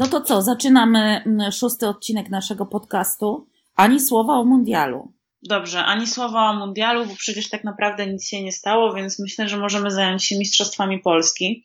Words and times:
No 0.00 0.06
to 0.06 0.20
co, 0.20 0.42
zaczynamy 0.42 1.22
mm, 1.26 1.52
szósty 1.52 1.88
odcinek 1.88 2.30
naszego 2.30 2.66
podcastu. 2.66 3.46
Ani 3.76 4.00
słowa 4.00 4.34
o 4.34 4.44
mundialu. 4.44 5.12
Dobrze, 5.42 5.84
ani 5.84 6.06
słowa 6.06 6.50
o 6.50 6.54
mundialu, 6.54 7.06
bo 7.06 7.14
przecież 7.14 7.50
tak 7.50 7.64
naprawdę 7.64 8.06
nic 8.06 8.28
się 8.28 8.42
nie 8.42 8.52
stało, 8.52 8.94
więc 8.94 9.18
myślę, 9.18 9.48
że 9.48 9.56
możemy 9.56 9.90
zająć 9.90 10.24
się 10.24 10.38
Mistrzostwami 10.38 10.98
Polski, 10.98 11.64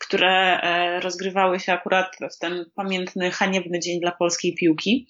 które 0.00 0.60
e, 0.60 1.00
rozgrywały 1.00 1.60
się 1.60 1.72
akurat 1.72 2.16
w 2.36 2.38
ten 2.38 2.64
pamiętny, 2.74 3.30
haniebny 3.30 3.80
dzień 3.80 4.00
dla 4.00 4.12
polskiej 4.12 4.54
piłki. 4.54 5.08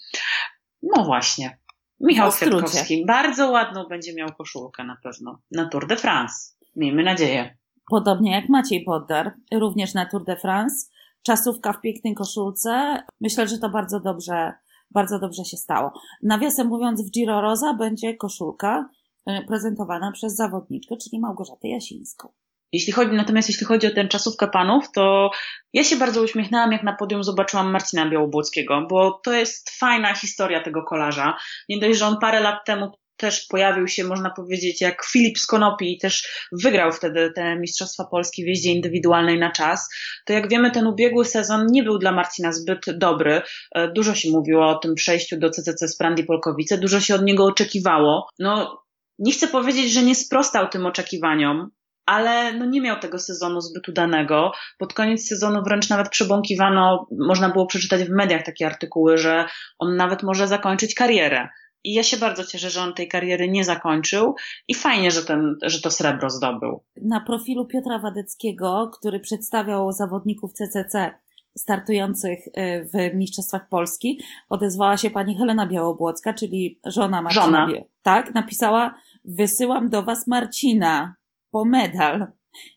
No 0.83 1.05
właśnie. 1.05 1.59
Michał 2.01 2.33
Kwiatkowski 2.33 3.05
bardzo 3.07 3.51
ładną 3.51 3.85
będzie 3.89 4.15
miał 4.15 4.29
koszulkę 4.39 4.85
na 4.85 4.97
pewno 5.03 5.43
na 5.51 5.69
Tour 5.69 5.87
de 5.87 5.97
France. 5.97 6.35
Miejmy 6.77 7.03
nadzieję. 7.03 7.57
Podobnie 7.91 8.33
jak 8.33 8.49
Maciej 8.49 8.85
Poddar, 8.85 9.35
również 9.53 9.95
na 9.95 10.07
Tour 10.07 10.25
de 10.25 10.37
France. 10.37 10.94
Czasówka 11.27 11.73
w 11.73 11.81
pięknej 11.81 12.15
koszulce. 12.15 13.03
Myślę, 13.21 13.49
że 13.49 13.59
to 13.59 13.69
bardzo 13.69 14.01
dobrze, 14.01 14.53
bardzo 14.91 15.19
dobrze 15.19 15.45
się 15.45 15.57
stało. 15.57 15.93
Nawiasem 16.23 16.67
mówiąc, 16.67 17.09
w 17.09 17.11
Giro 17.11 17.41
Rosa 17.41 17.75
będzie 17.75 18.17
koszulka 18.17 18.89
e, 19.27 19.43
prezentowana 19.43 20.13
przez 20.13 20.37
zawodniczkę, 20.37 20.97
czyli 20.97 21.21
Małgorzatę 21.21 21.69
Jasińską. 21.69 22.29
Jeśli 22.73 22.93
chodzi, 22.93 23.17
natomiast 23.17 23.49
jeśli 23.49 23.67
chodzi 23.67 23.87
o 23.87 23.95
tę 23.95 24.09
czasówkę 24.09 24.49
panów, 24.49 24.93
to 24.93 25.31
ja 25.73 25.85
się 25.85 25.97
bardzo 25.97 26.23
uśmiechnęłam, 26.23 26.73
jak 26.73 26.83
na 26.83 26.93
podium 26.97 27.25
zobaczyłam 27.25 27.71
Marcina 27.71 28.11
Białobłockiego, 28.11 28.87
bo 28.91 29.21
to 29.25 29.33
jest 29.33 29.71
fajna 29.71 30.15
historia 30.15 30.63
tego 30.63 30.83
kolarza. 30.83 31.37
Nie 31.69 31.79
dość, 31.79 31.99
że 31.99 32.07
on 32.07 32.19
parę 32.21 32.41
lat 32.41 32.65
temu 32.67 32.93
też 33.17 33.47
pojawił 33.47 33.89
się, 33.89 34.05
można 34.05 34.31
powiedzieć, 34.31 34.81
jak 34.81 35.05
Filip 35.05 35.39
Skonopi 35.39 35.93
i 35.93 35.99
też 35.99 36.29
wygrał 36.53 36.93
wtedy 36.93 37.33
te 37.35 37.57
Mistrzostwa 37.57 38.05
Polski 38.05 38.45
w 38.45 38.47
jeździe 38.47 38.73
indywidualnej 38.73 39.39
na 39.39 39.53
czas, 39.53 39.89
to 40.25 40.33
jak 40.33 40.49
wiemy, 40.49 40.71
ten 40.71 40.87
ubiegły 40.87 41.25
sezon 41.25 41.67
nie 41.71 41.83
był 41.83 41.99
dla 41.99 42.13
Marcina 42.13 42.53
zbyt 42.53 42.99
dobry. 42.99 43.43
E, 43.75 43.93
dużo 43.93 44.15
się 44.15 44.31
mówiło 44.31 44.69
o 44.69 44.79
tym 44.79 44.95
przejściu 44.95 45.39
do 45.39 45.51
CCC 45.51 45.89
z 45.89 45.97
Prandi 45.97 46.25
Polkowice, 46.25 46.79
dużo 46.79 47.01
się 47.01 47.15
od 47.15 47.25
niego 47.25 47.45
oczekiwało. 47.45 48.29
No, 48.39 48.83
nie 49.19 49.33
chcę 49.33 49.49
powiedzieć, 49.49 49.93
że 49.93 50.03
nie 50.03 50.15
sprostał 50.15 50.69
tym 50.69 50.87
oczekiwaniom, 50.87 51.71
ale 52.07 52.53
no 52.53 52.65
nie 52.65 52.81
miał 52.81 52.99
tego 52.99 53.19
sezonu 53.19 53.61
zbyt 53.61 53.89
udanego. 53.89 54.53
Pod 54.79 54.93
koniec 54.93 55.29
sezonu 55.29 55.63
wręcz 55.63 55.89
nawet 55.89 56.09
przebąkiwano, 56.09 57.07
można 57.19 57.49
było 57.49 57.67
przeczytać 57.67 58.05
w 58.05 58.11
mediach 58.11 58.43
takie 58.43 58.67
artykuły, 58.67 59.19
że 59.19 59.49
on 59.79 59.97
nawet 59.97 60.23
może 60.23 60.49
zakończyć 60.49 60.95
karierę. 60.95 61.49
I 61.85 61.95
ja 61.95 62.03
się 62.03 62.17
bardzo 62.17 62.45
cieszę, 62.45 62.71
że 62.71 62.81
on 62.81 62.95
tej 62.95 63.09
kariery 63.09 63.49
nie 63.49 63.65
zakończył 63.65 64.35
i 64.69 64.75
fajnie, 64.75 65.11
że, 65.11 65.23
ten, 65.23 65.57
że 65.63 65.81
to 65.81 65.91
srebro 65.91 66.31
zdobył. 66.31 66.81
Na 67.03 67.21
profilu 67.21 67.67
Piotra 67.67 67.99
Wadeckiego, 67.99 68.91
który 68.99 69.21
przedstawiał 69.21 69.93
zawodników 69.93 70.53
CCC 70.53 71.15
startujących 71.59 72.47
y, 72.47 72.53
w 72.93 73.15
Mistrzostwach 73.15 73.69
Polski, 73.69 74.21
odezwała 74.49 74.97
się 74.97 75.11
pani 75.11 75.39
Helena 75.39 75.67
Białobłocka, 75.67 76.35
czyli 76.35 76.81
żona 76.87 77.23
Marcina. 77.23 77.45
Żona. 77.45 77.69
Tak, 78.03 78.35
napisała, 78.35 78.95
wysyłam 79.25 79.89
do 79.89 80.03
was 80.03 80.27
Marcina 80.27 81.15
po 81.51 81.65
medal. 81.65 82.27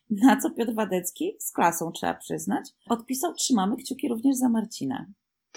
Na 0.09 0.37
co 0.37 0.51
Piotr 0.51 0.73
Wadecki, 0.73 1.35
z 1.39 1.51
klasą 1.51 1.91
trzeba 1.91 2.13
przyznać, 2.13 2.69
odpisał, 2.89 3.33
trzymamy 3.33 3.77
kciuki 3.77 4.09
również 4.09 4.35
za 4.35 4.49
Marcina. 4.49 5.05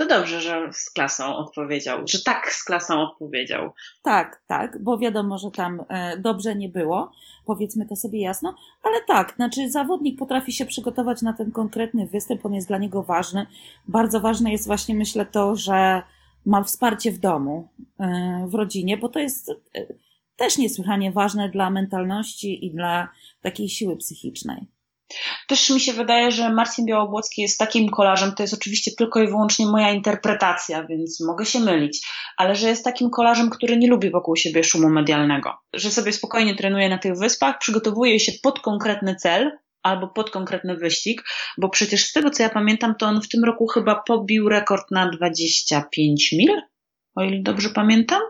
To 0.01 0.06
dobrze, 0.06 0.41
że 0.41 0.69
z 0.73 0.91
klasą 0.91 1.37
odpowiedział, 1.37 1.98
że 2.09 2.23
tak 2.23 2.53
z 2.53 2.65
klasą 2.65 3.01
odpowiedział. 3.01 3.70
Tak, 4.03 4.42
tak, 4.47 4.83
bo 4.83 4.98
wiadomo, 4.98 5.39
że 5.39 5.51
tam 5.51 5.84
e, 5.89 6.19
dobrze 6.19 6.55
nie 6.55 6.69
było, 6.69 7.12
powiedzmy 7.47 7.87
to 7.87 7.97
sobie 7.97 8.20
jasno, 8.20 8.55
ale 8.83 8.97
tak, 9.07 9.33
znaczy 9.37 9.70
zawodnik 9.70 10.19
potrafi 10.19 10.53
się 10.53 10.67
przygotować 10.67 11.23
na 11.23 11.33
ten 11.33 11.51
konkretny 11.51 12.07
występ, 12.07 12.47
on 12.47 12.55
jest 12.55 12.69
dla 12.69 12.79
niego 12.79 13.03
ważny. 13.03 13.47
Bardzo 13.89 14.20
ważne 14.20 14.53
jest 14.53 14.67
właśnie, 14.67 14.95
myślę, 14.95 15.27
to, 15.27 15.57
że 15.57 16.03
ma 16.47 16.62
wsparcie 16.62 17.12
w 17.12 17.19
domu, 17.19 17.69
e, 17.98 18.47
w 18.48 18.55
rodzinie, 18.55 18.97
bo 18.97 19.09
to 19.09 19.19
jest 19.19 19.51
e, 19.51 19.55
też 20.37 20.59
niesłychanie 20.59 21.12
ważne 21.12 21.48
dla 21.48 21.70
mentalności 21.70 22.67
i 22.67 22.70
dla 22.70 23.08
takiej 23.42 23.69
siły 23.69 23.97
psychicznej. 23.97 24.67
Też 25.47 25.71
mi 25.71 25.81
się 25.81 25.93
wydaje, 25.93 26.31
że 26.31 26.53
Marcin 26.53 26.87
Białobłocki 26.87 27.43
jest 27.43 27.59
takim 27.59 27.89
kolarzem, 27.89 28.33
to 28.33 28.43
jest 28.43 28.55
oczywiście 28.55 28.91
tylko 28.98 29.23
i 29.23 29.27
wyłącznie 29.27 29.67
moja 29.67 29.93
interpretacja, 29.93 30.87
więc 30.87 31.21
mogę 31.21 31.47
się 31.47 31.61
mylić, 31.61 32.07
ale 32.37 32.57
że 32.57 32.69
jest 32.69 32.85
takim 32.85 33.11
kolarzem, 33.11 33.51
który 33.51 33.77
nie 33.77 33.89
lubi 33.89 34.11
wokół 34.11 34.37
siebie 34.37 34.65
szumu 34.65 34.91
medialnego. 34.91 35.53
Że 35.73 35.91
sobie 35.91 36.13
spokojnie 36.13 36.55
trenuje 36.55 36.89
na 36.89 36.98
tych 36.98 37.19
wyspach, 37.19 37.59
przygotowuje 37.59 38.21
się 38.21 38.33
pod 38.43 38.61
konkretny 38.61 39.17
cel, 39.17 39.59
albo 39.83 40.09
pod 40.09 40.31
konkretny 40.31 40.77
wyścig, 40.77 41.23
bo 41.59 41.69
przecież 41.69 42.05
z 42.05 42.13
tego 42.13 42.31
co 42.31 42.42
ja 42.42 42.48
pamiętam, 42.48 42.95
to 42.95 43.07
on 43.07 43.23
w 43.23 43.29
tym 43.29 43.45
roku 43.45 43.67
chyba 43.67 44.03
pobił 44.07 44.48
rekord 44.48 44.91
na 44.91 45.11
25 45.11 46.33
mil, 46.33 46.63
o 47.15 47.23
ile 47.23 47.42
dobrze 47.42 47.69
pamiętam. 47.75 48.21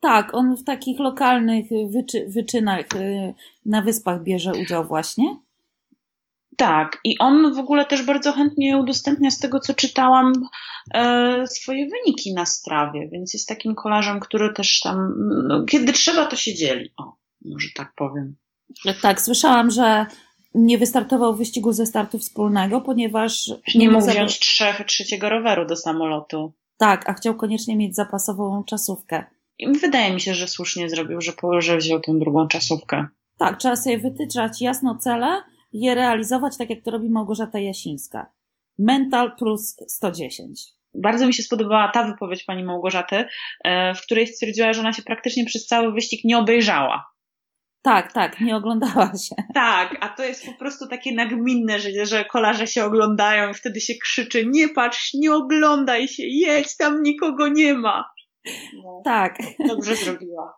Tak, 0.00 0.34
on 0.34 0.56
w 0.56 0.64
takich 0.64 1.00
lokalnych 1.00 1.66
wyczy, 1.90 2.26
wyczynach 2.28 2.86
y, 2.94 3.34
na 3.66 3.82
wyspach 3.82 4.22
bierze 4.22 4.52
udział 4.52 4.84
właśnie. 4.84 5.36
Tak, 6.58 7.00
i 7.04 7.18
on 7.18 7.54
w 7.54 7.58
ogóle 7.58 7.86
też 7.86 8.02
bardzo 8.02 8.32
chętnie 8.32 8.78
udostępnia 8.78 9.30
z 9.30 9.38
tego, 9.38 9.60
co 9.60 9.74
czytałam, 9.74 10.32
e, 10.94 11.46
swoje 11.46 11.88
wyniki 11.88 12.34
na 12.34 12.46
strawie, 12.46 13.08
więc 13.12 13.34
jest 13.34 13.48
takim 13.48 13.74
kolarzem, 13.74 14.20
który 14.20 14.52
też 14.52 14.80
tam, 14.80 15.14
no, 15.48 15.64
kiedy 15.64 15.92
trzeba, 15.92 16.26
to 16.26 16.36
się 16.36 16.54
dzieli. 16.54 16.90
O, 16.96 17.16
może 17.44 17.68
tak 17.76 17.92
powiem. 17.96 18.36
Tak, 19.02 19.20
słyszałam, 19.20 19.70
że 19.70 20.06
nie 20.54 20.78
wystartował 20.78 21.34
w 21.34 21.38
wyścigu 21.38 21.72
ze 21.72 21.86
startu 21.86 22.18
wspólnego, 22.18 22.80
ponieważ. 22.80 23.48
Nie, 23.48 23.80
nie 23.80 23.90
mógł 23.90 24.06
wziąć 24.06 24.38
trzech, 24.38 24.86
trzeciego 24.86 25.28
roweru 25.28 25.66
do 25.66 25.76
samolotu. 25.76 26.52
Tak, 26.78 27.08
a 27.08 27.12
chciał 27.12 27.34
koniecznie 27.34 27.76
mieć 27.76 27.94
zapasową 27.94 28.64
czasówkę. 28.64 29.24
I 29.58 29.72
wydaje 29.72 30.14
mi 30.14 30.20
się, 30.20 30.34
że 30.34 30.48
słusznie 30.48 30.90
zrobił, 30.90 31.20
że, 31.20 31.32
że 31.58 31.76
wziął 31.76 32.00
tę 32.00 32.18
drugą 32.18 32.48
czasówkę. 32.48 33.06
Tak, 33.38 33.58
trzeba 33.58 33.76
sobie 33.76 33.98
wytyczać 33.98 34.62
jasno 34.62 34.98
cele 34.98 35.42
je 35.72 35.94
realizować 35.94 36.56
tak, 36.56 36.70
jak 36.70 36.82
to 36.82 36.90
robi 36.90 37.10
Małgorzata 37.10 37.58
Jasińska. 37.58 38.32
Mental 38.78 39.36
plus 39.36 39.76
110. 39.88 40.62
Bardzo 40.94 41.26
mi 41.26 41.34
się 41.34 41.42
spodobała 41.42 41.90
ta 41.94 42.04
wypowiedź 42.04 42.44
pani 42.44 42.64
Małgorzaty, 42.64 43.24
e, 43.64 43.94
w 43.94 44.02
której 44.02 44.26
stwierdziła, 44.26 44.72
że 44.72 44.80
ona 44.80 44.92
się 44.92 45.02
praktycznie 45.02 45.44
przez 45.44 45.66
cały 45.66 45.92
wyścig 45.92 46.24
nie 46.24 46.38
obejrzała. 46.38 47.04
Tak, 47.82 48.12
tak, 48.12 48.40
nie 48.40 48.56
oglądała 48.56 49.12
się. 49.28 49.34
Tak, 49.54 49.96
a 50.00 50.08
to 50.08 50.24
jest 50.24 50.46
po 50.46 50.52
prostu 50.52 50.86
takie 50.86 51.14
nagminne, 51.14 51.80
że, 51.80 52.06
że 52.06 52.24
kolarze 52.24 52.66
się 52.66 52.84
oglądają 52.84 53.50
i 53.50 53.54
wtedy 53.54 53.80
się 53.80 53.94
krzyczy, 54.02 54.46
nie 54.46 54.68
patrz, 54.68 55.14
nie 55.14 55.34
oglądaj 55.34 56.08
się, 56.08 56.22
jedź, 56.26 56.76
tam 56.76 57.02
nikogo 57.02 57.48
nie 57.48 57.74
ma. 57.74 58.04
No, 58.84 59.02
tak. 59.04 59.38
Dobrze 59.68 59.96
zrobiła. 59.96 60.54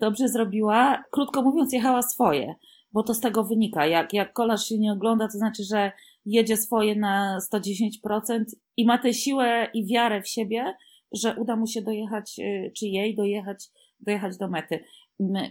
Dobrze 0.00 0.28
zrobiła. 0.28 1.02
Krótko 1.10 1.42
mówiąc, 1.42 1.72
jechała 1.72 2.02
swoje 2.02 2.54
bo 2.94 3.02
to 3.02 3.14
z 3.14 3.20
tego 3.20 3.44
wynika. 3.44 3.86
Jak, 3.86 4.12
jak 4.12 4.32
kolarz 4.32 4.68
się 4.68 4.78
nie 4.78 4.92
ogląda, 4.92 5.28
to 5.28 5.38
znaczy, 5.38 5.62
że 5.64 5.92
jedzie 6.26 6.56
swoje 6.56 6.96
na 6.96 7.38
110% 7.52 8.44
i 8.76 8.86
ma 8.86 8.98
tę 8.98 9.14
siłę 9.14 9.70
i 9.74 9.86
wiarę 9.86 10.22
w 10.22 10.28
siebie, 10.28 10.76
że 11.12 11.34
uda 11.38 11.56
mu 11.56 11.66
się 11.66 11.82
dojechać, 11.82 12.38
y, 12.38 12.72
czy 12.78 12.86
jej 12.86 13.16
dojechać, 13.16 13.64
dojechać 14.00 14.36
do 14.36 14.48
mety. 14.48 14.84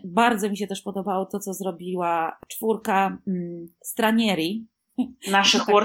Bardzo 0.03 0.49
mi 0.49 0.57
się 0.57 0.67
też 0.67 0.81
podobało 0.81 1.25
to, 1.25 1.39
co 1.39 1.53
zrobiła 1.53 2.37
czwórka 2.47 3.17
mm, 3.27 3.67
Stranieri. 3.83 4.67
Naszych 5.31 5.61
tak. 5.65 5.75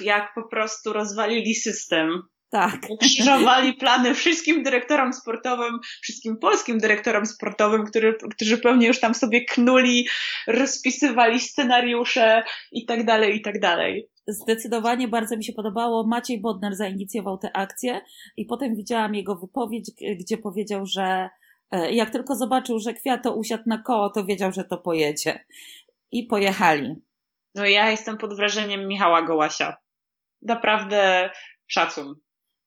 jak 0.00 0.34
po 0.34 0.48
prostu 0.48 0.92
rozwalili 0.92 1.54
system. 1.54 2.22
Tak. 2.52 2.80
Ukrzyżowali 2.90 3.72
plany 3.72 4.14
wszystkim 4.14 4.62
dyrektorom 4.62 5.12
sportowym, 5.12 5.78
wszystkim 6.02 6.36
polskim 6.36 6.78
dyrektorom 6.78 7.26
sportowym, 7.26 7.84
który, 7.84 8.18
którzy 8.30 8.58
pewnie 8.58 8.86
już 8.86 9.00
tam 9.00 9.14
sobie 9.14 9.44
knuli, 9.44 10.06
rozpisywali 10.46 11.40
scenariusze 11.40 12.42
i 12.72 12.86
tak 12.86 13.04
dalej, 13.04 13.36
i 13.36 13.42
tak 13.42 13.60
dalej. 13.60 14.08
Zdecydowanie 14.26 15.08
bardzo 15.08 15.36
mi 15.36 15.44
się 15.44 15.52
podobało. 15.52 16.06
Maciej 16.06 16.40
Bodnar 16.40 16.74
zainicjował 16.74 17.38
tę 17.38 17.50
akcję 17.56 18.00
i 18.36 18.46
potem 18.46 18.76
widziałam 18.76 19.14
jego 19.14 19.36
wypowiedź, 19.36 19.90
gdzie 20.20 20.38
powiedział, 20.38 20.86
że 20.86 21.28
e, 21.70 21.92
jak 21.92 22.10
tylko 22.10 22.36
zobaczył, 22.36 22.78
że 22.78 22.94
Kwiato 22.94 23.34
usiadł 23.34 23.62
na 23.66 23.82
koło, 23.82 24.10
to 24.10 24.24
wiedział, 24.24 24.52
że 24.52 24.64
to 24.64 24.78
pojedzie. 24.78 25.44
I 26.10 26.26
pojechali. 26.26 26.94
No 27.54 27.66
ja 27.66 27.90
jestem 27.90 28.18
pod 28.18 28.36
wrażeniem 28.36 28.88
Michała 28.88 29.22
Gołasia. 29.22 29.76
Naprawdę 30.42 31.30
szacun. 31.66 32.14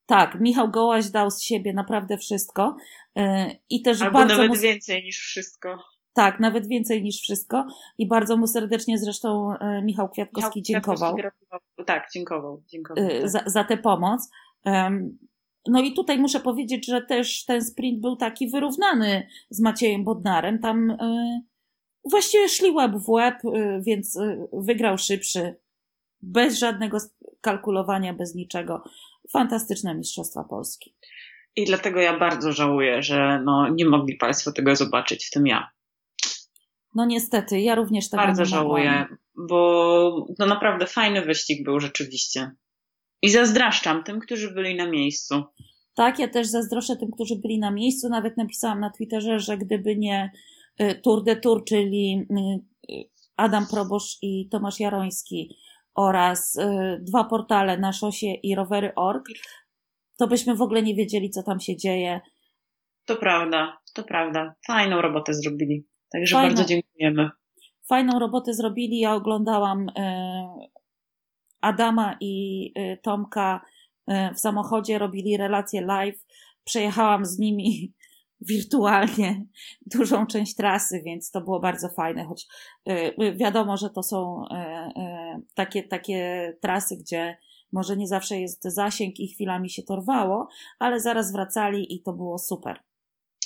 Tak, 0.05 0.39
Michał 0.39 0.71
Gołaś 0.71 1.09
dał 1.09 1.31
z 1.31 1.41
siebie 1.41 1.73
naprawdę 1.73 2.17
wszystko. 2.17 2.75
E, 3.15 3.51
I 3.69 3.81
też 3.81 4.01
Albo 4.01 4.19
bardzo 4.19 4.37
nawet 4.37 4.49
mu... 4.49 4.55
więcej 4.55 5.03
niż 5.03 5.17
wszystko. 5.17 5.77
Tak, 6.13 6.39
nawet 6.39 6.67
więcej 6.67 7.03
niż 7.03 7.21
wszystko. 7.21 7.65
I 7.97 8.07
bardzo 8.07 8.37
mu 8.37 8.47
serdecznie 8.47 8.97
zresztą 8.97 9.53
e, 9.59 9.81
Michał 9.81 10.09
Kwiatkowski 10.09 10.59
Michał 10.59 10.63
dziękował. 10.63 11.15
Kwiatkowski, 11.15 11.85
tak, 11.85 12.07
dziękował. 12.13 12.63
dziękował 12.67 13.09
tak. 13.09 13.29
Za, 13.29 13.43
za 13.45 13.63
tę 13.63 13.77
pomoc. 13.77 14.29
No 15.67 15.81
i 15.81 15.93
tutaj 15.93 16.19
muszę 16.19 16.39
powiedzieć, 16.39 16.87
że 16.87 17.01
też 17.01 17.45
ten 17.45 17.61
sprint 17.61 18.01
był 18.01 18.15
taki 18.15 18.49
wyrównany 18.49 19.27
z 19.49 19.61
Maciejem 19.61 20.03
Bodnarem. 20.03 20.59
Tam 20.59 20.97
właściwie 22.11 22.49
szli 22.49 22.71
łeb 22.71 22.91
w 22.95 23.09
łeb, 23.09 23.35
więc 23.79 24.19
wygrał 24.53 24.97
szybszy. 24.97 25.55
Bez 26.21 26.59
żadnego 26.59 26.97
kalkulowania, 27.41 28.13
bez 28.13 28.35
niczego. 28.35 28.83
Fantastyczne 29.31 29.95
Mistrzostwa 29.95 30.43
Polski. 30.43 30.95
I 31.55 31.65
dlatego 31.65 31.99
ja 31.99 32.19
bardzo 32.19 32.51
żałuję, 32.51 33.03
że 33.03 33.41
no, 33.45 33.69
nie 33.69 33.85
mogli 33.85 34.15
Państwo 34.15 34.51
tego 34.51 34.75
zobaczyć, 34.75 35.25
w 35.25 35.31
tym 35.31 35.47
ja. 35.47 35.69
No 36.95 37.05
niestety, 37.05 37.61
ja 37.61 37.75
również 37.75 38.09
tego 38.09 38.23
Bardzo 38.23 38.45
żałuję, 38.45 39.05
bo 39.35 40.27
no 40.39 40.45
naprawdę 40.45 40.87
fajny 40.87 41.21
wyścig 41.21 41.65
był 41.65 41.79
rzeczywiście. 41.79 42.51
I 43.21 43.29
zazdraszczam 43.29 44.03
tym, 44.03 44.19
którzy 44.19 44.53
byli 44.53 44.75
na 44.75 44.89
miejscu. 44.89 45.43
Tak, 45.95 46.19
ja 46.19 46.27
też 46.27 46.47
zazdroszczę 46.47 46.95
tym, 46.95 47.11
którzy 47.11 47.35
byli 47.35 47.59
na 47.59 47.71
miejscu. 47.71 48.09
Nawet 48.09 48.37
napisałam 48.37 48.79
na 48.79 48.89
Twitterze, 48.89 49.39
że 49.39 49.57
gdyby 49.57 49.95
nie 49.95 50.31
y, 50.81 50.95
Tour 51.03 51.23
de 51.23 51.35
Tour, 51.35 51.65
czyli 51.65 52.27
y, 52.89 53.03
Adam 53.35 53.67
Probosz 53.67 54.17
i 54.21 54.49
Tomasz 54.49 54.79
Jaroński 54.79 55.55
oraz 55.95 56.55
y, 56.55 56.99
dwa 57.01 57.23
portale 57.23 57.77
na 57.77 57.93
szosie 57.93 58.27
i 58.27 58.55
rowery.org, 58.55 59.25
to 60.17 60.27
byśmy 60.27 60.55
w 60.55 60.61
ogóle 60.61 60.83
nie 60.83 60.95
wiedzieli, 60.95 61.29
co 61.29 61.43
tam 61.43 61.59
się 61.59 61.77
dzieje. 61.77 62.21
To 63.05 63.15
prawda, 63.15 63.77
to 63.93 64.03
prawda. 64.03 64.55
Fajną 64.67 65.01
robotę 65.01 65.33
zrobili. 65.33 65.87
Także 66.11 66.35
Fajną. 66.35 66.49
bardzo 66.49 66.65
dziękujemy. 66.65 67.29
Fajną 67.89 68.19
robotę 68.19 68.53
zrobili. 68.53 68.99
Ja 68.99 69.13
oglądałam 69.13 69.89
y, 69.89 69.91
Adama 71.61 72.17
i 72.21 72.65
y, 72.77 72.99
Tomka 73.03 73.61
w 74.35 74.39
samochodzie, 74.39 74.97
robili 74.97 75.37
relacje 75.37 75.81
live. 75.81 76.25
Przejechałam 76.63 77.25
z 77.25 77.39
nimi 77.39 77.93
wirtualnie 78.49 79.45
dużą 79.95 80.25
część 80.25 80.55
trasy, 80.55 81.01
więc 81.05 81.31
to 81.31 81.41
było 81.41 81.59
bardzo 81.59 81.89
fajne, 81.89 82.25
choć 82.25 82.47
wiadomo, 83.35 83.77
że 83.77 83.89
to 83.89 84.03
są 84.03 84.43
takie, 85.53 85.83
takie 85.83 86.53
trasy, 86.61 86.97
gdzie 86.97 87.37
może 87.71 87.97
nie 87.97 88.07
zawsze 88.07 88.39
jest 88.39 88.63
zasięg 88.63 89.19
i 89.19 89.27
chwilami 89.27 89.69
się 89.69 89.83
to 89.83 89.95
rwało, 89.95 90.47
ale 90.79 90.99
zaraz 90.99 91.31
wracali 91.31 91.95
i 91.95 92.01
to 92.01 92.13
było 92.13 92.37
super. 92.37 92.79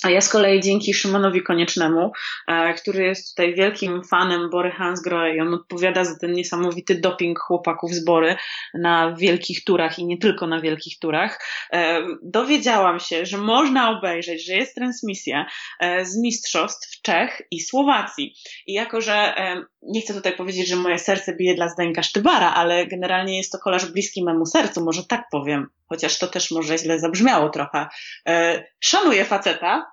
A 0.02 0.10
ja 0.10 0.20
z 0.20 0.28
kolei 0.28 0.60
dzięki 0.60 0.94
Szymonowi 0.94 1.42
Koniecznemu, 1.42 2.12
e, 2.48 2.74
który 2.74 3.04
jest 3.04 3.30
tutaj 3.30 3.54
wielkim 3.54 4.04
fanem 4.04 4.50
Bory 4.50 4.70
Hansgrohe 4.70 5.36
i 5.36 5.40
on 5.40 5.54
odpowiada 5.54 6.04
za 6.04 6.18
ten 6.18 6.32
niesamowity 6.32 6.94
doping 6.94 7.38
chłopaków 7.38 7.90
z 7.92 8.04
Bory 8.04 8.36
na 8.74 9.14
wielkich 9.16 9.64
turach 9.64 9.98
i 9.98 10.06
nie 10.06 10.18
tylko 10.18 10.46
na 10.46 10.60
wielkich 10.60 10.98
turach, 10.98 11.40
e, 11.72 12.02
dowiedziałam 12.22 13.00
się, 13.00 13.26
że 13.26 13.38
można 13.38 13.90
obejrzeć, 13.90 14.46
że 14.46 14.54
jest 14.54 14.74
transmisja 14.74 15.46
e, 15.80 16.04
z 16.04 16.16
mistrzostw 16.16 17.02
Czech 17.02 17.42
i 17.50 17.60
Słowacji. 17.60 18.34
I 18.66 18.72
jako, 18.72 19.00
że 19.00 19.34
nie 19.82 20.00
chcę 20.00 20.14
tutaj 20.14 20.36
powiedzieć, 20.36 20.68
że 20.68 20.76
moje 20.76 20.98
serce 20.98 21.36
bije 21.36 21.54
dla 21.54 21.68
Zdeńka 21.68 22.02
Sztybara, 22.02 22.54
ale 22.54 22.86
generalnie 22.86 23.36
jest 23.36 23.52
to 23.52 23.58
kolarz 23.58 23.92
bliski 23.92 24.24
memu 24.24 24.46
sercu, 24.46 24.84
może 24.84 25.04
tak 25.04 25.24
powiem, 25.30 25.66
chociaż 25.92 26.18
to 26.18 26.26
też 26.26 26.50
może 26.50 26.78
źle 26.78 27.00
zabrzmiało 27.00 27.48
trochę. 27.48 27.86
E, 28.28 28.64
szanuję 28.80 29.24
faceta, 29.24 29.86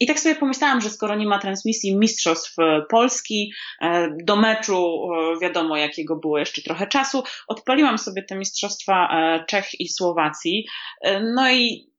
i 0.00 0.06
tak 0.06 0.20
sobie 0.20 0.34
pomyślałam, 0.34 0.80
że 0.80 0.90
skoro 0.90 1.14
nie 1.14 1.26
ma 1.26 1.38
transmisji 1.38 1.96
Mistrzostw 1.96 2.58
e, 2.58 2.82
Polski, 2.90 3.52
e, 3.82 4.08
do 4.24 4.36
meczu 4.36 5.08
wiadomo 5.42 5.76
jakiego 5.76 6.16
było 6.16 6.38
jeszcze 6.38 6.62
trochę 6.62 6.86
czasu, 6.86 7.22
odpaliłam 7.48 7.98
sobie 7.98 8.22
te 8.22 8.36
Mistrzostwa 8.36 9.08
Czech 9.48 9.80
i 9.80 9.88
Słowacji. 9.88 10.66
No 11.34 11.52
i 11.52 11.90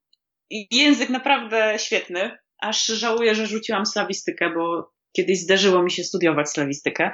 język 0.71 1.09
naprawdę 1.09 1.75
świetny, 1.79 2.38
aż 2.61 2.85
żałuję, 2.85 3.35
że 3.35 3.47
rzuciłam 3.47 3.85
slawistykę, 3.85 4.50
bo 4.55 4.91
kiedyś 5.15 5.39
zdarzyło 5.39 5.83
mi 5.83 5.91
się 5.91 6.03
studiować 6.03 6.50
slawistykę. 6.50 7.11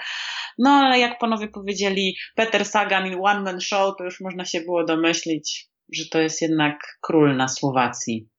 No 0.57 0.69
ale 0.69 0.99
jak 0.99 1.19
panowie 1.19 1.47
powiedzieli 1.47 2.17
Peter 2.35 2.65
Sagan 2.65 3.07
i 3.07 3.15
One 3.15 3.41
Man 3.41 3.61
Show, 3.61 3.97
to 3.97 4.03
już 4.03 4.21
można 4.21 4.45
się 4.45 4.61
było 4.61 4.83
domyślić, 4.83 5.72
że 5.91 6.03
to 6.11 6.19
jest 6.19 6.41
jednak 6.41 6.79
król 7.01 7.35
na 7.35 7.47
Słowacji. 7.47 8.29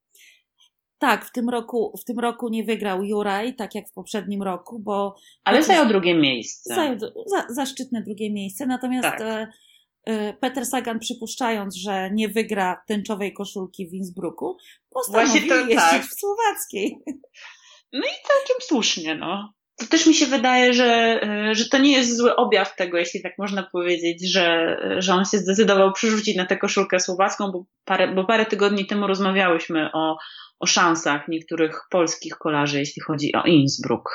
Tak, 0.98 1.24
w 1.24 1.32
tym 1.32 1.48
roku, 1.48 1.92
w 2.00 2.04
tym 2.04 2.18
roku 2.18 2.48
nie 2.48 2.64
wygrał 2.64 3.02
Juraj, 3.04 3.54
tak 3.56 3.74
jak 3.74 3.88
w 3.88 3.92
poprzednim 3.92 4.42
roku, 4.42 4.78
bo 4.78 5.14
Ale 5.44 5.56
Chociaż- 5.56 5.66
zajął 5.76 5.88
drugie 5.88 6.14
miejsce. 6.14 6.74
zajął 6.74 6.98
za, 7.26 7.46
zaszczytne 7.48 8.02
drugie 8.02 8.32
miejsce. 8.32 8.66
Natomiast 8.66 9.08
Tak. 9.08 9.20
e, 9.20 9.46
e, 10.06 10.34
Peter 10.34 10.66
Sagan, 10.66 10.98
przypuszczając, 10.98 11.76
że 11.76 12.10
nie 12.12 12.28
wygra 12.28 12.82
tęczowej 12.86 13.32
koszulki 13.32 13.88
w 13.88 13.94
Innsbrucku, 13.94 14.56
postanowił 14.90 15.26
Właśnie 15.32 15.48
to 15.48 15.56
jeździć 15.56 15.76
tak. 15.76 16.02
w 16.04 16.14
Słowackiej. 16.20 16.98
Całkiem 18.02 18.56
słusznie, 18.60 19.14
no. 19.14 19.52
To 19.76 19.86
też 19.86 20.06
mi 20.06 20.14
się 20.14 20.26
wydaje, 20.26 20.72
że, 20.74 21.20
y, 21.50 21.54
że 21.54 21.68
to 21.68 21.78
nie 21.78 21.92
jest 21.92 22.16
zły 22.16 22.36
objaw 22.36 22.76
tego, 22.76 22.98
jeśli 22.98 23.22
tak 23.22 23.32
można 23.38 23.62
powiedzieć, 23.62 24.32
że, 24.32 24.76
że 24.98 25.14
on 25.14 25.24
się 25.24 25.38
zdecydował 25.38 25.92
przerzucić 25.92 26.36
na 26.36 26.46
tę 26.46 26.56
koszulkę 26.56 27.00
słowacką, 27.00 27.50
bo 27.52 27.64
parę, 27.84 28.14
bo 28.14 28.24
parę 28.24 28.46
tygodni 28.46 28.86
temu 28.86 29.06
rozmawiałyśmy 29.06 29.92
o, 29.92 30.16
o 30.60 30.66
szansach 30.66 31.28
niektórych 31.28 31.80
polskich 31.90 32.36
kolarzy, 32.36 32.78
jeśli 32.78 33.02
chodzi 33.02 33.34
o 33.34 33.42
Innsbruck. 33.42 34.08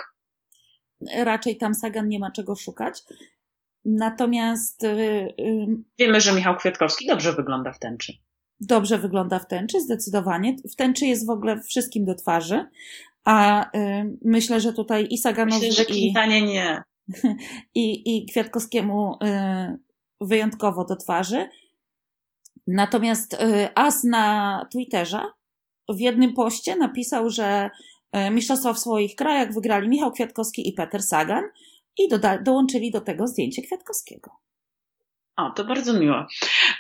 Raczej 1.24 1.58
tam 1.58 1.76
Sagan 1.76 2.08
nie 2.08 2.20
ma 2.20 2.32
czego 2.32 2.56
szukać. 2.56 3.02
Natomiast 3.86 4.84
e, 4.84 4.88
e, 4.90 5.28
Wiemy, 6.00 6.22
że 6.22 6.34
Michał 6.34 6.58
Kwiatkowski 6.58 7.08
dobrze 7.08 7.34
wygląda 7.34 7.72
w 7.74 7.80
tęczy. 7.80 8.14
dobrze 8.60 8.98
wygląda 8.98 9.40
w 9.40 9.48
tęczy, 9.48 9.82
zdecydowanie. 9.82 10.56
W 10.72 10.76
tęczy 10.76 11.06
jest 11.06 11.28
w 11.28 11.30
ogóle 11.30 11.62
wszystkim 11.62 12.06
do 12.06 12.16
twarzy. 12.16 12.66
A 13.26 13.70
e, 13.72 14.06
myślę, 14.26 14.60
że 14.60 14.74
tutaj 14.74 15.08
i 15.10 15.18
Saganowi 15.18 15.68
Myślę, 15.68 15.84
że 15.84 15.84
i, 15.84 16.02
Quintanie 16.02 16.42
nie. 16.42 16.84
i, 17.76 18.18
i 18.18 18.26
Kwiatkowskiemu 18.26 19.14
y, 19.14 19.78
wyjątkowo 20.22 20.86
do 20.86 20.96
twarzy. 20.96 21.50
Natomiast 22.68 23.34
y, 23.34 23.38
As 23.76 24.04
na 24.04 24.66
Twitterze 24.72 25.22
w 25.90 26.00
jednym 26.00 26.34
poście 26.34 26.76
napisał, 26.76 27.30
że 27.30 27.70
y, 28.16 28.32
mistrzostwa 28.32 28.74
w 28.74 28.80
swoich 28.80 29.16
krajach 29.16 29.54
wygrali 29.54 29.90
Michał 29.90 30.12
Kwiatkowski 30.12 30.70
i 30.70 30.74
Peter 30.74 31.04
Sagan 31.04 31.44
i 31.98 32.10
doda- 32.10 32.42
dołączyli 32.42 32.92
do 32.92 33.02
tego 33.02 33.28
zdjęcie 33.28 33.62
Kwiatkowskiego. 33.62 34.32
O, 35.40 35.52
to 35.56 35.64
bardzo 35.64 35.94
miło. 35.94 36.28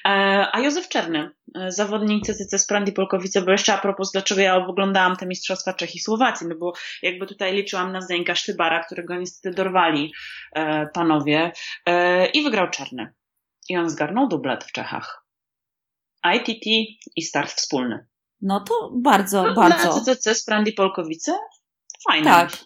E, 0.05 0.47
A 0.51 0.59
Józef 0.59 0.89
Czerny, 0.89 1.31
e, 1.55 1.71
zawodnik 1.71 2.25
CCC 2.25 2.59
z 2.59 2.67
Prandi 2.67 2.91
Polkowice, 2.91 3.41
bo 3.41 3.51
jeszcze 3.51 3.73
a 3.73 3.77
propos, 3.77 4.11
dlaczego 4.11 4.41
ja 4.41 4.55
oglądałam 4.55 5.15
te 5.15 5.25
Mistrzostwa 5.25 5.73
Czech 5.73 5.95
i 5.95 5.99
Słowacji, 5.99 6.47
no 6.47 6.55
bo 6.55 6.73
jakby 7.01 7.27
tutaj 7.27 7.53
liczyłam 7.53 7.91
na 7.91 8.01
Zdeńka 8.01 8.35
Sztybara, 8.35 8.83
którego 8.83 9.15
niestety 9.15 9.55
dorwali 9.55 10.13
e, 10.55 10.87
panowie 10.87 11.51
i 12.33 12.43
wygrał 12.43 12.69
Czerny. 12.69 13.13
I 13.69 13.77
on 13.77 13.89
zgarnął 13.89 14.27
dublet 14.27 14.63
w 14.63 14.71
Czechach. 14.71 15.25
ITT 16.35 16.65
i 17.15 17.21
start 17.21 17.51
wspólny. 17.51 18.07
No 18.41 18.59
to 18.59 18.91
bardzo, 18.93 19.43
No, 19.43 19.53
bardzo. 19.53 19.95
Na 19.95 20.01
CCC 20.01 20.35
z 20.35 20.45
Prandi 20.45 20.73
Polkowice 20.73 21.37
fajne. 22.07 22.25
Tak, 22.25 22.57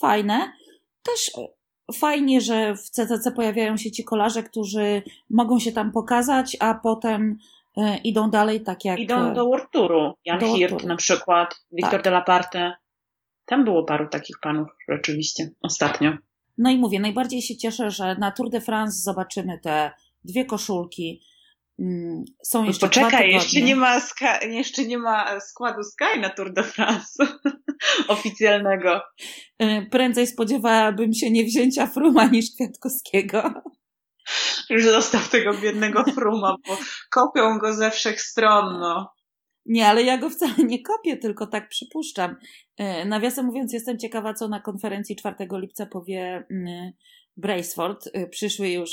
fajne. 0.00 0.52
Też 1.02 1.30
fajnie, 1.92 2.40
że 2.40 2.76
w 2.76 2.90
CCC 2.90 3.32
pojawiają 3.32 3.76
się 3.76 3.90
ci 3.90 4.04
kolarze, 4.04 4.42
którzy 4.42 5.02
mogą 5.30 5.58
się 5.58 5.72
tam 5.72 5.92
pokazać, 5.92 6.56
a 6.60 6.74
potem 6.74 7.38
e, 7.76 7.98
idą 7.98 8.30
dalej 8.30 8.60
tak 8.60 8.84
jak... 8.84 8.98
Idą 8.98 9.34
do 9.34 9.46
World 9.46 9.70
Touru. 9.70 10.14
Jan 10.24 10.38
do 10.38 10.54
Hirt 10.54 10.84
na 10.84 10.96
przykład, 10.96 11.64
Wiktor 11.72 11.90
Tak. 11.90 12.04
de 12.04 12.10
la 12.10 12.20
Parte. 12.20 12.72
Tam 13.46 13.64
było 13.64 13.84
paru 13.84 14.08
takich 14.08 14.36
panów 14.42 14.68
rzeczywiście 14.88 15.50
ostatnio. 15.62 16.12
No 16.58 16.70
i 16.70 16.78
mówię, 16.78 17.00
najbardziej 17.00 17.42
się 17.42 17.56
cieszę, 17.56 17.90
że 17.90 18.16
na 18.18 18.30
Tour 18.30 18.50
de 18.50 18.60
France 18.60 19.02
zobaczymy 19.02 19.58
te 19.58 19.90
dwie 20.24 20.44
koszulki. 20.44 21.22
Mm, 21.78 22.24
Są 22.44 22.64
jeszcze 22.64 22.88
dwa 22.88 23.02
Poczekaj, 23.04 23.32
jeszcze 23.32 23.60
nie, 23.60 23.76
ma 23.76 24.00
jeszcze 24.48 24.84
nie 24.84 24.98
ma 24.98 25.40
składu 25.40 25.82
Sky 25.82 26.20
na 26.20 26.30
Tour 26.30 26.52
de 26.52 26.62
France 26.62 27.26
oficjalnego. 28.08 29.00
Y, 29.62 29.86
Prędzej 29.90 30.26
spodziewałabym 30.26 31.12
się 31.12 31.30
nie 31.30 31.44
wzięcia 31.44 31.86
Fruma 31.86 32.26
niż 32.26 32.46
Kwiatkowskiego. 32.54 33.62
Już 34.70 34.84
zostaw 34.84 35.30
tego 35.30 35.54
biednego 35.54 36.04
fruma, 36.14 36.56
bo 36.68 36.78
kopią 37.10 37.58
go 37.58 37.74
ze 37.74 37.90
wszech 37.90 38.20
stron, 38.20 38.80
no. 38.80 39.12
Nie, 39.66 39.88
ale 39.88 40.02
ja 40.02 40.18
go 40.18 40.30
wcale 40.30 40.54
nie 40.58 40.82
kopię, 40.82 41.16
tylko 41.16 41.46
tak 41.46 41.68
przypuszczam. 41.68 42.36
Y, 42.80 43.04
Nawiasem 43.04 43.46
mówiąc, 43.46 43.72
jestem 43.72 43.98
ciekawa, 43.98 44.34
co 44.34 44.48
na 44.48 44.60
konferencji 44.60 45.16
4 45.16 45.36
lipca 45.52 45.86
powie 45.86 46.44
y, 46.50 46.92
Braceford. 47.36 48.06
Y, 48.06 48.28
Przyszły 48.30 48.68
już 48.68 48.90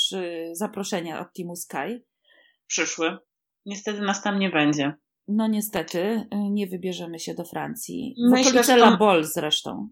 zaproszenia 0.52 1.20
od 1.20 1.28
Teamu 1.36 1.56
Sky. 1.56 2.04
Przyszły. 2.72 3.18
Niestety 3.66 4.00
nas 4.00 4.22
tam 4.22 4.38
nie 4.38 4.50
będzie. 4.50 4.94
No 5.28 5.46
niestety, 5.46 5.98
y, 5.98 6.26
nie 6.50 6.66
wybierzemy 6.66 7.18
się 7.18 7.34
do 7.34 7.44
Francji. 7.44 8.14
W 8.18 8.30
Myślę, 8.30 8.50
okolice 8.50 8.74
La 8.74 8.96
Bol 8.96 9.24
zresztą. 9.24 9.88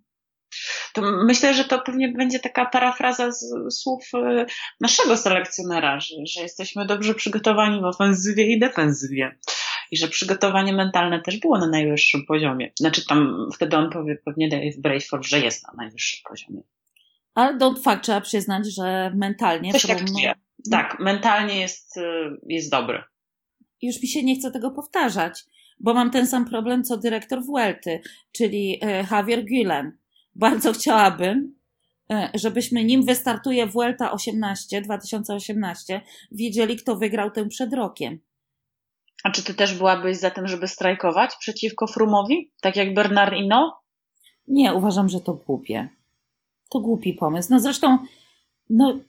To 0.95 1.03
myślę, 1.03 1.55
że 1.55 1.65
to 1.65 1.79
pewnie 1.79 2.13
będzie 2.13 2.39
taka 2.39 2.67
parafraza 2.67 3.33
z 3.33 3.45
słów 3.71 4.05
e, 4.15 4.47
naszego 4.81 5.17
selekcjonera, 5.17 6.01
że, 6.01 6.15
że 6.27 6.43
jesteśmy 6.43 6.87
dobrze 6.87 7.15
przygotowani 7.15 7.81
w 7.81 7.85
ofensywie 7.85 8.47
i 8.47 8.59
defensywie. 8.59 9.39
I 9.91 9.97
że 9.97 10.09
przygotowanie 10.09 10.73
mentalne 10.73 11.21
też 11.21 11.39
było 11.41 11.59
na 11.59 11.67
najwyższym 11.67 12.27
poziomie. 12.27 12.73
Znaczy 12.79 13.07
tam 13.07 13.49
wtedy 13.55 13.77
on 13.77 13.91
powie 13.91 14.17
pewnie 14.25 14.49
Dave 14.49 14.79
Braceford, 14.79 15.27
że 15.27 15.41
jest 15.41 15.67
na 15.67 15.73
najwyższym 15.77 16.21
poziomie. 16.29 16.63
Ale 17.35 17.57
do 17.57 17.75
fakt 17.75 18.05
trzeba 18.05 18.21
przyznać, 18.21 18.75
że 18.75 19.13
mentalnie 19.15 19.73
Coś 19.73 19.85
Froome- 19.85 20.35
tak 20.71 20.91
czuje. 20.91 20.91
Tak, 20.91 21.01
mentalnie 21.01 21.61
jest, 21.61 21.97
e, 21.97 22.37
jest 22.47 22.71
dobry. 22.71 23.03
już 23.83 24.03
mi 24.03 24.09
się 24.09 24.23
nie 24.23 24.37
chce 24.37 24.51
tego 24.51 24.71
powtarzać, 24.71 25.45
bo 25.81 25.95
mam 25.95 26.11
ten 26.11 26.27
sam 26.27 26.45
problem 26.45 26.85
co 26.85 26.97
dyrektor 26.97 27.45
Vuelty, 27.45 28.01
czyli 28.33 28.79
e, 28.83 29.07
Javier 29.11 29.45
Gulen. 29.45 29.99
Bardzo 30.35 30.73
chciałabym, 30.73 31.55
e, 32.13 32.31
żebyśmy 32.35 32.85
nim 32.85 33.05
wystartuje 33.05 33.67
Vuelta 33.67 34.13
18, 34.13 34.83
2018, 34.83 36.01
wiedzieli, 36.33 36.77
kto 36.77 36.97
wygrał 36.97 37.31
tę 37.31 37.49
przed 37.49 37.73
rokiem. 37.73 38.19
A 39.25 39.31
czy 39.31 39.45
ty 39.45 39.55
też 39.55 39.75
byłabyś 39.75 40.17
za 40.17 40.31
tym, 40.31 40.47
żeby 40.47 40.69
strajkować 40.69 41.37
przeciwko 41.41 41.87
Frumowi? 41.87 42.53
Tak 42.61 42.77
jak 42.77 42.95
Bernard 42.95 43.35
Ino? 43.35 43.81
Nie, 44.49 44.75
uważam, 44.75 45.09
że 45.09 45.21
to 45.21 45.35
głupie. 45.35 45.89
To 46.71 46.81
głupi 46.81 47.15
pomysł. 47.15 47.49
No 47.51 47.61
zresztą, 47.61 47.99
no. 48.71 49.01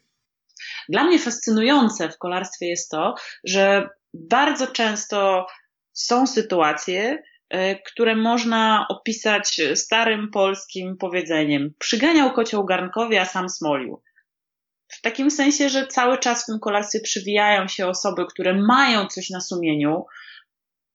Dla 0.90 1.04
mnie 1.04 1.20
fascynujące 1.20 2.10
w 2.10 2.18
kolarstwie 2.18 2.68
jest 2.68 2.92
to, 2.92 3.16
że 3.44 3.90
bardzo 4.14 4.68
często 4.68 5.48
są 5.94 6.28
sytuacje, 6.28 7.24
e, 7.50 7.76
które 7.76 8.16
można 8.16 8.86
opisać 8.90 9.62
starym 9.76 10.32
polskim 10.32 10.98
powiedzeniem. 10.98 11.74
Przyganiał 11.80 12.34
kocioł 12.34 12.66
garnkowi, 12.66 13.18
a 13.18 13.26
sam 13.26 13.50
smolił. 13.50 14.02
W 14.88 15.02
takim 15.02 15.32
sensie, 15.32 15.70
że 15.70 15.88
cały 15.88 16.18
czas 16.18 16.44
w 16.44 16.46
tym 16.46 16.60
kolarstwie 16.60 17.00
przywijają 17.00 17.68
się 17.68 17.88
osoby, 17.88 18.26
które 18.26 18.54
mają 18.54 19.08
coś 19.08 19.30
na 19.30 19.42
sumieniu. 19.42 20.06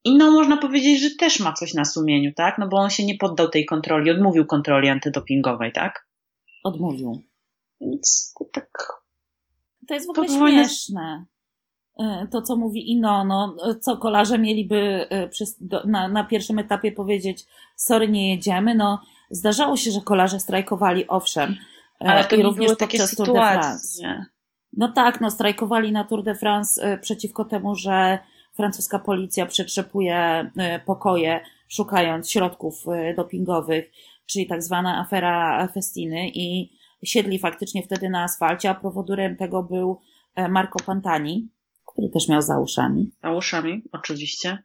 I 0.04 0.16
no, 0.16 0.30
można 0.30 0.56
powiedzieć, 0.56 1.00
że 1.00 1.10
też 1.18 1.40
ma 1.40 1.52
coś 1.52 1.74
na 1.74 1.84
sumieniu, 1.84 2.32
tak? 2.36 2.58
No 2.58 2.68
bo 2.68 2.76
on 2.76 2.90
się 2.90 3.04
nie 3.04 3.16
poddał 3.18 3.48
tej 3.48 3.66
kontroli, 3.66 4.10
odmówił 4.10 4.46
kontroli 4.46 4.88
antydopingowej, 4.88 5.72
tak? 5.72 6.08
Odmówił. 6.64 7.22
Więc 7.80 8.34
tak. 8.52 9.05
To 9.88 9.94
jest 9.94 10.06
w 10.06 10.10
ogóle 10.10 10.28
śmieszne. 10.28 11.26
E, 11.98 12.26
to, 12.30 12.42
co 12.42 12.56
mówi 12.56 12.92
Ino, 12.92 13.24
no, 13.24 13.56
co 13.80 13.96
kolarze 13.96 14.38
mieliby 14.38 15.06
e, 15.10 15.28
na, 15.84 16.08
na 16.08 16.24
pierwszym 16.24 16.58
etapie 16.58 16.92
powiedzieć, 16.92 17.44
sorry, 17.76 18.08
nie 18.08 18.30
jedziemy. 18.30 18.74
No, 18.74 19.00
zdarzało 19.30 19.76
się, 19.76 19.90
że 19.90 20.00
kolarze 20.00 20.40
strajkowali, 20.40 21.08
owszem. 21.08 21.56
E, 22.00 22.06
Ale 22.06 22.24
to 22.24 22.36
I 22.36 22.42
również 22.42 22.76
takie 22.76 23.06
sytuacje. 23.06 24.24
No 24.72 24.92
tak, 24.92 25.20
no, 25.20 25.30
strajkowali 25.30 25.92
na 25.92 26.04
Tour 26.04 26.22
de 26.22 26.34
France 26.34 26.98
przeciwko 27.02 27.44
temu, 27.44 27.74
że 27.74 28.18
francuska 28.54 28.98
policja 28.98 29.46
przetrzepuje 29.46 30.50
pokoje, 30.84 31.40
szukając 31.68 32.30
środków 32.30 32.84
dopingowych, 33.16 33.90
czyli 34.26 34.46
tak 34.46 34.62
zwana 34.62 34.98
afera 34.98 35.68
Festiny 35.68 36.28
i 36.34 36.75
siedli 37.04 37.38
faktycznie 37.38 37.82
wtedy 37.82 38.10
na 38.10 38.22
asfalcie, 38.22 38.70
a 38.70 38.74
powodurem 38.74 39.36
tego 39.36 39.62
był 39.62 40.00
Marco 40.48 40.78
Pantani, 40.86 41.48
który 41.86 42.08
też 42.08 42.28
miał 42.28 42.42
za 42.42 42.60
uszami. 42.60 43.10
Za 43.22 43.32
uszami, 43.32 43.82
oczywiście. 43.92 44.58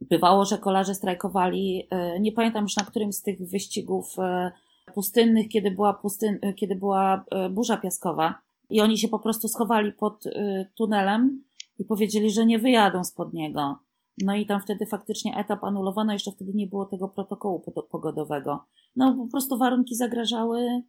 Bywało, 0.00 0.44
że 0.44 0.58
kolarze 0.58 0.94
strajkowali, 0.94 1.86
e, 1.90 2.20
nie 2.20 2.32
pamiętam 2.32 2.62
już 2.62 2.76
na 2.76 2.84
którym 2.84 3.12
z 3.12 3.22
tych 3.22 3.48
wyścigów 3.48 4.18
e, 4.18 4.52
pustynnych, 4.94 5.48
kiedy 5.48 5.70
była, 5.70 5.94
pustyn, 5.94 6.38
e, 6.42 6.52
kiedy 6.52 6.74
była 6.74 7.24
burza 7.50 7.76
piaskowa 7.76 8.34
i 8.70 8.80
oni 8.80 8.98
się 8.98 9.08
po 9.08 9.18
prostu 9.18 9.48
schowali 9.48 9.92
pod 9.92 10.24
tunelem 10.74 11.44
i 11.78 11.84
powiedzieli, 11.84 12.30
że 12.30 12.46
nie 12.46 12.58
wyjadą 12.58 13.04
spod 13.04 13.32
niego. 13.32 13.78
No 14.18 14.34
i 14.34 14.46
tam 14.46 14.60
wtedy 14.60 14.86
faktycznie 14.86 15.36
etap 15.36 15.64
anulowano, 15.64 16.12
jeszcze 16.12 16.32
wtedy 16.32 16.52
nie 16.54 16.66
było 16.66 16.86
tego 16.86 17.08
protokołu 17.08 17.62
pogodowego. 17.90 18.64
No 18.96 19.14
po 19.14 19.26
prostu 19.26 19.58
warunki 19.58 19.94
zagrażały, 19.94 20.82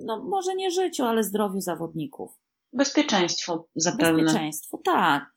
no 0.00 0.22
może 0.22 0.54
nie 0.54 0.70
życiu, 0.70 1.04
ale 1.04 1.22
zdrowiu 1.22 1.60
zawodników. 1.60 2.38
Bezpieczeństwo 2.72 3.68
zapewne. 3.74 4.22
Bezpieczeństwo, 4.22 4.80
tak. 4.84 5.32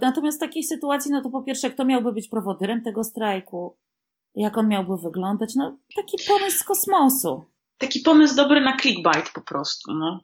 Natomiast 0.00 0.38
w 0.38 0.40
takiej 0.40 0.62
sytuacji, 0.62 1.10
no 1.10 1.22
to 1.22 1.30
po 1.30 1.42
pierwsze, 1.42 1.70
kto 1.70 1.84
miałby 1.84 2.12
być 2.12 2.28
prowodyrem 2.28 2.82
tego 2.82 3.04
strajku? 3.04 3.78
Jak 4.34 4.58
on 4.58 4.68
miałby 4.68 4.96
wyglądać? 4.96 5.54
No, 5.54 5.78
taki 5.96 6.16
pomysł 6.28 6.58
z 6.58 6.64
kosmosu. 6.64 7.44
Taki 7.78 8.00
pomysł 8.00 8.36
dobry 8.36 8.60
na 8.60 8.76
clickbait 8.76 9.30
po 9.34 9.40
prostu, 9.40 9.94
no. 9.94 10.20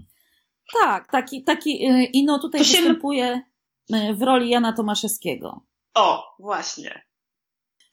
Tak, 0.81 1.11
taki, 1.11 1.45
taki, 1.45 1.91
y, 1.91 2.05
i 2.05 2.25
no 2.25 2.39
tutaj 2.39 2.61
to 2.61 2.67
występuje 2.67 3.43
się... 3.91 4.15
w 4.15 4.23
roli 4.23 4.51
Jana 4.51 4.73
Tomaszewskiego. 4.73 5.61
O, 5.95 6.35
właśnie 6.39 7.06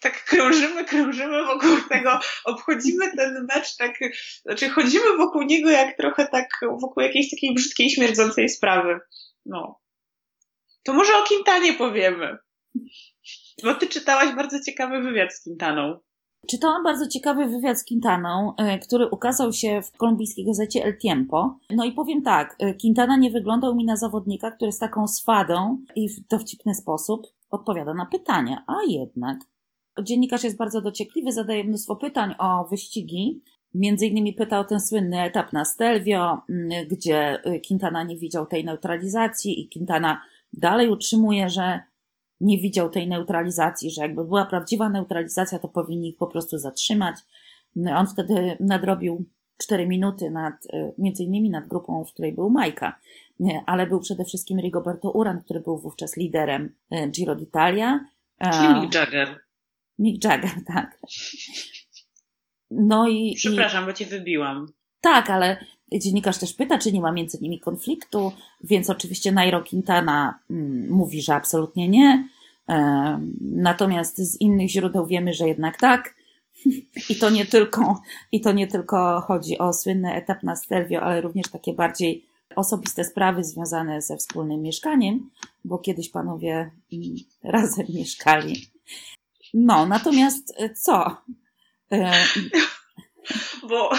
tak 0.03 0.24
krążymy, 0.25 0.86
krążymy 0.86 1.45
wokół 1.45 1.69
tego, 1.89 2.19
obchodzimy 2.45 3.15
ten 3.17 3.48
mecz 3.55 3.77
tak, 3.77 4.00
znaczy 4.41 4.69
chodzimy 4.69 5.17
wokół 5.17 5.41
niego 5.41 5.69
jak 5.69 5.98
trochę 5.98 6.27
tak 6.27 6.50
wokół 6.81 7.03
jakiejś 7.03 7.31
takiej 7.31 7.53
brzydkiej, 7.53 7.89
śmierdzącej 7.89 8.50
sprawy. 8.50 9.00
No. 9.45 9.79
To 10.83 10.93
może 10.93 11.17
o 11.17 11.24
Quintanie 11.24 11.74
powiemy. 11.74 12.38
Bo 13.63 13.75
ty 13.75 13.88
czytałaś 13.88 14.36
bardzo 14.36 14.60
ciekawy 14.60 15.01
wywiad 15.01 15.33
z 15.33 15.43
Quintaną. 15.43 16.00
Czytałam 16.50 16.83
bardzo 16.83 17.07
ciekawy 17.07 17.45
wywiad 17.45 17.79
z 17.79 17.86
Quintaną, 17.86 18.53
e, 18.57 18.79
który 18.79 19.07
ukazał 19.10 19.53
się 19.53 19.81
w 19.81 19.98
kolumbijskiej 19.98 20.45
gazecie 20.45 20.83
El 20.83 20.98
Tiempo. 20.98 21.57
No 21.69 21.86
i 21.86 21.91
powiem 21.91 22.22
tak, 22.22 22.55
e, 22.60 22.74
Quintana 22.74 23.17
nie 23.17 23.31
wyglądał 23.31 23.75
mi 23.75 23.86
na 23.86 23.95
zawodnika, 23.95 24.51
który 24.51 24.72
z 24.72 24.77
taką 24.77 25.07
swadą 25.07 25.77
i 25.95 26.10
w 26.10 26.27
dowcipny 26.27 26.75
sposób 26.75 27.27
odpowiada 27.50 27.93
na 27.93 28.05
pytania, 28.05 28.63
a 28.67 28.74
jednak 28.88 29.38
Dziennikarz 30.01 30.43
jest 30.43 30.57
bardzo 30.57 30.81
dociekliwy, 30.81 31.31
zadaje 31.31 31.63
mnóstwo 31.63 31.95
pytań 31.95 32.35
o 32.38 32.65
wyścigi. 32.65 33.41
Między 33.73 34.07
innymi 34.07 34.33
pyta 34.33 34.59
o 34.59 34.63
ten 34.63 34.79
słynny 34.79 35.21
etap 35.21 35.53
na 35.53 35.65
Stelvio, 35.65 36.41
mm, 36.50 36.88
gdzie 36.88 37.45
y, 37.45 37.62
Quintana 37.67 38.03
nie 38.03 38.17
widział 38.17 38.45
tej 38.45 38.65
neutralizacji 38.65 39.62
i 39.62 39.69
Quintana 39.69 40.21
dalej 40.53 40.89
utrzymuje, 40.89 41.50
że 41.50 41.79
nie 42.41 42.57
widział 42.57 42.89
tej 42.89 43.07
neutralizacji, 43.07 43.91
że 43.91 44.01
jakby 44.01 44.25
była 44.25 44.45
prawdziwa 44.45 44.89
neutralizacja, 44.89 45.59
to 45.59 45.67
powinni 45.67 46.09
ich 46.09 46.17
po 46.17 46.27
prostu 46.27 46.57
zatrzymać. 46.57 47.15
No, 47.75 47.91
on 47.91 48.07
wtedy 48.07 48.57
nadrobił 48.59 49.25
4 49.57 49.88
minuty 49.88 50.31
nad, 50.31 50.65
y, 50.65 50.93
między 50.97 51.23
innymi 51.23 51.50
nad 51.50 51.67
grupą, 51.67 52.05
w 52.05 52.13
której 52.13 52.33
był 52.33 52.50
Majka, 52.50 53.00
ale 53.65 53.88
był 53.88 54.00
przede 54.00 54.25
wszystkim 54.25 54.59
Rigoberto 54.59 55.12
Uran, 55.12 55.41
który 55.41 55.59
był 55.59 55.77
wówczas 55.77 56.17
liderem 56.17 56.75
y, 56.93 57.07
Giro 57.07 57.35
d'Italia. 57.35 58.00
Czyli 58.51 58.81
Mick 58.81 58.95
Jagger. 58.95 59.42
Mick 60.03 60.24
Jagger, 60.24 60.51
tak. 60.74 61.00
No 62.72 63.07
i. 63.07 63.33
Przepraszam, 63.36 63.83
i... 63.83 63.88
bo 63.88 63.93
cię 63.93 64.05
wybiłam. 64.05 64.67
Tak, 65.01 65.29
ale 65.29 65.65
dziennikarz 65.93 66.38
też 66.38 66.53
pyta, 66.53 66.77
czy 66.77 66.91
nie 66.91 67.01
ma 67.01 67.12
między 67.12 67.38
nimi 67.41 67.60
konfliktu, 67.60 68.31
więc 68.63 68.89
oczywiście 68.89 69.31
Nairo 69.31 69.63
Quintana 69.63 70.39
mm, 70.50 70.89
mówi, 70.89 71.22
że 71.22 71.36
absolutnie 71.36 71.89
nie. 71.89 72.27
Natomiast 73.41 74.17
z 74.17 74.41
innych 74.41 74.69
źródeł 74.69 75.05
wiemy, 75.05 75.33
że 75.33 75.48
jednak 75.48 75.77
tak. 75.77 76.15
I 77.10 77.15
to 77.15 77.29
nie 77.29 77.45
tylko, 77.45 78.01
i 78.31 78.41
to 78.41 78.51
nie 78.51 78.67
tylko 78.67 79.22
chodzi 79.22 79.57
o 79.57 79.74
słynny 79.74 80.13
etap 80.13 80.43
na 80.43 80.55
Stelvio, 80.55 81.01
ale 81.01 81.22
również 81.22 81.50
takie 81.51 81.74
bardziej 81.74 82.25
osobiste 82.55 83.03
sprawy 83.03 83.43
związane 83.43 84.01
ze 84.01 84.17
wspólnym 84.17 84.62
mieszkaniem, 84.62 85.29
bo 85.65 85.77
kiedyś 85.77 86.10
panowie 86.10 86.72
mm, 86.93 87.15
razem 87.43 87.86
mieszkali. 87.89 88.55
No, 89.53 89.86
natomiast 89.86 90.53
e, 90.60 90.74
co? 90.74 91.17
E, 91.91 92.13
Bo 93.69 93.91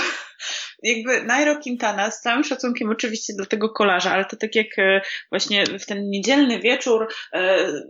jakby 0.82 1.22
Nairo 1.22 1.60
Quintana, 1.62 2.10
z 2.10 2.20
całym 2.20 2.44
szacunkiem 2.44 2.90
oczywiście 2.90 3.32
do 3.38 3.46
tego 3.46 3.68
kolarza, 3.68 4.10
ale 4.10 4.24
to 4.24 4.36
tak 4.36 4.54
jak 4.54 4.78
e, 4.78 5.00
właśnie 5.30 5.64
w 5.66 5.86
ten 5.86 6.10
niedzielny 6.10 6.60
wieczór 6.60 7.08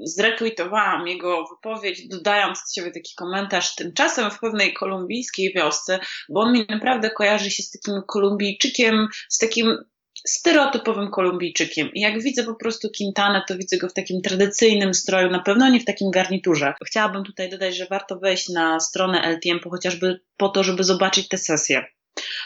zretweetowałam 0.04 1.08
jego 1.08 1.44
wypowiedź, 1.46 2.08
dodając 2.08 2.58
z 2.58 2.74
siebie 2.74 2.90
taki 2.90 3.14
komentarz 3.16 3.74
tymczasem 3.74 4.30
w 4.30 4.38
pewnej 4.38 4.74
kolumbijskiej 4.74 5.52
wiosce, 5.56 5.98
bo 6.28 6.40
on 6.40 6.52
mi 6.52 6.66
naprawdę 6.68 7.10
kojarzy 7.10 7.50
się 7.50 7.62
z 7.62 7.70
takim 7.70 8.02
Kolumbijczykiem, 8.06 9.08
z 9.28 9.38
takim 9.38 9.78
stereotypowym 10.26 11.10
Kolumbijczykiem. 11.10 11.90
I 11.94 12.00
jak 12.00 12.22
widzę 12.22 12.44
po 12.44 12.54
prostu 12.54 12.88
Quintanę, 12.98 13.42
to 13.48 13.56
widzę 13.56 13.76
go 13.76 13.88
w 13.88 13.92
takim 13.92 14.22
tradycyjnym 14.22 14.94
stroju, 14.94 15.30
na 15.30 15.42
pewno 15.42 15.68
nie 15.68 15.80
w 15.80 15.84
takim 15.84 16.10
garniturze. 16.10 16.74
Chciałabym 16.86 17.24
tutaj 17.24 17.50
dodać, 17.50 17.76
że 17.76 17.86
warto 17.90 18.18
wejść 18.18 18.48
na 18.48 18.80
stronę 18.80 19.22
El 19.22 19.40
Tiempo, 19.40 19.70
chociażby 19.70 20.20
po 20.36 20.48
to, 20.48 20.62
żeby 20.62 20.84
zobaczyć 20.84 21.28
tę 21.28 21.38
sesję, 21.38 21.84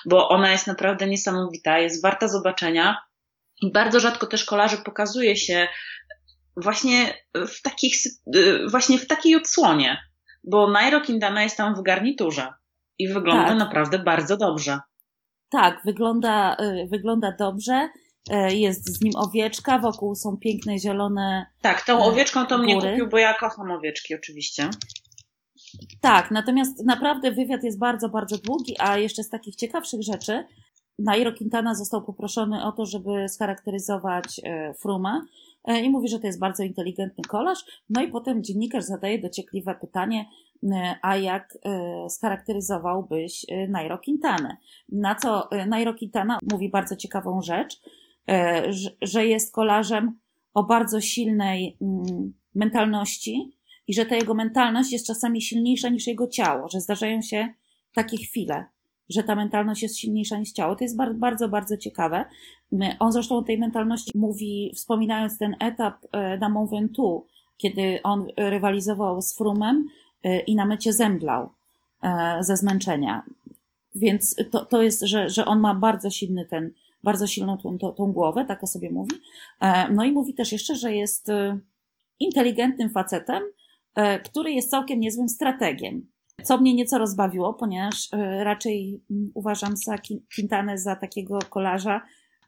bo 0.07 0.29
ona 0.29 0.53
jest 0.53 0.67
naprawdę 0.67 1.07
niesamowita, 1.07 1.79
jest 1.79 2.03
warta 2.03 2.29
zobaczenia. 2.29 2.97
I 3.63 3.73
bardzo 3.73 4.01
rzadko 4.01 4.27
też 4.27 4.45
kolarzy 4.45 4.77
pokazuje 4.77 5.37
się 5.37 5.69
właśnie 6.57 7.15
w 7.35 7.63
takich, 7.63 7.95
właśnie 8.71 8.99
w 8.99 9.07
takiej 9.07 9.37
odsłonie, 9.37 9.99
bo 10.45 10.71
Nairo 10.71 11.01
Quintana 11.01 11.43
jest 11.43 11.57
tam 11.57 11.75
w 11.75 11.83
garniturze 11.83 12.49
i 12.99 13.09
wygląda 13.09 13.49
tak. 13.49 13.59
naprawdę 13.59 13.99
bardzo 13.99 14.37
dobrze. 14.37 14.79
Tak, 15.51 15.81
wygląda, 15.85 16.57
y, 16.61 16.87
wygląda 16.87 17.33
dobrze. 17.39 17.89
Y, 18.33 18.57
jest 18.57 18.99
z 18.99 19.01
nim 19.01 19.13
owieczka, 19.17 19.79
wokół 19.79 20.15
są 20.15 20.37
piękne 20.37 20.79
zielone. 20.79 21.47
Tak, 21.61 21.85
tą 21.85 21.99
y, 21.99 22.03
owieczką 22.03 22.47
to 22.47 22.59
góry. 22.59 22.67
mnie 22.67 22.91
kupił, 22.91 23.09
bo 23.09 23.19
ja 23.19 23.35
kocham 23.35 23.71
owieczki 23.71 24.15
oczywiście. 24.15 24.71
Tak, 26.01 26.31
natomiast 26.31 26.85
naprawdę 26.85 27.33
wywiad 27.33 27.65
jest 27.65 27.79
bardzo, 27.79 28.09
bardzo 28.09 28.39
długi, 28.39 28.77
a 28.79 28.99
jeszcze 28.99 29.23
z 29.23 29.29
takich 29.29 29.57
ciekawszych 29.57 30.03
rzeczy, 30.03 30.45
Nairo 30.99 31.33
Quintana 31.33 31.75
został 31.75 32.03
poproszony 32.03 32.65
o 32.65 32.73
to, 32.73 32.87
żeby 32.87 33.29
scharakteryzować 33.29 34.41
Fruma 34.81 35.27
i 35.83 35.91
mówi, 35.91 36.09
że 36.09 36.19
to 36.19 36.27
jest 36.27 36.39
bardzo 36.39 36.63
inteligentny 36.63 37.25
kolarz. 37.29 37.59
No 37.91 38.03
i 38.03 38.09
potem 38.09 38.45
dziennikarz 38.45 38.85
zadaje 38.85 39.19
dociekliwe 39.19 39.75
pytanie, 39.75 40.25
a 41.03 41.17
jak 41.17 41.59
scharakteryzowałbyś 42.09 43.47
Nairo 43.69 43.99
Quintanę? 43.99 44.57
Na 44.89 45.15
co 45.15 45.49
Nairo 45.67 45.95
Quintana 45.95 46.39
mówi 46.53 46.69
bardzo 46.71 46.97
ciekawą 46.97 47.43
rzecz, 47.43 47.81
że 49.03 49.27
jest 49.27 49.55
kolarzem 49.55 50.19
o 50.55 50.63
bardzo 50.63 51.01
silnej 51.01 51.77
mm, 51.83 52.33
mentalności 52.55 53.53
i 53.87 53.95
że 53.95 54.07
ta 54.07 54.17
jego 54.17 54.35
mentalność 54.35 54.93
jest 54.93 55.07
czasami 55.07 55.43
silniejsza 55.43 55.89
niż 55.89 56.07
jego 56.07 56.27
ciało, 56.27 56.69
że 56.69 56.81
zdarzają 56.81 57.23
się 57.23 57.49
takie 57.95 58.17
chwile 58.17 58.65
że 59.09 59.23
ta 59.23 59.35
mentalność 59.35 59.83
jest 59.83 59.99
silniejsza 59.99 60.39
niż 60.39 60.53
ciało. 60.53 60.77
To 60.77 60.85
jest 60.85 60.97
bardzo, 61.19 61.49
bardzo 61.49 61.77
ciekawe. 61.77 62.25
On 62.99 63.13
zresztą 63.13 63.37
o 63.37 63.43
tej 63.43 63.59
mentalności 63.59 64.19
mówi, 64.19 64.73
wspominając 64.75 65.39
ten 65.39 65.57
etap 65.61 65.95
e, 66.13 66.39
na 66.39 66.49
Mont 66.49 66.71
Ventoux, 66.71 67.29
kiedy 67.57 68.03
on 68.03 68.27
rywalizował 68.37 69.23
z 69.23 69.37
Frumem 69.37 69.77
e, 69.77 70.08
i 70.47 70.55
na 70.57 70.67
mecie 70.67 70.93
zemdlał 70.93 71.51
e, 72.03 72.37
ze 72.41 72.57
zmęczenia. 72.57 73.23
Więc 73.95 74.37
to, 74.51 74.65
to 74.65 74.83
jest, 74.83 75.01
że, 75.03 75.29
że 75.29 75.45
on 75.45 75.61
ma 75.61 75.75
bardzo 75.75 76.11
silny 76.11 76.47
ten, 76.47 76.71
bardzo 77.05 77.27
silną 77.27 77.59
tą, 77.59 77.79
tą, 77.79 77.93
tą 77.93 78.13
głowę, 78.13 78.45
tak 78.45 78.65
o 78.65 78.67
sobie 78.67 78.91
mówi. 78.91 79.17
No 79.91 80.05
i 80.05 80.13
mówi 80.13 80.35
też 80.35 80.53
jeszcze, 80.53 80.75
że 80.75 80.95
jest 80.95 81.29
inteligentnym 82.21 82.91
facetem, 82.91 83.43
który 84.25 84.53
jest 84.53 84.71
całkiem 84.71 85.01
niezłym 85.01 85.29
strategiem. 85.29 86.07
Co 86.43 86.59
mnie 86.59 86.75
nieco 86.75 86.99
rozbawiło, 86.99 87.55
ponieważ 87.55 88.09
e, 88.13 88.45
raczej 88.45 89.01
mm, 89.11 89.31
uważam 89.35 89.77
za 89.77 89.97
Quintanę 90.35 90.79
za 90.79 90.97
takiego 90.97 91.39
kolarza 91.51 92.01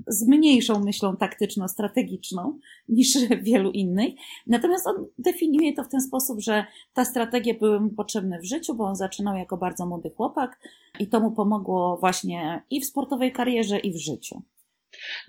z 0.06 0.28
mniejszą 0.28 0.84
myślą 0.84 1.16
taktyczno-strategiczną 1.16 2.58
niż 2.88 3.08
wielu 3.42 3.70
innych. 3.70 4.14
Natomiast 4.46 4.86
on 4.86 5.06
definiuje 5.18 5.74
to 5.74 5.84
w 5.84 5.88
ten 5.88 6.00
sposób, 6.00 6.40
że 6.40 6.64
ta 6.94 7.04
strategia 7.04 7.54
były 7.54 7.80
mu 7.80 7.90
potrzebne 7.90 8.38
w 8.38 8.44
życiu, 8.44 8.74
bo 8.74 8.84
on 8.84 8.96
zaczynał 8.96 9.36
jako 9.36 9.56
bardzo 9.56 9.86
młody 9.86 10.10
chłopak 10.16 10.58
i 10.98 11.08
to 11.08 11.20
mu 11.20 11.32
pomogło 11.32 11.96
właśnie 11.96 12.62
i 12.70 12.80
w 12.80 12.86
sportowej 12.86 13.32
karierze, 13.32 13.78
i 13.78 13.92
w 13.92 13.96
życiu. 13.96 14.42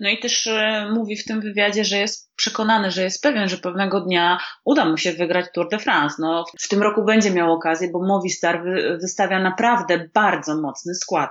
No 0.00 0.08
i 0.08 0.18
też 0.18 0.46
e, 0.46 0.88
mówi 0.94 1.16
w 1.16 1.24
tym 1.24 1.40
wywiadzie, 1.40 1.84
że 1.84 1.98
jest 1.98 2.34
przekonany, 2.36 2.90
że 2.90 3.02
jest 3.02 3.22
pewien, 3.22 3.48
że 3.48 3.58
pewnego 3.58 4.00
dnia 4.00 4.38
uda 4.64 4.84
mu 4.84 4.96
się 4.96 5.12
wygrać 5.12 5.46
Tour 5.54 5.68
de 5.68 5.78
France. 5.78 6.16
No, 6.18 6.44
w 6.60 6.68
tym 6.68 6.82
roku 6.82 7.04
będzie 7.04 7.30
miał 7.30 7.52
okazję, 7.52 7.90
bo 7.92 8.06
Movistar 8.06 8.62
wystawia 9.00 9.42
naprawdę 9.42 10.08
bardzo 10.14 10.60
mocny 10.60 10.94
skład. 10.94 11.30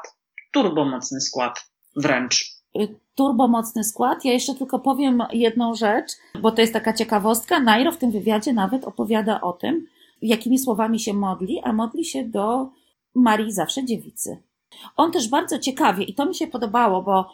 Turbo 0.52 0.86
mocny 0.86 1.22
skład 1.22 1.72
wręcz. 1.96 2.46
Y, 3.12 3.16
turbo 3.16 3.48
mocny 3.48 3.84
skład. 3.84 4.26
Ja 4.26 4.34
jeszcze 4.34 4.56
tylko 4.56 4.80
powiem 4.80 5.24
jedną 5.34 5.76
rzecz, 5.76 6.12
bo 6.42 6.52
to 6.52 6.62
jest 6.62 6.74
taka 6.74 6.94
ciekawostka. 6.94 7.60
Nairo 7.60 7.92
w 7.92 7.98
tym 7.98 8.12
wywiadzie 8.12 8.54
nawet 8.54 8.86
opowiada 8.86 9.42
o 9.42 9.54
tym, 9.54 9.88
jakimi 10.22 10.60
słowami 10.60 11.00
się 11.00 11.14
modli, 11.14 11.62
a 11.64 11.74
modli 11.74 12.06
się 12.06 12.24
do 12.24 12.70
Marii 13.16 13.52
zawsze 13.52 13.86
dziewicy. 13.86 14.38
On 14.98 15.12
też 15.12 15.30
bardzo 15.30 15.60
ciekawie, 15.60 16.04
i 16.04 16.14
to 16.14 16.26
mi 16.26 16.36
się 16.36 16.48
podobało, 16.48 17.02
bo 17.02 17.30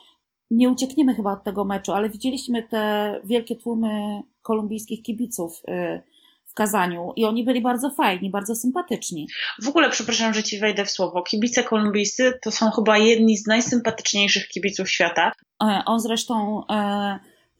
nie 0.51 0.69
uciekniemy 0.69 1.15
chyba 1.15 1.33
od 1.33 1.43
tego 1.43 1.65
meczu, 1.65 1.91
ale 1.91 2.09
widzieliśmy 2.09 2.63
te 2.63 3.21
wielkie 3.23 3.55
tłumy 3.55 4.23
kolumbijskich 4.41 5.03
kibiców 5.03 5.61
y, 5.69 6.01
w 6.13 6.16
Kazaniu 6.57 7.13
i 7.15 7.25
oni 7.25 7.43
byli 7.43 7.61
bardzo 7.61 7.89
fajni, 7.89 8.29
bardzo 8.29 8.55
sympatyczni. 8.55 9.27
W 9.63 9.67
ogóle, 9.67 9.89
przepraszam, 9.89 10.33
że 10.33 10.43
ci 10.43 10.59
wejdę 10.59 10.85
w 10.85 10.91
słowo, 10.91 11.21
kibice 11.21 11.63
kolumbijscy 11.63 12.33
to 12.41 12.51
są 12.51 12.71
chyba 12.71 12.97
jedni 12.97 13.37
z 13.37 13.47
najsympatyczniejszych 13.47 14.47
kibiców 14.47 14.89
świata. 14.89 15.31
E, 15.63 15.81
on 15.85 15.99
zresztą, 15.99 16.63
e, 16.67 17.19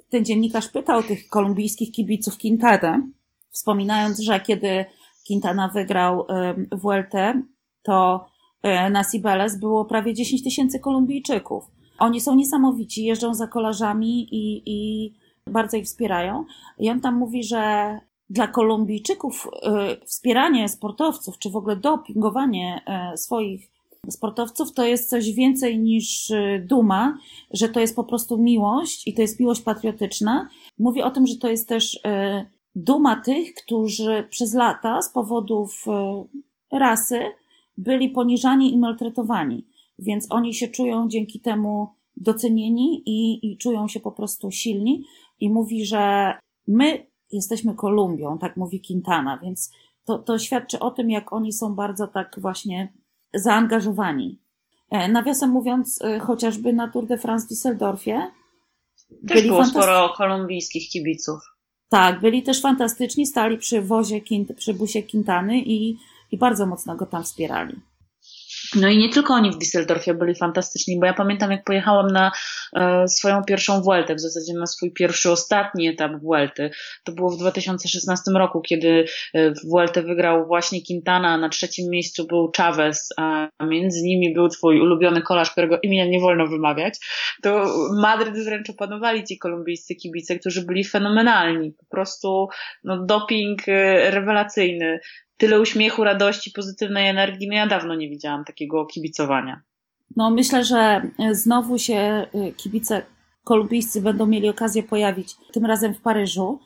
ten 0.09 0.25
dziennikarz 0.25 0.67
pytał 0.67 1.03
tych 1.03 1.29
kolumbijskich 1.29 1.91
kibiców 1.91 2.37
Quintana, 2.37 3.01
wspominając, 3.49 4.19
że 4.19 4.39
kiedy 4.39 4.85
Quintana 5.27 5.67
wygrał 5.67 6.27
WLT, 6.71 7.13
to 7.83 8.27
e, 8.63 8.89
na 8.89 9.03
Cibeles 9.11 9.59
było 9.59 9.85
prawie 9.85 10.13
10 10.13 10.43
tysięcy 10.43 10.79
Kolumbijczyków. 10.79 11.63
Oni 11.99 12.21
są 12.21 12.35
niesamowici, 12.35 13.03
jeżdżą 13.03 13.33
za 13.33 13.47
kolarzami 13.47 14.27
i, 14.31 14.61
i 14.65 15.13
bardzo 15.47 15.77
ich 15.77 15.85
wspierają. 15.85 16.45
I 16.79 16.89
on 16.89 17.01
tam 17.01 17.15
mówi, 17.15 17.43
że 17.43 17.99
dla 18.29 18.47
Kolumbijczyków 18.47 19.47
y, 19.47 20.05
wspieranie 20.05 20.69
sportowców, 20.69 21.39
czy 21.39 21.49
w 21.49 21.55
ogóle 21.55 21.75
dopingowanie 21.75 22.81
y, 23.13 23.17
swoich 23.17 23.71
sportowców 24.09 24.73
to 24.73 24.85
jest 24.85 25.09
coś 25.09 25.31
więcej 25.31 25.79
niż 25.79 26.29
y, 26.29 26.65
duma, 26.69 27.17
że 27.51 27.69
to 27.69 27.79
jest 27.79 27.95
po 27.95 28.03
prostu 28.03 28.37
miłość 28.37 29.07
i 29.07 29.13
to 29.13 29.21
jest 29.21 29.39
miłość 29.39 29.61
patriotyczna. 29.61 30.49
Mówi 30.79 31.01
o 31.01 31.11
tym, 31.11 31.27
że 31.27 31.35
to 31.35 31.49
jest 31.49 31.67
też 31.67 31.99
duma 32.75 33.21
tych, 33.21 33.53
którzy 33.53 34.27
przez 34.29 34.53
lata 34.53 35.01
z 35.01 35.09
powodów 35.09 35.85
rasy 36.71 37.19
byli 37.77 38.09
poniżani 38.09 38.73
i 38.73 38.77
maltretowani 38.77 39.65
więc 39.99 40.31
oni 40.31 40.53
się 40.53 40.67
czują 40.67 41.07
dzięki 41.09 41.39
temu 41.39 41.87
docenieni 42.17 43.03
i, 43.05 43.51
i 43.51 43.57
czują 43.57 43.87
się 43.87 43.99
po 43.99 44.11
prostu 44.11 44.51
silni 44.51 45.03
i 45.39 45.49
mówi, 45.49 45.85
że 45.85 46.33
my 46.67 47.05
jesteśmy 47.31 47.75
Kolumbią, 47.75 48.37
tak 48.37 48.57
mówi 48.57 48.81
Quintana, 48.81 49.37
więc 49.37 49.71
to, 50.05 50.19
to 50.19 50.39
świadczy 50.39 50.79
o 50.79 50.91
tym, 50.91 51.09
jak 51.09 51.33
oni 51.33 51.53
są 51.53 51.75
bardzo 51.75 52.07
tak 52.07 52.35
właśnie 52.37 52.93
zaangażowani. 53.33 54.39
E, 54.89 55.07
nawiasem 55.11 55.49
mówiąc, 55.49 56.01
e, 56.01 56.19
chociażby 56.19 56.73
na 56.73 56.87
Tour 56.87 57.07
de 57.07 57.17
France 57.17 57.47
w 57.47 57.51
Düsseldorfie 57.51 58.27
też 59.27 59.47
było 59.47 59.65
sporo 59.65 60.13
kolumbijskich 60.17 60.89
kibiców. 60.89 61.39
Tak, 61.89 62.21
byli 62.21 62.43
też 62.43 62.61
fantastyczni, 62.61 63.25
stali 63.25 63.57
przy 63.57 63.81
wozie, 63.81 64.21
przy 64.55 64.73
busie 64.73 65.03
Quintany 65.03 65.59
i, 65.59 65.97
i 66.31 66.37
bardzo 66.37 66.65
mocno 66.65 66.95
go 66.95 67.05
tam 67.05 67.23
wspierali. 67.23 67.75
No 68.75 68.89
i 68.89 68.97
nie 68.97 69.09
tylko 69.09 69.33
oni 69.33 69.51
w 69.51 69.57
Düsseldorfie 69.57 70.13
byli 70.13 70.35
fantastyczni, 70.35 70.99
bo 70.99 71.05
ja 71.05 71.13
pamiętam, 71.13 71.51
jak 71.51 71.63
pojechałam 71.63 72.07
na 72.07 72.31
e, 72.75 73.07
swoją 73.07 73.43
pierwszą 73.43 73.81
Vueltę, 73.81 74.15
w 74.15 74.19
zasadzie 74.19 74.53
na 74.53 74.65
swój 74.65 74.91
pierwszy, 74.93 75.31
ostatni 75.31 75.87
etap 75.87 76.11
Vuelty. 76.21 76.69
To 77.03 77.11
było 77.11 77.29
w 77.29 77.37
2016 77.37 78.31
roku, 78.31 78.61
kiedy 78.61 79.05
e, 79.33 79.53
Vueltę 79.65 80.01
wygrał 80.01 80.47
właśnie 80.47 80.79
Quintana, 80.87 81.29
a 81.29 81.37
na 81.37 81.49
trzecim 81.49 81.89
miejscu 81.89 82.27
był 82.27 82.51
Chavez, 82.57 83.09
a 83.17 83.49
między 83.67 84.01
nimi 84.03 84.33
był 84.33 84.49
twój 84.49 84.81
ulubiony 84.81 85.21
kolarz, 85.21 85.51
którego 85.51 85.79
imienia 85.83 86.05
nie 86.05 86.19
wolno 86.19 86.47
wymawiać. 86.47 86.93
To 87.43 87.73
Madryt 88.01 88.43
wręcz 88.45 88.69
opanowali 88.69 89.23
ci 89.23 89.37
kolumbijscy 89.37 89.95
kibice, 89.95 90.39
którzy 90.39 90.65
byli 90.65 90.83
fenomenalni. 90.83 91.71
Po 91.71 91.85
prostu 91.85 92.47
no, 92.83 93.05
doping 93.05 93.67
e, 93.67 94.11
rewelacyjny 94.11 94.99
tyle 95.37 95.61
uśmiechu, 95.61 96.03
radości, 96.03 96.51
pozytywnej 96.51 97.09
energii. 97.09 97.47
No 97.47 97.55
ja 97.55 97.67
dawno 97.67 97.95
nie 97.95 98.09
widziałam 98.09 98.45
takiego 98.45 98.85
kibicowania. 98.85 99.61
No 100.15 100.31
myślę, 100.31 100.63
że 100.63 100.77
e, 101.19 101.35
znowu 101.35 101.79
się 101.79 101.95
e, 101.95 102.27
kibice 102.57 103.05
kolumbijscy 103.43 104.01
będą 104.01 104.25
mieli 104.25 104.49
okazję 104.49 104.83
pojawić, 104.83 105.35
tym 105.53 105.65
razem 105.65 105.93
w 105.93 106.01
Paryżu, 106.01 106.59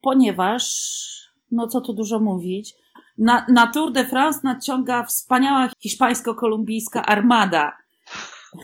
ponieważ, 0.00 0.64
no 1.50 1.68
co 1.68 1.80
tu 1.80 1.92
dużo 1.92 2.20
mówić, 2.20 2.74
na, 3.18 3.46
na 3.48 3.66
Tour 3.66 3.92
de 3.92 4.04
France 4.04 4.40
nadciąga 4.44 5.04
wspaniała 5.04 5.68
hiszpańsko-kolumbijska 5.80 7.02
armada. 7.02 7.76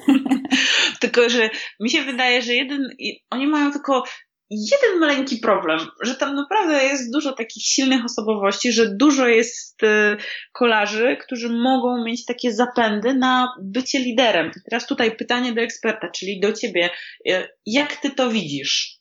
tylko, 1.01 1.29
że 1.29 1.51
mi 1.81 1.91
się 1.91 2.03
wydaje, 2.03 2.43
że 2.43 2.55
jeden, 2.55 2.89
oni 3.31 3.47
mają 3.47 3.73
tylko 3.73 4.05
jeden 4.51 4.99
maleńki 5.01 5.37
problem, 5.37 5.79
że 6.03 6.15
tam 6.15 6.35
naprawdę 6.35 6.85
jest 6.85 7.13
dużo 7.13 7.33
takich 7.33 7.63
silnych 7.65 8.05
osobowości, 8.05 8.73
że 8.73 8.97
dużo 8.97 9.29
jest 9.29 9.83
y, 9.83 10.17
kolarzy, 10.53 11.17
którzy 11.21 11.49
mogą 11.49 12.05
mieć 12.05 12.25
takie 12.25 12.53
zapędy 12.53 13.15
na 13.15 13.55
bycie 13.63 13.99
liderem. 13.99 14.51
I 14.57 14.71
teraz 14.71 14.87
tutaj 14.87 15.17
pytanie 15.17 15.53
do 15.53 15.61
eksperta, 15.61 16.11
czyli 16.11 16.41
do 16.41 16.53
ciebie. 16.53 16.91
Y, 17.29 17.49
jak 17.67 17.97
ty 17.97 18.11
to 18.11 18.31
widzisz? 18.31 18.99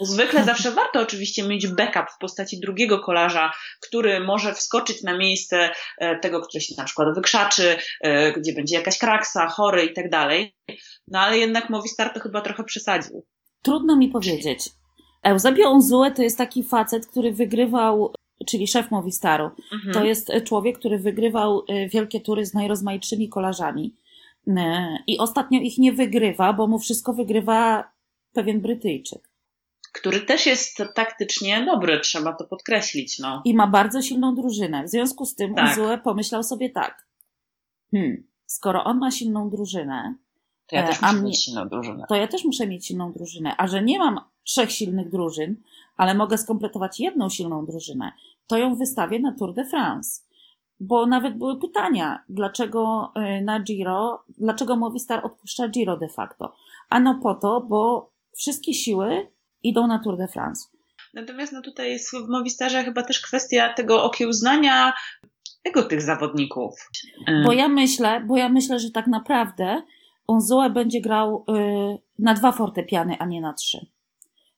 Zwykle 0.00 0.44
zawsze 0.44 0.70
warto 0.70 1.00
oczywiście 1.00 1.42
mieć 1.42 1.66
backup 1.66 2.10
w 2.14 2.18
postaci 2.18 2.60
drugiego 2.60 2.98
kolarza, 2.98 3.52
który 3.80 4.20
może 4.20 4.54
wskoczyć 4.54 5.02
na 5.02 5.18
miejsce 5.18 5.70
e, 5.98 6.18
tego, 6.18 6.40
który 6.40 6.60
się 6.60 6.74
na 6.78 6.84
przykład 6.84 7.08
wykrzaczy, 7.14 7.76
e, 8.00 8.32
gdzie 8.32 8.52
będzie 8.52 8.76
jakaś 8.76 8.98
kraksa, 8.98 9.48
chory 9.48 9.84
i 9.84 9.92
tak 9.92 10.10
dalej. 10.10 10.56
No 11.08 11.20
ale 11.20 11.38
jednak 11.38 11.70
Movistar 11.70 12.12
to 12.12 12.20
chyba 12.20 12.40
trochę 12.40 12.64
przesadził. 12.64 13.26
Trudno 13.62 13.96
mi 13.96 14.08
powiedzieć. 14.08 14.70
Eusebio 15.22 15.70
Unzue 15.70 16.10
to 16.16 16.22
jest 16.22 16.38
taki 16.38 16.62
facet, 16.62 17.06
który 17.06 17.32
wygrywał, 17.32 18.12
czyli 18.46 18.66
szef 18.66 18.90
Movistaru. 18.90 19.50
Mhm. 19.72 19.94
To 19.94 20.04
jest 20.04 20.32
człowiek, 20.44 20.78
który 20.78 20.98
wygrywał 20.98 21.62
e, 21.68 21.88
wielkie 21.88 22.20
tury 22.20 22.46
z 22.46 22.54
najrozmaitszymi 22.54 23.28
kolarzami. 23.28 23.94
E, 24.56 24.98
I 25.06 25.18
ostatnio 25.18 25.60
ich 25.60 25.78
nie 25.78 25.92
wygrywa, 25.92 26.52
bo 26.52 26.66
mu 26.66 26.78
wszystko 26.78 27.12
wygrywa 27.12 27.90
pewien 28.32 28.60
Brytyjczyk. 28.60 29.28
Który 29.92 30.20
też 30.20 30.46
jest 30.46 30.82
taktycznie 30.94 31.64
dobry, 31.64 32.00
trzeba 32.00 32.32
to 32.32 32.44
podkreślić. 32.44 33.18
No. 33.18 33.42
I 33.44 33.54
ma 33.54 33.66
bardzo 33.66 34.02
silną 34.02 34.34
drużynę. 34.34 34.84
W 34.84 34.88
związku 34.88 35.24
z 35.24 35.34
tym 35.34 35.54
tak. 35.54 35.68
Unzue 35.68 35.98
pomyślał 36.04 36.42
sobie 36.42 36.70
tak. 36.70 37.06
Hmm, 37.90 38.24
skoro 38.46 38.84
on 38.84 38.98
ma 38.98 39.10
silną 39.10 39.50
drużynę, 39.50 40.14
to 40.68 40.76
ja 40.76 40.84
e, 40.84 40.86
też 40.86 41.00
muszę 41.02 41.14
mnie, 41.14 41.22
mieć 41.22 41.44
silną 41.44 41.68
drużynę. 41.68 42.04
To 42.08 42.14
ja 42.14 42.28
też 42.28 42.44
muszę 42.44 42.66
mieć 42.66 42.86
silną 42.86 43.12
drużynę. 43.12 43.54
A 43.56 43.66
że 43.66 43.82
nie 43.82 43.98
mam 43.98 44.20
trzech 44.44 44.72
silnych 44.72 45.10
drużyn, 45.10 45.56
ale 45.96 46.14
mogę 46.14 46.38
skompletować 46.38 47.00
jedną 47.00 47.28
silną 47.28 47.66
drużynę, 47.66 48.12
to 48.46 48.58
ją 48.58 48.74
wystawię 48.74 49.20
na 49.20 49.32
Tour 49.32 49.54
de 49.54 49.64
France. 49.64 50.22
Bo 50.80 51.06
nawet 51.06 51.38
były 51.38 51.60
pytania, 51.60 52.24
dlaczego 52.28 53.12
y, 53.38 53.44
na 53.44 53.60
Giro, 53.60 54.24
dlaczego 54.28 54.76
Movistar 54.76 55.26
odpuszcza 55.26 55.68
Giro 55.68 55.96
de 55.96 56.08
facto. 56.08 56.54
Ano 56.88 57.20
po 57.22 57.34
to, 57.34 57.60
bo 57.60 58.10
wszystkie 58.36 58.74
siły 58.74 59.30
idą 59.62 59.86
na 59.86 59.98
Tour 59.98 60.16
de 60.16 60.28
France. 60.28 60.68
Natomiast 61.14 61.52
no 61.52 61.62
tutaj 61.62 61.90
jest 61.90 62.16
w 62.16 62.28
Movistarze 62.28 62.84
chyba 62.84 63.02
też 63.02 63.20
kwestia 63.20 63.74
tego 63.74 64.04
okiełznania 64.04 64.92
ego 65.64 65.82
tych 65.82 66.02
zawodników. 66.02 66.74
Bo 67.44 67.52
ja 67.52 67.68
myślę, 67.68 68.20
bo 68.20 68.36
ja 68.36 68.48
myślę, 68.48 68.78
że 68.78 68.90
tak 68.90 69.06
naprawdę 69.06 69.82
Onzoe 70.28 70.70
będzie 70.70 71.00
grał 71.00 71.44
y, 71.48 71.98
na 72.18 72.34
dwa 72.34 72.52
fortepiany, 72.52 73.18
a 73.18 73.26
nie 73.26 73.40
na 73.40 73.52
trzy. 73.52 73.86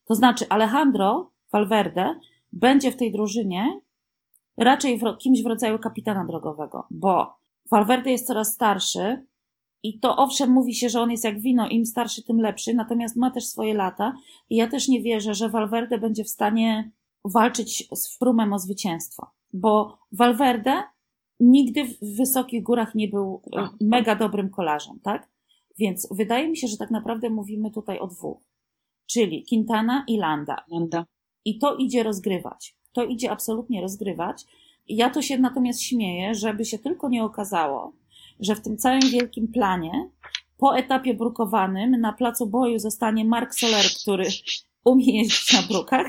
To 0.05 0.15
znaczy 0.15 0.45
Alejandro 0.49 1.31
Valverde 1.51 2.15
będzie 2.53 2.91
w 2.91 2.97
tej 2.97 3.11
drużynie 3.11 3.81
raczej 4.57 4.99
w, 4.99 5.17
kimś 5.17 5.43
w 5.43 5.45
rodzaju 5.45 5.79
kapitana 5.79 6.25
drogowego, 6.25 6.87
bo 6.91 7.33
Valverde 7.71 8.11
jest 8.11 8.27
coraz 8.27 8.53
starszy 8.53 9.25
i 9.83 9.99
to 9.99 10.17
owszem 10.17 10.49
mówi 10.49 10.75
się, 10.75 10.89
że 10.89 11.01
on 11.01 11.11
jest 11.11 11.23
jak 11.23 11.39
wino, 11.39 11.69
im 11.69 11.85
starszy, 11.85 12.23
tym 12.23 12.41
lepszy, 12.41 12.73
natomiast 12.73 13.15
ma 13.15 13.31
też 13.31 13.45
swoje 13.45 13.73
lata 13.73 14.13
i 14.49 14.55
ja 14.55 14.67
też 14.67 14.87
nie 14.87 15.01
wierzę, 15.01 15.33
że 15.33 15.49
Valverde 15.49 15.97
będzie 15.97 16.23
w 16.23 16.29
stanie 16.29 16.91
walczyć 17.25 17.87
z 17.93 18.17
Frumem 18.17 18.53
o 18.53 18.59
zwycięstwo, 18.59 19.27
bo 19.53 19.97
Valverde 20.11 20.83
nigdy 21.39 21.85
w 21.85 22.17
wysokich 22.17 22.63
górach 22.63 22.95
nie 22.95 23.07
był 23.07 23.41
e, 23.57 23.69
mega 23.81 24.15
dobrym 24.15 24.49
kolarzem, 24.49 24.99
tak? 25.03 25.30
Więc 25.81 26.07
wydaje 26.11 26.49
mi 26.49 26.57
się, 26.57 26.67
że 26.67 26.77
tak 26.77 26.91
naprawdę 26.91 27.29
mówimy 27.29 27.71
tutaj 27.71 27.99
o 27.99 28.07
dwóch, 28.07 28.41
czyli 29.07 29.45
Quintana 29.49 30.03
i 30.07 30.17
Landa. 30.17 30.63
Landa. 30.71 31.05
I 31.45 31.59
to 31.59 31.75
idzie 31.75 32.03
rozgrywać. 32.03 32.75
To 32.93 33.03
idzie 33.03 33.31
absolutnie 33.31 33.81
rozgrywać. 33.81 34.43
Ja 34.87 35.09
to 35.09 35.21
się 35.21 35.37
natomiast 35.37 35.81
śmieję, 35.81 36.35
żeby 36.35 36.65
się 36.65 36.79
tylko 36.79 37.09
nie 37.09 37.23
okazało, 37.23 37.93
że 38.39 38.55
w 38.55 38.61
tym 38.61 38.77
całym 38.77 39.01
wielkim 39.11 39.47
planie 39.47 40.09
po 40.57 40.77
etapie 40.77 41.13
brukowanym 41.13 41.91
na 41.91 42.13
placu 42.13 42.47
boju 42.47 42.79
zostanie 42.79 43.25
Mark 43.25 43.53
Soler, 43.53 43.85
który 44.01 44.25
umie 44.85 45.17
jeździć 45.17 45.53
na 45.53 45.61
brukach 45.61 46.07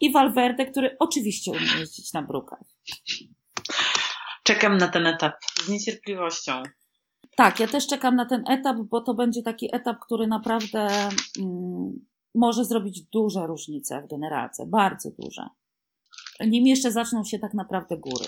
i 0.00 0.12
Valverde, 0.12 0.66
który 0.66 0.96
oczywiście 0.98 1.50
umie 1.50 1.80
jeździć 1.80 2.12
na 2.12 2.22
brukach. 2.22 2.64
Czekam 4.42 4.76
na 4.76 4.88
ten 4.88 5.06
etap 5.06 5.34
z 5.64 5.68
niecierpliwością. 5.68 6.62
Tak, 7.36 7.60
ja 7.60 7.66
też 7.66 7.86
czekam 7.86 8.16
na 8.16 8.26
ten 8.26 8.44
etap, 8.48 8.76
bo 8.76 9.00
to 9.00 9.14
będzie 9.14 9.42
taki 9.42 9.74
etap, 9.76 9.98
który 10.00 10.26
naprawdę 10.26 10.88
mm, 11.40 12.06
może 12.34 12.64
zrobić 12.64 13.02
duże 13.02 13.46
różnice 13.46 14.02
w 14.02 14.10
generalce, 14.10 14.66
bardzo 14.66 15.10
duże. 15.18 15.48
Nim 16.40 16.66
jeszcze 16.66 16.92
zaczną 16.92 17.24
się 17.24 17.38
tak 17.38 17.54
naprawdę 17.54 17.96
góry. 17.96 18.24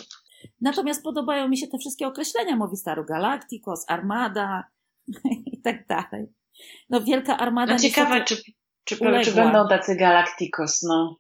Natomiast 0.61 1.03
podobają 1.03 1.49
mi 1.49 1.59
się 1.59 1.67
te 1.67 1.79
wszystkie 1.79 2.07
określenia 2.07 2.57
Movistaru 2.57 3.05
Galacticos, 3.05 3.85
Armada 3.89 4.65
i 5.53 5.61
tak 5.63 5.87
dalej. 5.87 6.27
No 6.91 7.01
wielka 7.01 7.39
armada. 7.39 7.73
No 7.73 7.79
ciekawe, 7.79 8.25
czy, 8.25 8.37
czy, 8.85 8.97
czy 9.25 9.33
będą 9.35 9.69
tacy 9.69 9.97
Galacticos, 9.97 10.83
no. 10.83 11.17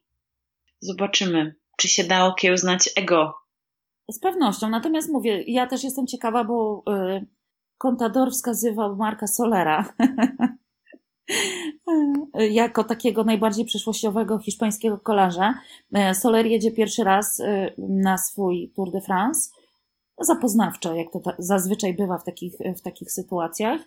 Zobaczymy, 0.81 1.55
czy 1.77 1.89
się 1.89 2.05
da 2.05 2.27
okiełznać 2.27 2.91
ego. 2.97 3.35
Z 4.11 4.21
pewnością. 4.21 4.69
Natomiast 4.69 5.13
mówię, 5.13 5.43
ja 5.47 5.67
też 5.67 5.85
jestem 5.85 6.07
ciekawa, 6.07 6.45
bo 6.45 6.83
y, 6.89 7.27
Contador 7.79 8.31
wskazywał 8.31 8.97
Marka 8.97 9.27
Solera 9.27 9.85
jako 12.51 12.85
takiego 12.85 13.25
najbardziej 13.25 13.65
przyszłościowego 13.65 14.39
hiszpańskiego 14.39 14.99
kolarza. 14.99 15.55
E, 15.93 16.15
Soler 16.15 16.47
jedzie 16.47 16.73
pierwszy 16.73 17.05
raz 17.05 17.41
e, 17.41 17.73
na 17.79 18.19
swój 18.19 18.73
Tour 18.77 18.93
de 18.93 19.01
France, 19.01 19.51
zapoznawczo, 20.21 20.95
jak 20.95 21.13
to 21.13 21.21
zazwyczaj 21.39 21.95
bywa 21.95 22.19
w 22.19 22.25
takich, 22.25 22.55
w 22.77 22.81
takich 22.81 23.13
sytuacjach. 23.13 23.81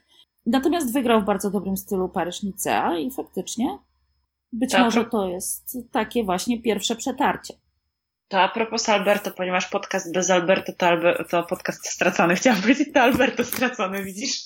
Natomiast 0.46 0.94
wygrał 0.94 1.22
w 1.22 1.26
bardzo 1.26 1.52
dobrym 1.52 1.78
stylu 1.78 2.10
Paryż-Nicea 2.10 3.00
i 3.00 3.12
faktycznie 3.12 3.80
być 4.52 4.72
tak. 4.72 4.82
może 4.82 5.06
to 5.06 5.28
jest 5.28 5.78
takie 5.92 6.24
właśnie 6.24 6.62
pierwsze 6.62 6.96
przetarcie. 6.96 7.54
To 8.30 8.42
a 8.42 8.50
propos 8.50 8.90
Alberto, 8.90 9.32
ponieważ 9.32 9.68
podcast 9.68 10.14
bez 10.14 10.30
Alberto 10.30 10.74
to, 10.74 10.88
Alber, 10.88 11.28
to 11.30 11.44
podcast 11.44 11.88
stracony, 11.88 12.36
chciałam 12.36 12.62
powiedzieć, 12.62 12.90
to 12.94 13.02
Alberto 13.02 13.44
stracony, 13.44 14.04
widzisz? 14.04 14.38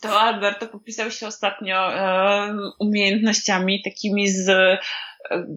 To 0.00 0.20
Alberto 0.20 0.68
popisał 0.68 1.10
się 1.10 1.26
ostatnio 1.26 1.94
e, 1.94 2.54
umiejętnościami 2.80 3.82
takimi 3.84 4.28
z 4.28 4.48
e, 4.48 4.78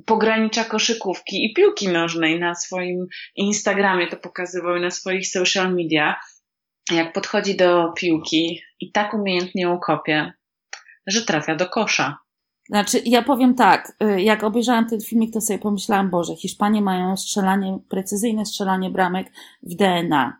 pogranicza 0.06 0.64
koszykówki 0.64 1.46
i 1.46 1.54
piłki 1.54 1.88
nożnej 1.88 2.40
na 2.40 2.56
swoim 2.56 3.08
Instagramie, 3.36 4.08
to 4.08 4.18
pokazywał 4.18 4.80
na 4.80 4.92
swoich 4.92 5.28
social 5.28 5.76
media, 5.76 6.20
jak 6.92 7.14
podchodzi 7.14 7.56
do 7.56 7.94
piłki 7.98 8.62
i 8.80 8.92
tak 8.92 9.14
umiejętnie 9.14 9.64
ją 9.64 9.80
kopie, 9.80 10.34
że 11.08 11.22
trafia 11.22 11.56
do 11.56 11.70
kosza. 11.70 12.25
Znaczy, 12.70 13.02
ja 13.06 13.22
powiem 13.22 13.56
tak, 13.56 13.98
y, 14.04 14.22
jak 14.22 14.44
obejrzałam 14.44 14.90
ten 14.90 15.02
filmik, 15.02 15.34
to 15.34 15.42
sobie 15.42 15.60
pomyślałam, 15.60 16.10
Boże, 16.10 16.36
Hiszpanie 16.36 16.82
mają 16.82 17.18
strzelanie, 17.18 17.80
precyzyjne 17.90 18.46
strzelanie 18.46 18.90
bramek 18.90 19.32
w 19.64 19.76
DNA, 19.76 20.38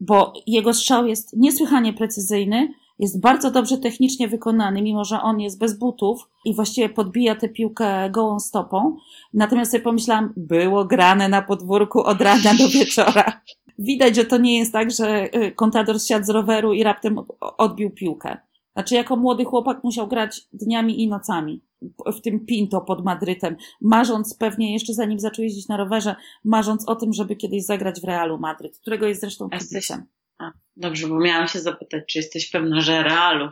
bo 0.00 0.32
jego 0.46 0.74
strzał 0.74 1.06
jest 1.06 1.36
niesłychanie 1.36 1.92
precyzyjny, 1.92 2.68
jest 2.98 3.20
bardzo 3.20 3.50
dobrze 3.50 3.78
technicznie 3.78 4.28
wykonany, 4.28 4.82
mimo 4.82 5.04
że 5.04 5.22
on 5.22 5.40
jest 5.40 5.58
bez 5.58 5.78
butów 5.78 6.28
i 6.44 6.54
właściwie 6.54 6.88
podbija 6.88 7.34
tę 7.34 7.48
piłkę 7.48 8.10
gołą 8.10 8.40
stopą. 8.40 8.96
Natomiast 9.34 9.70
sobie 9.70 9.82
pomyślałam, 9.82 10.32
było 10.36 10.84
grane 10.84 11.28
na 11.28 11.42
podwórku 11.42 12.00
od 12.00 12.20
rana 12.20 12.54
do 12.58 12.68
wieczora. 12.68 13.40
Widać, 13.78 14.16
że 14.16 14.24
to 14.24 14.38
nie 14.38 14.58
jest 14.58 14.72
tak, 14.72 14.90
że 14.90 15.36
y, 15.36 15.52
kontador 15.52 16.00
zsiadł 16.00 16.26
z 16.26 16.30
roweru 16.30 16.72
i 16.72 16.82
raptem 16.82 17.20
odbił 17.40 17.90
piłkę. 17.90 18.36
Znaczy, 18.78 18.94
jako 18.94 19.16
młody 19.16 19.44
chłopak 19.44 19.84
musiał 19.84 20.08
grać 20.08 20.40
dniami 20.52 21.02
i 21.02 21.08
nocami 21.08 21.62
w 22.06 22.20
tym 22.20 22.46
Pinto 22.46 22.80
pod 22.80 23.04
Madrytem, 23.04 23.56
marząc 23.80 24.36
pewnie 24.36 24.72
jeszcze 24.72 24.94
zanim 24.94 25.18
zaczął 25.18 25.44
jeździć 25.44 25.68
na 25.68 25.76
rowerze, 25.76 26.14
marząc 26.44 26.88
o 26.88 26.96
tym, 26.96 27.12
żeby 27.12 27.36
kiedyś 27.36 27.64
zagrać 27.64 28.00
w 28.00 28.04
Realu 28.04 28.38
Madryt, 28.38 28.78
którego 28.78 29.06
jest 29.06 29.20
zresztą 29.20 29.48
kibicem. 29.50 30.06
A, 30.38 30.52
dobrze, 30.76 31.06
bo 31.06 31.18
miałam 31.18 31.48
się 31.48 31.60
zapytać, 31.60 32.02
czy 32.08 32.18
jesteś 32.18 32.50
pewna, 32.50 32.80
że 32.80 33.02
Realu. 33.02 33.50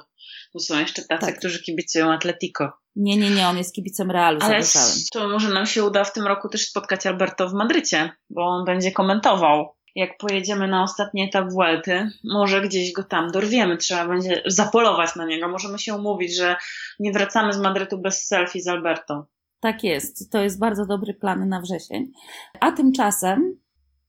Bo 0.54 0.60
są 0.60 0.78
jeszcze 0.78 1.02
tacy, 1.02 1.26
tak. 1.26 1.38
którzy 1.38 1.62
kibicują 1.62 2.12
Atletico. 2.12 2.72
Nie, 2.96 3.16
nie, 3.16 3.30
nie, 3.30 3.48
on 3.48 3.58
jest 3.58 3.74
kibicem 3.74 4.10
Realu, 4.10 4.38
Ale 4.42 4.60
to 5.12 5.28
może 5.28 5.48
nam 5.48 5.66
się 5.66 5.84
uda 5.84 6.04
w 6.04 6.12
tym 6.12 6.26
roku 6.26 6.48
też 6.48 6.68
spotkać 6.68 7.06
Alberto 7.06 7.48
w 7.48 7.54
Madrycie, 7.54 8.10
bo 8.30 8.42
on 8.42 8.64
będzie 8.64 8.92
komentował 8.92 9.75
jak 9.96 10.18
pojedziemy 10.18 10.68
na 10.68 10.82
ostatni 10.82 11.22
etap 11.22 11.52
Vuelty, 11.52 12.11
może 12.24 12.61
gdzieś 12.61 12.92
go 12.92 13.04
tam 13.04 13.30
dorwiemy, 13.30 13.76
trzeba 13.76 14.09
będzie 14.09 14.42
zapolować 14.46 15.16
na 15.16 15.26
niego. 15.26 15.48
Możemy 15.48 15.78
się 15.78 15.94
umówić, 15.94 16.37
że 16.37 16.56
nie 17.00 17.12
wracamy 17.12 17.52
z 17.52 17.59
Madrytu 17.59 17.98
bez 17.98 18.26
selfie 18.26 18.61
z 18.61 18.68
Alberto. 18.68 19.26
Tak 19.61 19.85
jest, 19.85 20.30
to 20.32 20.42
jest 20.42 20.59
bardzo 20.59 20.87
dobry 20.87 21.14
plan 21.14 21.48
na 21.48 21.61
wrzesień. 21.61 22.12
A 22.61 22.72
tymczasem 22.72 23.56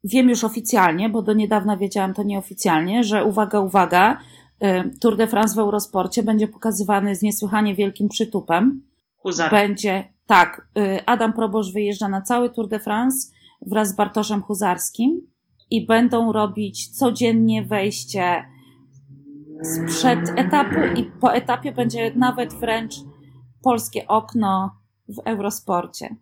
wiem 0.04 0.30
już 0.30 0.44
oficjalnie, 0.44 1.10
bo 1.10 1.22
do 1.22 1.34
niedawna 1.34 1.78
wiedziałam 1.78 2.14
to 2.14 2.24
nieoficjalnie, 2.24 3.04
że 3.04 3.26
uwaga, 3.26 3.60
uwaga, 3.60 4.20
y, 4.64 5.00
Tour 5.02 5.18
de 5.18 5.28
France 5.28 5.56
w 5.56 5.60
Eurosporcie 5.60 6.24
będzie 6.24 6.48
pokazywany 6.48 7.16
z 7.16 7.22
niesłychanie 7.22 7.76
wielkim 7.76 8.10
przytupem. 8.10 8.82
Huzar. 9.18 9.52
Będzie, 9.52 10.14
tak, 10.26 10.68
y, 10.78 11.06
Adam 11.06 11.34
Probosz 11.34 11.72
wyjeżdża 11.74 12.10
na 12.10 12.22
cały 12.22 12.50
Tour 12.50 12.68
de 12.68 12.80
France 12.80 13.32
wraz 13.62 13.90
z 13.90 13.96
Bartoszem 13.96 14.42
Huzarskim 14.42 15.37
i 15.70 15.86
będą 15.86 16.32
robić 16.32 16.90
codziennie 16.90 17.64
wejście 17.64 18.46
sprzed 19.64 20.20
etapu 20.36 20.80
i 20.96 21.04
po 21.22 21.34
etapie 21.34 21.72
będzie 21.72 22.12
nawet 22.16 22.54
wręcz 22.54 22.96
polskie 23.64 24.08
okno 24.08 24.78
w 25.10 25.20
Eurosporcie. 25.26 26.16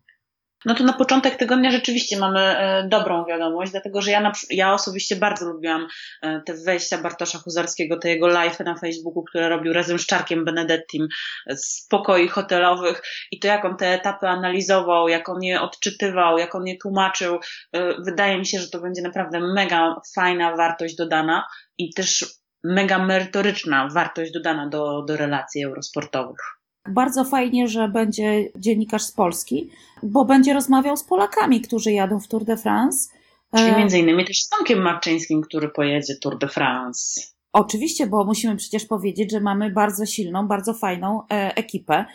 No 0.65 0.75
to 0.75 0.83
na 0.83 0.93
początek 0.93 1.35
tygodnia 1.35 1.71
rzeczywiście 1.71 2.17
mamy 2.17 2.39
e, 2.39 2.87
dobrą 2.87 3.25
wiadomość, 3.25 3.71
dlatego 3.71 4.01
że 4.01 4.11
ja, 4.11 4.21
na, 4.21 4.31
ja 4.49 4.73
osobiście 4.73 5.15
bardzo 5.15 5.45
lubiłam 5.45 5.87
e, 6.21 6.41
te 6.41 6.53
wejścia 6.53 6.97
Bartosza 6.97 7.37
Huzarskiego, 7.37 7.97
te 7.97 8.09
jego 8.09 8.27
live 8.27 8.59
na 8.59 8.75
Facebooku, 8.75 9.23
które 9.23 9.49
robił 9.49 9.73
razem 9.73 9.99
z 9.99 10.05
Czarkiem 10.05 10.45
Benedettim 10.45 11.07
z 11.49 11.87
pokoi 11.87 12.27
hotelowych 12.27 13.01
i 13.31 13.39
to 13.39 13.47
jak 13.47 13.65
on 13.65 13.77
te 13.77 13.93
etapy 13.93 14.27
analizował, 14.27 15.07
jak 15.07 15.29
on 15.29 15.43
je 15.43 15.61
odczytywał, 15.61 16.37
jak 16.37 16.55
on 16.55 16.67
je 16.67 16.77
tłumaczył. 16.77 17.39
E, 17.73 18.01
wydaje 18.01 18.37
mi 18.37 18.45
się, 18.45 18.59
że 18.59 18.69
to 18.69 18.79
będzie 18.79 19.01
naprawdę 19.01 19.39
mega 19.39 19.95
fajna 20.15 20.55
wartość 20.55 20.95
dodana 20.95 21.47
i 21.77 21.93
też 21.93 22.25
mega 22.63 22.99
merytoryczna 22.99 23.87
wartość 23.93 24.31
dodana 24.31 24.69
do, 24.69 25.01
do 25.01 25.17
relacji 25.17 25.63
eurosportowych. 25.63 26.64
Bardzo 26.87 27.25
fajnie, 27.25 27.67
że 27.67 27.87
będzie 27.87 28.51
dziennikarz 28.55 29.03
z 29.03 29.11
Polski, 29.11 29.69
bo 30.03 30.25
będzie 30.25 30.53
rozmawiał 30.53 30.97
z 30.97 31.03
Polakami, 31.03 31.61
którzy 31.61 31.91
jadą 31.91 32.19
w 32.19 32.27
Tour 32.27 32.45
de 32.45 32.57
France. 32.57 33.09
Czyli 33.55 33.69
e, 33.69 33.77
między 33.77 33.99
innymi 33.99 34.25
też 34.25 34.37
z 34.37 34.49
Tomkiem 34.49 34.81
Marczyńskim, 34.81 35.41
który 35.41 35.69
pojedzie 35.69 36.15
Tour 36.21 36.37
de 36.37 36.47
France. 36.47 37.21
Oczywiście, 37.53 38.07
bo 38.07 38.25
musimy 38.25 38.55
przecież 38.55 38.85
powiedzieć, 38.85 39.31
że 39.31 39.39
mamy 39.39 39.71
bardzo 39.71 40.05
silną, 40.05 40.47
bardzo 40.47 40.73
fajną 40.73 41.21
e, 41.31 41.55
ekipę, 41.55 42.05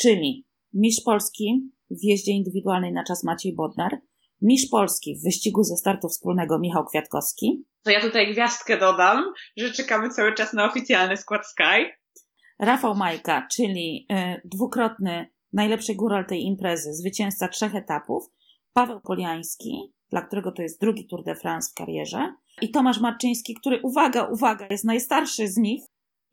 czyli 0.00 0.46
Mistrz 0.72 1.04
Polski 1.04 1.70
w 1.90 2.04
jeździe 2.04 2.32
indywidualnej 2.32 2.92
na 2.92 3.04
czas 3.04 3.24
Maciej 3.24 3.54
Bodnar, 3.54 3.98
Mistrz 4.42 4.70
Polski 4.70 5.16
w 5.16 5.24
wyścigu 5.24 5.62
ze 5.64 5.76
startu 5.76 6.08
wspólnego 6.08 6.58
Michał 6.58 6.84
Kwiatkowski. 6.84 7.64
To 7.82 7.90
ja 7.90 8.00
tutaj 8.00 8.32
gwiazdkę 8.32 8.78
dodam, 8.78 9.24
że 9.56 9.72
czekamy 9.72 10.10
cały 10.10 10.34
czas 10.34 10.52
na 10.52 10.64
oficjalny 10.70 11.16
skład 11.16 11.46
Sky. 11.46 11.97
Rafał 12.58 12.94
Majka, 12.94 13.46
czyli 13.50 14.06
y, 14.12 14.40
dwukrotny 14.44 15.26
najlepszy 15.52 15.94
góral 15.94 16.26
tej 16.26 16.42
imprezy, 16.42 16.94
zwycięzca 16.94 17.48
trzech 17.48 17.74
etapów, 17.74 18.24
Paweł 18.72 19.00
Poliański, 19.00 19.92
dla 20.10 20.22
którego 20.22 20.52
to 20.52 20.62
jest 20.62 20.80
drugi 20.80 21.06
Tour 21.06 21.24
de 21.24 21.34
France 21.34 21.70
w 21.70 21.74
karierze, 21.74 22.34
i 22.62 22.70
Tomasz 22.70 23.00
Marczyński, 23.00 23.54
który, 23.54 23.80
uwaga, 23.82 24.24
uwaga, 24.24 24.66
jest 24.70 24.84
najstarszy 24.84 25.48
z 25.48 25.56
nich 25.56 25.82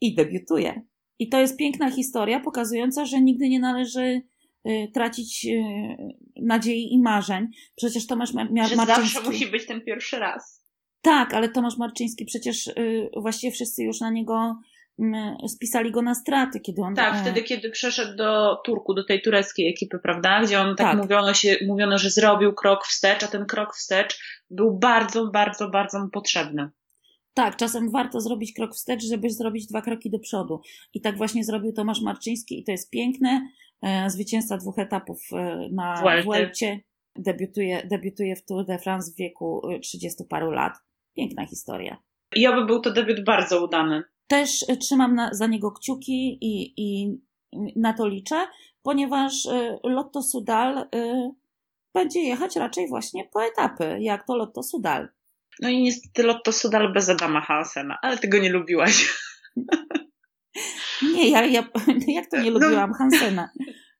i 0.01 0.15
debiutuje. 0.15 0.81
I 1.19 1.29
to 1.29 1.39
jest 1.39 1.57
piękna 1.57 1.91
historia 1.91 2.39
pokazująca, 2.39 3.05
że 3.05 3.21
nigdy 3.21 3.49
nie 3.49 3.59
należy 3.59 4.21
y, 4.67 4.91
tracić 4.93 5.45
y, 5.45 5.57
nadziei 6.41 6.93
i 6.93 6.99
marzeń. 7.01 7.47
Przecież 7.75 8.07
Tomasz 8.07 8.33
Ma- 8.33 8.49
Ma- 8.51 8.67
Że 8.67 8.75
Marczyński... 8.75 9.13
zawsze 9.13 9.29
musi 9.29 9.47
być 9.47 9.65
ten 9.65 9.81
pierwszy 9.81 10.19
raz. 10.19 10.65
Tak, 11.01 11.33
ale 11.33 11.49
Tomasz 11.49 11.77
Marczyński 11.77 12.25
przecież 12.25 12.67
y, 12.67 13.09
właściwie 13.21 13.51
wszyscy 13.51 13.83
już 13.83 13.99
na 13.99 14.09
niego 14.11 14.59
spisali 15.47 15.91
go 15.91 16.01
na 16.01 16.15
straty, 16.15 16.59
kiedy 16.59 16.81
on... 16.81 16.95
Tak, 16.95 17.15
e, 17.15 17.21
wtedy 17.21 17.43
kiedy 17.43 17.69
przeszedł 17.69 18.15
do 18.15 18.55
Turku, 18.65 18.93
do 18.93 19.03
tej 19.03 19.21
tureckiej 19.21 19.69
ekipy, 19.69 19.99
prawda? 19.99 20.41
Gdzie 20.43 20.61
on 20.61 20.75
tak, 20.75 20.87
Tak. 20.87 20.97
Mówiono, 20.97 21.33
się, 21.33 21.57
mówiono, 21.67 21.97
że 21.97 22.09
zrobił 22.09 22.53
krok 22.53 22.85
wstecz, 22.85 23.23
a 23.23 23.27
ten 23.27 23.45
krok 23.45 23.75
wstecz 23.75 24.19
był 24.49 24.79
bardzo, 24.79 25.27
bardzo, 25.27 25.69
bardzo 25.69 25.99
mu 25.99 26.09
potrzebny. 26.09 26.69
Tak, 27.33 27.55
czasem 27.55 27.91
warto 27.91 28.21
zrobić 28.21 28.53
krok 28.53 28.75
wstecz, 28.75 29.03
żeby 29.03 29.29
zrobić 29.29 29.67
dwa 29.67 29.81
kroki 29.81 30.09
do 30.09 30.19
przodu. 30.19 30.61
I 30.93 31.01
tak 31.01 31.17
właśnie 31.17 31.43
zrobił 31.43 31.73
Tomasz 31.73 32.01
Marczyński 32.01 32.59
i 32.59 32.63
to 32.63 32.71
jest 32.71 32.91
piękne. 32.91 33.47
E, 33.81 34.09
Zwycięzca 34.09 34.57
dwóch 34.57 34.79
etapów 34.79 35.21
e, 35.33 35.69
na. 35.71 36.21
Vuelcie. 36.23 36.79
Debiutuje, 37.15 37.87
debiutuje 37.87 38.35
w 38.35 38.45
Tour 38.45 38.65
de 38.65 38.79
France 38.79 39.11
w 39.11 39.15
wieku 39.15 39.69
e, 39.69 39.79
30 39.79 40.23
paru 40.29 40.51
lat. 40.51 40.73
Piękna 41.15 41.45
historia. 41.45 41.97
I 42.35 42.47
oby 42.47 42.65
był 42.65 42.81
to 42.81 42.91
debiut 42.91 43.23
bardzo 43.23 43.65
udany. 43.65 44.03
Też 44.27 44.65
trzymam 44.81 45.15
na, 45.15 45.33
za 45.33 45.47
niego 45.47 45.71
kciuki 45.71 46.37
i, 46.41 46.73
i 46.77 47.17
na 47.75 47.93
to 47.93 48.07
liczę, 48.07 48.47
ponieważ 48.83 49.45
e, 49.45 49.77
Lotto 49.83 50.21
Sudal 50.21 50.77
e, 50.77 51.31
będzie 51.93 52.19
jechać 52.19 52.55
raczej 52.55 52.87
właśnie 52.87 53.29
po 53.33 53.43
etapy, 53.45 53.97
jak 54.01 54.27
to 54.27 54.35
Lotto 54.35 54.63
Sudal. 54.63 55.07
No 55.61 55.69
i 55.69 55.81
niestety 55.81 56.23
Lotto 56.23 56.51
Sudal 56.51 56.93
bez 56.93 57.09
Adama 57.09 57.41
Hansena, 57.41 57.97
ale 58.01 58.17
ty 58.17 58.27
go 58.27 58.37
nie 58.37 58.49
lubiłaś. 58.49 59.13
Nie, 61.13 61.29
ja, 61.29 61.45
ja 61.45 61.63
jak 62.07 62.29
to 62.31 62.41
nie 62.41 62.51
No. 62.51 62.59
lubiłam 62.59 62.93
Hansena? 62.93 63.49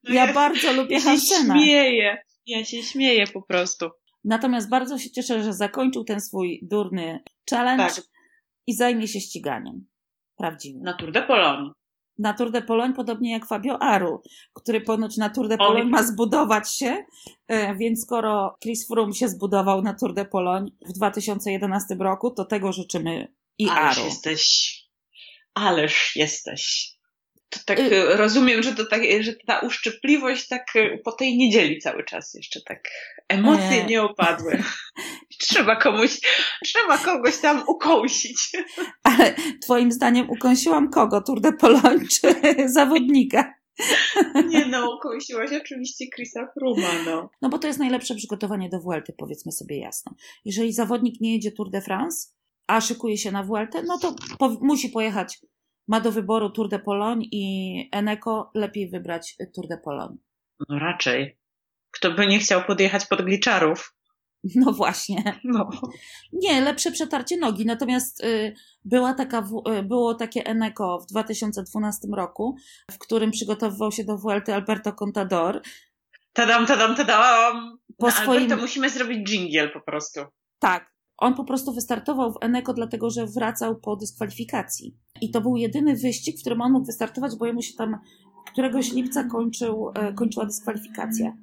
No 0.04 0.14
Ja 0.14 0.34
bardzo 0.34 0.74
lubię 0.74 0.94
ja 0.96 1.00
się 1.00 1.06
Hansena. 1.06 1.54
śmieję. 1.56 2.18
Ja 2.48 2.66
się 2.66 2.84
śmieję 2.84 3.28
po 3.34 3.42
prostu. 3.42 3.90
Natomiast 4.24 4.70
bardzo 4.70 4.98
się 4.98 5.12
cieszę, 5.12 5.44
że 5.44 5.54
zakończył 5.54 6.04
ten 6.04 6.22
swój 6.22 6.60
durny 6.64 7.20
challenge 7.50 7.84
Tak. 7.96 8.04
i 8.68 8.74
zajmie 8.76 9.08
się 9.08 9.20
ściganiem. 9.20 9.86
Prawdziwym. 10.38 10.84
Na 10.84 10.94
Tour 10.94 11.12
de 11.12 11.22
Pologne. 11.22 11.72
Na 12.18 12.34
Tour 12.34 12.52
de 12.52 12.62
Pologne, 12.62 12.94
podobnie 12.94 13.32
jak 13.32 13.46
Fabio 13.46 13.82
Aru, 13.82 14.22
który 14.54 14.82
ponoć 14.82 15.18
na 15.18 15.30
Tour 15.30 15.48
de 15.48 15.58
Pologne 15.58 15.86
ma 15.90 16.04
zbudować 16.04 16.74
się, 16.74 17.06
e, 17.48 17.76
więc 17.76 18.02
skoro 18.02 18.56
Chris 18.64 18.88
Froome 18.88 19.14
się 19.14 19.28
zbudował 19.30 19.82
na 19.82 19.94
Tour 19.94 20.14
de 20.14 20.26
Pologne 20.26 20.72
w 20.90 20.94
2011 20.94 21.96
roku, 22.00 22.32
to 22.32 22.46
tego 22.46 22.72
życzymy 22.72 23.34
i 23.58 23.70
Ależ 23.70 23.98
Aru. 23.98 24.06
jesteś. 24.06 24.74
Ależ 25.54 26.16
jesteś. 26.16 26.95
To 27.60 27.60
tak 27.66 27.80
Y- 27.80 27.94
y, 27.94 28.18
rozumiem, 28.18 28.64
że 28.64 28.76
to 28.76 28.86
tak, 28.86 29.02
że 29.22 29.34
ta 29.48 29.60
uszczypliwość 29.60 30.48
tak 30.48 30.76
y, 30.76 31.02
po 31.06 31.12
tej 31.12 31.38
niedzieli 31.38 31.80
cały 31.80 32.04
czas 32.04 32.34
jeszcze 32.34 32.62
tak 32.62 32.90
emocje 33.28 33.70
Nie. 33.70 33.86
nie 33.86 34.04
opadły. 34.04 34.64
trzeba 35.40 35.76
komuś, 35.76 36.20
trzeba 36.64 36.98
kogoś 36.98 37.38
tam 37.38 37.64
ukąsić. 37.68 38.52
Ale 39.04 39.36
twoim 39.64 39.92
zdaniem 39.92 40.30
ukąsiłam 40.30 40.90
kogo? 40.90 41.22
Tour 41.22 41.42
de 41.42 41.54
Pologne 41.54 42.08
czy 42.12 42.36
zawodnika? 42.70 43.54
Nie 44.48 44.66
no, 44.66 44.96
ukąsiłaś 44.96 45.50
oczywiście 45.62 46.06
Chrisa 46.16 46.48
Fruma, 46.54 46.88
no. 47.06 47.30
No 47.42 47.50
bo 47.50 47.58
to 47.60 47.68
jest 47.68 47.80
najlepsze 47.80 48.16
przygotowanie 48.16 48.70
do 48.70 48.80
Vuelty, 48.80 49.14
powiedzmy 49.18 49.52
sobie 49.52 49.80
jasno. 49.80 50.12
Jeżeli 50.46 50.74
zawodnik 50.74 51.22
nie 51.22 51.34
jedzie 51.34 51.52
Tour 51.52 51.70
de 51.70 51.82
France, 51.82 52.28
a 52.68 52.82
szykuje 52.82 53.18
się 53.18 53.32
na 53.32 53.44
Vueltę, 53.44 53.84
no 53.84 54.00
to 54.00 54.16
po, 54.40 54.50
musi 54.62 54.90
pojechać, 54.90 55.40
ma 55.88 56.00
do 56.00 56.12
wyboru 56.12 56.50
Tour 56.50 56.70
de 56.70 56.80
Pologne 56.80 57.26
i 57.32 57.90
Eneco, 57.92 58.52
lepiej 58.54 58.90
wybrać 58.90 59.36
Tour 59.56 59.68
de 59.68 59.78
Pologne. 59.78 60.18
No 60.70 60.80
raczej. 60.80 61.38
Kto 61.92 62.12
by 62.12 62.28
nie 62.28 62.40
chciał 62.40 62.64
podjechać 62.64 63.06
pod 63.06 63.22
gliczarów? 63.22 63.96
No 64.56 64.72
właśnie. 64.72 65.40
No. 65.44 65.70
Nie, 66.34 66.62
lepsze 66.62 66.92
przetarcie 66.92 67.38
nogi. 67.38 67.66
Natomiast 67.66 68.24
y, 68.24 68.56
była 68.86 69.14
taka, 69.14 69.44
y, 69.80 69.84
było 69.84 70.16
takie 70.16 70.46
Eneco 70.46 71.00
w 71.00 71.06
2012 71.06 72.08
roku, 72.16 72.56
w 72.92 72.98
którym 72.98 73.32
przygotowywał 73.32 73.92
się 73.92 74.04
do 74.04 74.18
Vuelty 74.18 74.54
Alberto 74.54 74.94
Contador. 74.94 75.62
Tadam, 76.34 76.66
tadam, 76.66 76.96
tadam. 76.96 77.78
Po 77.98 78.06
no, 78.06 78.12
swoim- 78.12 78.42
Alberto, 78.42 78.62
musimy 78.62 78.90
zrobić 78.90 79.28
dżingiel 79.28 79.72
po 79.72 79.82
prostu. 79.82 80.22
Tak. 80.60 80.95
On 81.18 81.34
po 81.34 81.44
prostu 81.44 81.74
wystartował 81.74 82.34
w 82.34 82.38
Eneco, 82.42 82.74
dlatego 82.74 83.10
że 83.10 83.28
wracał 83.28 83.76
po 83.76 83.96
dyskwalifikacji. 83.96 84.98
I 85.22 85.32
to 85.32 85.42
był 85.42 85.56
jedyny 85.56 85.96
wyścig, 85.96 86.38
w 86.38 86.42
którym 86.42 86.62
on 86.62 86.72
mógł 86.72 86.86
wystartować, 86.86 87.36
bo 87.36 87.46
jemu 87.46 87.62
się 87.62 87.74
tam 87.74 87.98
któregoś 88.52 88.92
lipca 88.92 89.24
kończył, 89.24 89.92
e, 89.96 90.14
kończyła 90.14 90.46
dyskwalifikacja. 90.46 91.38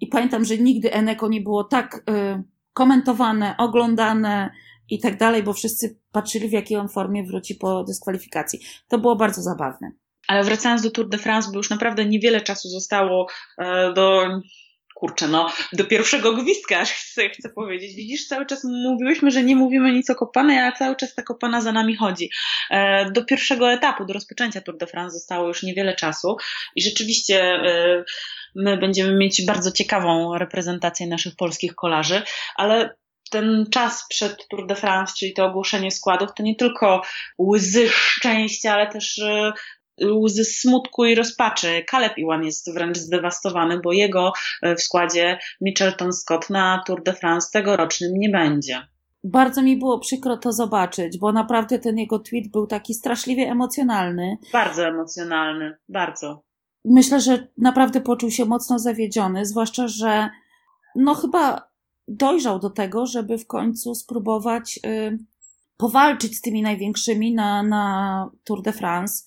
I 0.00 0.06
pamiętam, 0.06 0.44
że 0.44 0.58
nigdy 0.58 0.92
Eneco 0.92 1.28
nie 1.28 1.40
było 1.40 1.64
tak 1.64 2.02
e, 2.10 2.42
komentowane, 2.72 3.54
oglądane 3.58 4.50
i 4.90 5.00
tak 5.00 5.18
dalej, 5.18 5.42
bo 5.42 5.52
wszyscy 5.52 6.00
patrzyli, 6.12 6.48
w 6.48 6.52
jakiej 6.52 6.76
on 6.76 6.88
formie 6.88 7.24
wróci 7.24 7.54
po 7.54 7.84
dyskwalifikacji. 7.84 8.60
To 8.88 8.98
było 8.98 9.16
bardzo 9.16 9.42
zabawne. 9.42 9.92
Ale 10.28 10.44
wracając 10.44 10.82
do 10.82 10.90
Tour 10.90 11.08
de 11.08 11.18
France, 11.18 11.50
bo 11.50 11.56
już 11.56 11.70
naprawdę 11.70 12.04
niewiele 12.04 12.40
czasu 12.40 12.68
zostało 12.68 13.26
e, 13.58 13.92
do. 13.92 14.28
Kurczę, 15.04 15.28
no, 15.28 15.50
do 15.72 15.84
pierwszego 15.84 16.32
gwizdka, 16.32 16.78
aż 16.80 16.92
chcę, 16.92 17.28
chcę 17.28 17.48
powiedzieć. 17.48 17.94
Widzisz, 17.94 18.26
cały 18.26 18.46
czas 18.46 18.64
mówiłyśmy, 18.64 19.30
że 19.30 19.42
nie 19.42 19.56
mówimy 19.56 19.92
nic 19.92 20.10
o 20.10 20.14
kopanej, 20.14 20.58
a 20.58 20.72
cały 20.72 20.96
czas 20.96 21.14
ta 21.14 21.22
kopana 21.22 21.60
za 21.60 21.72
nami 21.72 21.96
chodzi. 21.96 22.30
E, 22.70 23.10
do 23.10 23.24
pierwszego 23.24 23.72
etapu, 23.72 24.04
do 24.04 24.14
rozpoczęcia 24.14 24.60
Tour 24.60 24.78
de 24.78 24.86
France 24.86 25.18
zostało 25.18 25.48
już 25.48 25.62
niewiele 25.62 25.94
czasu 25.94 26.36
i 26.76 26.82
rzeczywiście 26.82 27.42
e, 27.42 28.04
my 28.54 28.76
będziemy 28.76 29.14
mieć 29.16 29.46
bardzo 29.46 29.72
ciekawą 29.72 30.38
reprezentację 30.38 31.06
naszych 31.06 31.36
polskich 31.36 31.74
kolarzy, 31.74 32.22
ale 32.56 32.94
ten 33.30 33.66
czas 33.70 34.06
przed 34.08 34.48
Tour 34.48 34.66
de 34.66 34.74
France, 34.74 35.14
czyli 35.18 35.32
to 35.32 35.44
ogłoszenie 35.44 35.90
składów, 35.90 36.30
to 36.36 36.42
nie 36.42 36.56
tylko 36.56 37.02
łzy 37.38 37.88
szczęścia, 37.88 38.72
ale 38.74 38.86
też 38.86 39.18
e, 39.18 39.52
łzy 40.02 40.44
smutku 40.44 41.04
i 41.04 41.14
rozpaczy. 41.14 41.84
Caleb 41.90 42.18
Iwan 42.18 42.44
jest 42.44 42.74
wręcz 42.74 42.98
zdewastowany, 42.98 43.80
bo 43.80 43.92
jego 43.92 44.32
e, 44.62 44.76
w 44.76 44.82
składzie 44.82 45.38
Mitchelton 45.60 46.12
Scott 46.12 46.50
na 46.50 46.82
Tour 46.86 47.02
de 47.02 47.12
France 47.12 47.48
tegorocznym 47.52 48.12
nie 48.14 48.28
będzie. 48.28 48.82
Bardzo 49.24 49.62
mi 49.62 49.76
było 49.76 49.98
przykro 49.98 50.36
to 50.36 50.52
zobaczyć, 50.52 51.18
bo 51.18 51.32
naprawdę 51.32 51.78
ten 51.78 51.98
jego 51.98 52.18
tweet 52.18 52.50
był 52.50 52.66
taki 52.66 52.94
straszliwie 52.94 53.50
emocjonalny. 53.50 54.38
Bardzo 54.52 54.86
emocjonalny, 54.86 55.76
bardzo. 55.88 56.42
Myślę, 56.84 57.20
że 57.20 57.48
naprawdę 57.58 58.00
poczuł 58.00 58.30
się 58.30 58.44
mocno 58.44 58.78
zawiedziony, 58.78 59.46
zwłaszcza, 59.46 59.88
że 59.88 60.30
no 60.96 61.14
chyba 61.14 61.68
dojrzał 62.08 62.58
do 62.58 62.70
tego, 62.70 63.06
żeby 63.06 63.38
w 63.38 63.46
końcu 63.46 63.94
spróbować 63.94 64.80
y, 64.86 65.18
powalczyć 65.76 66.36
z 66.36 66.40
tymi 66.40 66.62
największymi 66.62 67.34
na, 67.34 67.62
na 67.62 68.30
Tour 68.44 68.62
de 68.62 68.72
France, 68.72 69.24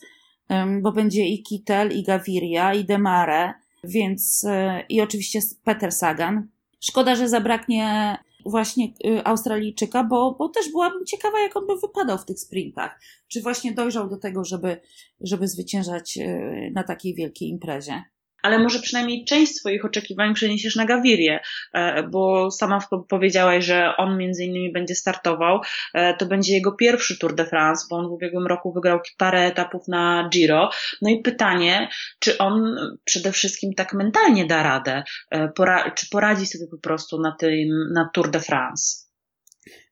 bo 0.82 0.92
będzie 0.92 1.26
i 1.26 1.44
Kittel, 1.44 1.92
i 1.92 2.04
Gaviria, 2.04 2.74
i 2.74 2.86
Demare, 2.86 3.54
więc 3.84 4.44
y, 4.44 4.84
i 4.90 5.02
oczywiście 5.02 5.40
Peter 5.64 5.92
Sagan. 5.92 6.48
Szkoda, 6.80 7.16
że 7.16 7.30
zabraknie 7.30 8.18
właśnie 8.46 8.86
y, 8.86 9.24
Australijczyka, 9.24 10.04
bo, 10.04 10.36
bo 10.40 10.50
też 10.50 10.72
byłabym 10.72 11.06
ciekawa, 11.06 11.40
jak 11.40 11.58
on 11.58 11.68
by 11.68 11.74
wypadał 11.78 12.18
w 12.18 12.26
tych 12.26 12.40
sprintach. 12.40 13.00
Czy 13.28 13.42
właśnie 13.42 13.72
dojrzał 13.72 14.10
do 14.10 14.18
tego, 14.18 14.46
żeby, 14.46 14.82
żeby 15.22 15.48
zwyciężać 15.48 16.18
y, 16.18 16.72
na 16.74 16.84
takiej 16.84 17.16
wielkiej 17.16 17.50
imprezie. 17.50 18.04
Ale 18.48 18.60
może 18.60 18.80
przynajmniej 18.80 19.26
część 19.26 19.56
swoich 19.56 19.86
oczekiwań 19.86 20.34
przeniesiesz 20.34 20.76
na 20.76 20.86
Gawirię, 20.86 21.40
e, 21.74 22.04
bo 22.04 22.52
sama 22.52 22.80
powiedziałaś, 23.10 23.66
że 23.66 23.94
on 23.98 24.18
między 24.18 24.44
innymi 24.44 24.72
będzie 24.72 24.96
startował. 24.96 25.62
E, 25.94 26.14
To 26.14 26.26
będzie 26.26 26.54
jego 26.54 26.72
pierwszy 26.72 27.20
Tour 27.20 27.36
de 27.36 27.46
France, 27.46 27.88
bo 27.90 27.96
on 27.96 28.08
w 28.08 28.12
ubiegłym 28.12 28.48
roku 28.48 28.74
wygrał 28.74 29.00
parę 29.18 29.46
etapów 29.46 29.88
na 29.88 30.30
Giro. 30.34 30.70
No 31.02 31.10
i 31.10 31.22
pytanie, 31.22 31.90
czy 32.20 32.38
on 32.38 32.78
przede 33.04 33.32
wszystkim 33.32 33.74
tak 33.74 33.94
mentalnie 33.94 34.46
da 34.46 34.64
radę, 34.64 35.04
E, 35.32 35.52
czy 35.96 36.10
poradzi 36.10 36.46
sobie 36.46 36.68
po 36.72 36.78
prostu 36.78 37.22
na 37.22 37.32
tym, 37.32 37.70
na 37.94 38.10
Tour 38.14 38.32
de 38.32 38.40
France? 38.40 39.07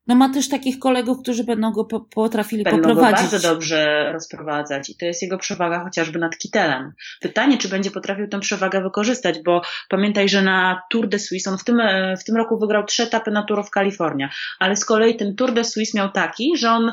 No 0.07 0.15
ma 0.15 0.29
też 0.29 0.49
takich 0.49 0.79
kolegów, 0.79 1.21
którzy 1.21 1.43
będą 1.43 1.71
go 1.71 1.85
po, 1.85 1.99
potrafili 1.99 2.63
będą 2.63 2.81
poprowadzić. 2.81 3.15
Go 3.15 3.31
bardzo 3.31 3.49
dobrze 3.49 4.09
rozprowadzać 4.13 4.89
i 4.89 4.97
to 4.97 5.05
jest 5.05 5.21
jego 5.21 5.37
przewaga 5.37 5.83
chociażby 5.83 6.19
nad 6.19 6.37
Kitelem. 6.37 6.93
Pytanie, 7.21 7.57
czy 7.57 7.69
będzie 7.69 7.91
potrafił 7.91 8.27
tę 8.27 8.39
przewagę 8.39 8.81
wykorzystać, 8.81 9.39
bo 9.45 9.61
pamiętaj, 9.89 10.29
że 10.29 10.41
na 10.41 10.81
Tour 10.91 11.07
de 11.07 11.19
Suisse, 11.19 11.51
on 11.51 11.57
w 11.57 11.63
tym, 11.63 11.81
w 12.19 12.23
tym 12.23 12.35
roku 12.35 12.59
wygrał 12.59 12.83
trzy 12.83 13.03
etapy 13.03 13.31
na 13.31 13.43
Tour 13.43 13.59
of 13.59 13.69
California, 13.69 14.29
ale 14.59 14.75
z 14.75 14.85
kolei 14.85 15.15
ten 15.15 15.35
Tour 15.35 15.53
de 15.53 15.63
Suisse 15.63 15.97
miał 15.97 16.11
taki, 16.11 16.57
że 16.57 16.71
on, 16.71 16.91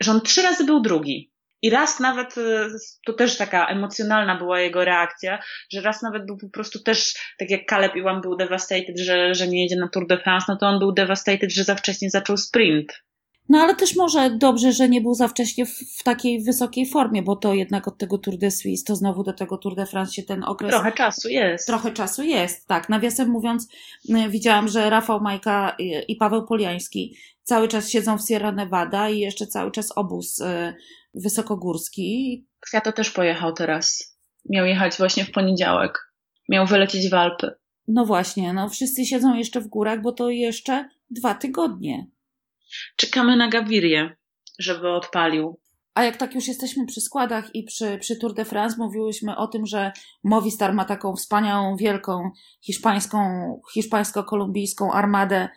że 0.00 0.10
on 0.10 0.20
trzy 0.20 0.42
razy 0.42 0.64
był 0.64 0.80
drugi. 0.80 1.31
I 1.62 1.70
raz 1.70 2.00
nawet, 2.00 2.38
y, 2.38 2.68
to 3.06 3.12
też 3.12 3.36
taka 3.36 3.66
emocjonalna 3.66 4.38
była 4.38 4.60
jego 4.60 4.84
reakcja, 4.84 5.38
że 5.72 5.80
raz 5.80 6.02
nawet 6.02 6.26
był 6.26 6.36
po 6.38 6.48
prostu 6.48 6.82
też, 6.82 7.14
tak 7.38 7.50
jak 7.50 7.66
Caleb 7.70 7.96
Iwan 7.96 8.20
był 8.20 8.36
devastated, 8.36 8.98
że, 8.98 9.34
że 9.34 9.48
nie 9.48 9.62
jedzie 9.62 9.76
na 9.76 9.88
Tour 9.88 10.06
de 10.06 10.18
France, 10.18 10.46
no 10.48 10.56
to 10.56 10.66
on 10.66 10.78
był 10.78 10.92
devastated, 10.92 11.52
że 11.52 11.64
za 11.64 11.74
wcześnie 11.74 12.10
zaczął 12.10 12.36
sprint. 12.36 13.02
No 13.48 13.58
ale 13.58 13.74
też 13.74 13.96
może 13.96 14.30
dobrze, 14.30 14.72
że 14.72 14.88
nie 14.88 15.00
był 15.00 15.14
za 15.14 15.28
wcześnie 15.28 15.66
w, 15.66 15.78
w, 15.98 16.02
takiej 16.02 16.44
wysokiej 16.44 16.86
formie, 16.86 17.22
bo 17.22 17.36
to 17.36 17.54
jednak 17.54 17.88
od 17.88 17.98
tego 17.98 18.18
Tour 18.18 18.38
de 18.38 18.50
Suisse, 18.50 18.84
to 18.86 18.96
znowu 18.96 19.22
do 19.22 19.32
tego 19.32 19.58
Tour 19.58 19.74
de 19.74 19.86
France 19.86 20.12
się 20.12 20.22
ten 20.22 20.44
okres... 20.44 20.70
Trochę 20.70 20.92
czasu 20.92 21.28
jest. 21.28 21.66
Trochę 21.66 21.92
czasu 21.92 22.22
jest, 22.22 22.66
tak. 22.66 22.88
Nawiasem 22.88 23.28
mówiąc, 23.28 23.68
y, 24.10 24.28
widziałam, 24.28 24.68
że 24.68 24.90
Rafał 24.90 25.20
Majka 25.20 25.76
i, 25.78 25.94
i 26.08 26.16
Paweł 26.16 26.46
Poliański 26.46 27.16
cały 27.42 27.68
czas 27.68 27.90
siedzą 27.90 28.18
w 28.18 28.28
Sierra 28.28 28.52
Nevada 28.52 29.08
i 29.08 29.18
jeszcze 29.18 29.46
cały 29.46 29.70
czas 29.70 29.92
obóz 29.96 30.40
y, 30.40 30.74
wysokogórski. 31.14 32.46
Kwiato 32.60 32.92
też 32.92 33.10
pojechał 33.10 33.52
teraz. 33.52 34.16
Miał 34.50 34.66
jechać 34.66 34.96
właśnie 34.96 35.24
w 35.24 35.30
poniedziałek. 35.30 36.12
Miał 36.48 36.66
wylecieć 36.66 37.10
w 37.10 37.14
Alpy. 37.14 37.50
No 37.88 38.06
właśnie, 38.06 38.52
no 38.52 38.68
wszyscy 38.68 39.04
siedzą 39.04 39.34
jeszcze 39.34 39.60
w 39.60 39.68
górach, 39.68 40.02
bo 40.02 40.12
to 40.12 40.30
jeszcze 40.30 40.88
dwa 41.10 41.34
tygodnie. 41.34 42.06
Czekamy 42.96 43.36
na 43.36 43.48
Gavirię, 43.48 44.16
żeby 44.58 44.90
odpalił. 44.90 45.60
A 45.94 46.04
jak 46.04 46.16
tak 46.16 46.34
już 46.34 46.48
jesteśmy 46.48 46.86
przy 46.86 47.00
składach 47.00 47.54
i 47.54 47.64
przy, 47.64 47.98
przy 47.98 48.16
Tour 48.16 48.34
de 48.34 48.44
France, 48.44 48.76
mówiłyśmy 48.78 49.36
o 49.36 49.46
tym, 49.46 49.66
że 49.66 49.92
Movistar 50.24 50.74
ma 50.74 50.84
taką 50.84 51.16
wspaniałą, 51.16 51.76
wielką 51.76 52.30
hiszpańską, 52.60 53.18
hiszpańsko-kolumbijską 53.74 54.90
armadę 54.92 55.48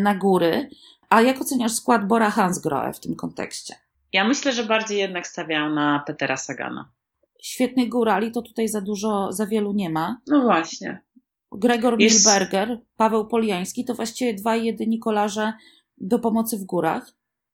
na 0.00 0.14
góry. 0.14 0.70
A 1.08 1.22
jak 1.22 1.40
oceniasz 1.40 1.72
skład 1.72 2.06
Bora 2.06 2.30
Hansgrohe 2.30 2.92
w 2.92 3.00
tym 3.00 3.16
kontekście? 3.16 3.74
Ja 4.12 4.28
myślę, 4.28 4.52
że 4.52 4.64
bardziej 4.64 4.98
jednak 4.98 5.26
stawiają 5.26 5.70
na 5.70 6.04
Petera 6.06 6.36
Sagana. 6.36 6.90
Świetnych 7.42 7.88
górali 7.88 8.32
to 8.32 8.42
tutaj 8.42 8.68
za 8.68 8.80
dużo, 8.80 9.32
za 9.32 9.46
wielu 9.46 9.72
nie 9.72 9.90
ma. 9.90 10.20
No 10.26 10.42
właśnie. 10.42 11.02
Gregor 11.52 12.00
Jest... 12.00 12.26
Milberger, 12.26 12.78
Paweł 12.96 13.26
Poliański 13.26 13.84
to 13.84 13.94
właściwie 13.94 14.34
dwa 14.34 14.56
jedyni 14.56 14.98
kolarze 14.98 15.52
do 15.98 16.18
pomocy 16.18 16.58
w 16.58 16.64
górach. 16.64 17.12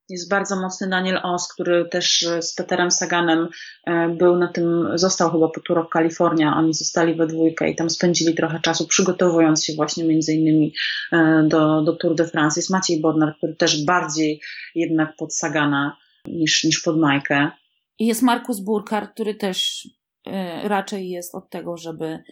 Jest 0.08 0.30
bardzo 0.30 0.60
mocny 0.60 0.88
Daniel 0.88 1.20
Os, 1.22 1.48
który 1.52 1.88
też 1.88 2.26
z 2.40 2.54
Peterem 2.54 2.90
Saganem 2.90 3.48
e, 3.86 4.08
był 4.08 4.36
na 4.36 4.48
tym, 4.48 4.88
został 4.94 5.30
chyba 5.30 5.48
po 5.48 5.60
Tour 5.60 5.78
of 5.78 5.88
California. 5.92 6.56
Oni 6.56 6.74
zostali 6.74 7.14
we 7.14 7.26
dwójkę 7.26 7.70
i 7.70 7.76
tam 7.76 7.90
spędzili 7.90 8.34
trochę 8.34 8.60
czasu, 8.60 8.86
przygotowując 8.86 9.64
się 9.64 9.72
właśnie 9.74 10.04
między 10.04 10.34
innymi 10.34 10.74
e, 11.12 11.44
do, 11.48 11.82
do 11.82 11.96
Tour 11.96 12.14
de 12.14 12.26
France. 12.26 12.60
Jest 12.60 12.70
Maciej 12.70 13.00
Bodnar, 13.00 13.36
który 13.36 13.56
też 13.56 13.84
bardziej 13.84 14.40
jednak 14.74 15.16
pod 15.16 15.34
Sagana 15.34 15.96
niż, 16.26 16.64
niż 16.64 16.80
pod 16.80 16.98
Majkę. 16.98 17.50
I 17.98 18.06
jest 18.06 18.22
Markus 18.22 18.60
Burkhardt, 18.60 19.12
który 19.12 19.34
też 19.34 19.84
y, 19.84 20.30
raczej 20.62 21.10
jest 21.10 21.34
od 21.34 21.50
tego, 21.50 21.76
żeby 21.76 22.22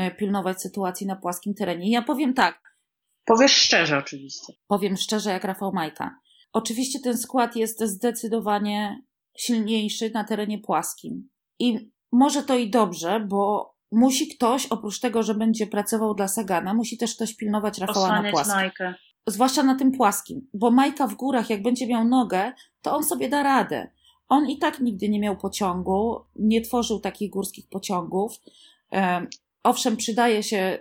y, 0.00 0.10
pilnować 0.18 0.62
sytuacji 0.62 1.06
na 1.06 1.16
płaskim 1.16 1.54
terenie. 1.54 1.90
Ja 1.90 2.02
powiem 2.02 2.34
tak. 2.34 2.60
Powiesz 3.24 3.52
szczerze, 3.52 3.98
oczywiście. 3.98 4.52
Powiem 4.66 4.96
szczerze, 4.96 5.30
jak 5.30 5.44
Rafał 5.44 5.72
Majka. 5.72 6.18
Oczywiście 6.52 7.00
ten 7.00 7.18
skład 7.18 7.56
jest 7.56 7.82
zdecydowanie 7.82 9.02
silniejszy 9.38 10.10
na 10.10 10.24
terenie 10.24 10.58
płaskim. 10.58 11.28
I 11.58 11.90
może 12.12 12.42
to 12.42 12.56
i 12.56 12.70
dobrze, 12.70 13.26
bo 13.28 13.74
musi 13.92 14.28
ktoś, 14.28 14.66
oprócz 14.66 15.00
tego, 15.00 15.22
że 15.22 15.34
będzie 15.34 15.66
pracował 15.66 16.14
dla 16.14 16.28
Sagana, 16.28 16.74
musi 16.74 16.98
też 16.98 17.14
ktoś 17.14 17.36
pilnować 17.36 17.78
Rafała 17.78 18.06
Osłaniać 18.06 18.24
na 18.24 18.30
płaskim. 18.30 18.54
Majkę. 18.54 18.94
Zwłaszcza 19.30 19.62
na 19.62 19.74
tym 19.74 19.92
płaskim, 19.92 20.48
bo 20.54 20.70
Majka 20.70 21.06
w 21.06 21.14
górach, 21.14 21.50
jak 21.50 21.62
będzie 21.62 21.86
miał 21.86 22.04
nogę, 22.04 22.52
to 22.82 22.96
on 22.96 23.04
sobie 23.04 23.28
da 23.28 23.42
radę. 23.42 23.90
On 24.28 24.50
i 24.50 24.58
tak 24.58 24.80
nigdy 24.80 25.08
nie 25.08 25.20
miał 25.20 25.36
pociągu, 25.36 26.20
nie 26.36 26.60
tworzył 26.60 27.00
takich 27.00 27.30
górskich 27.30 27.68
pociągów. 27.68 28.40
Owszem, 29.62 29.96
przydaje 29.96 30.42
się 30.42 30.78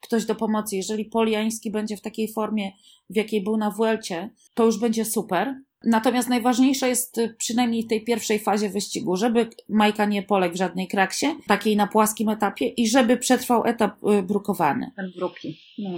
ktoś 0.00 0.24
do 0.24 0.34
pomocy. 0.34 0.76
Jeżeli 0.76 1.04
Poliański 1.04 1.70
będzie 1.70 1.96
w 1.96 2.00
takiej 2.00 2.32
formie, 2.32 2.72
w 3.10 3.16
jakiej 3.16 3.42
był 3.42 3.56
na 3.56 3.70
Vuelcie, 3.70 4.30
to 4.54 4.64
już 4.64 4.78
będzie 4.78 5.04
super. 5.04 5.54
Natomiast 5.84 6.28
najważniejsze 6.28 6.88
jest 6.88 7.18
y, 7.18 7.34
przynajmniej 7.38 7.82
w 7.82 7.86
tej 7.86 8.04
pierwszej 8.04 8.38
fazie 8.38 8.68
wyścigu, 8.68 9.16
żeby 9.16 9.50
Majka 9.68 10.04
nie 10.04 10.22
poległ 10.22 10.54
w 10.54 10.58
żadnej 10.58 10.88
kraksie, 10.88 11.26
takiej 11.46 11.76
na 11.76 11.86
płaskim 11.86 12.28
etapie 12.28 12.66
i 12.68 12.88
żeby 12.88 13.16
przetrwał 13.16 13.64
etap 13.64 14.04
y, 14.04 14.22
brukowany. 14.22 14.90
Ten 14.96 15.12
bruki. 15.16 15.60
No. 15.78 15.90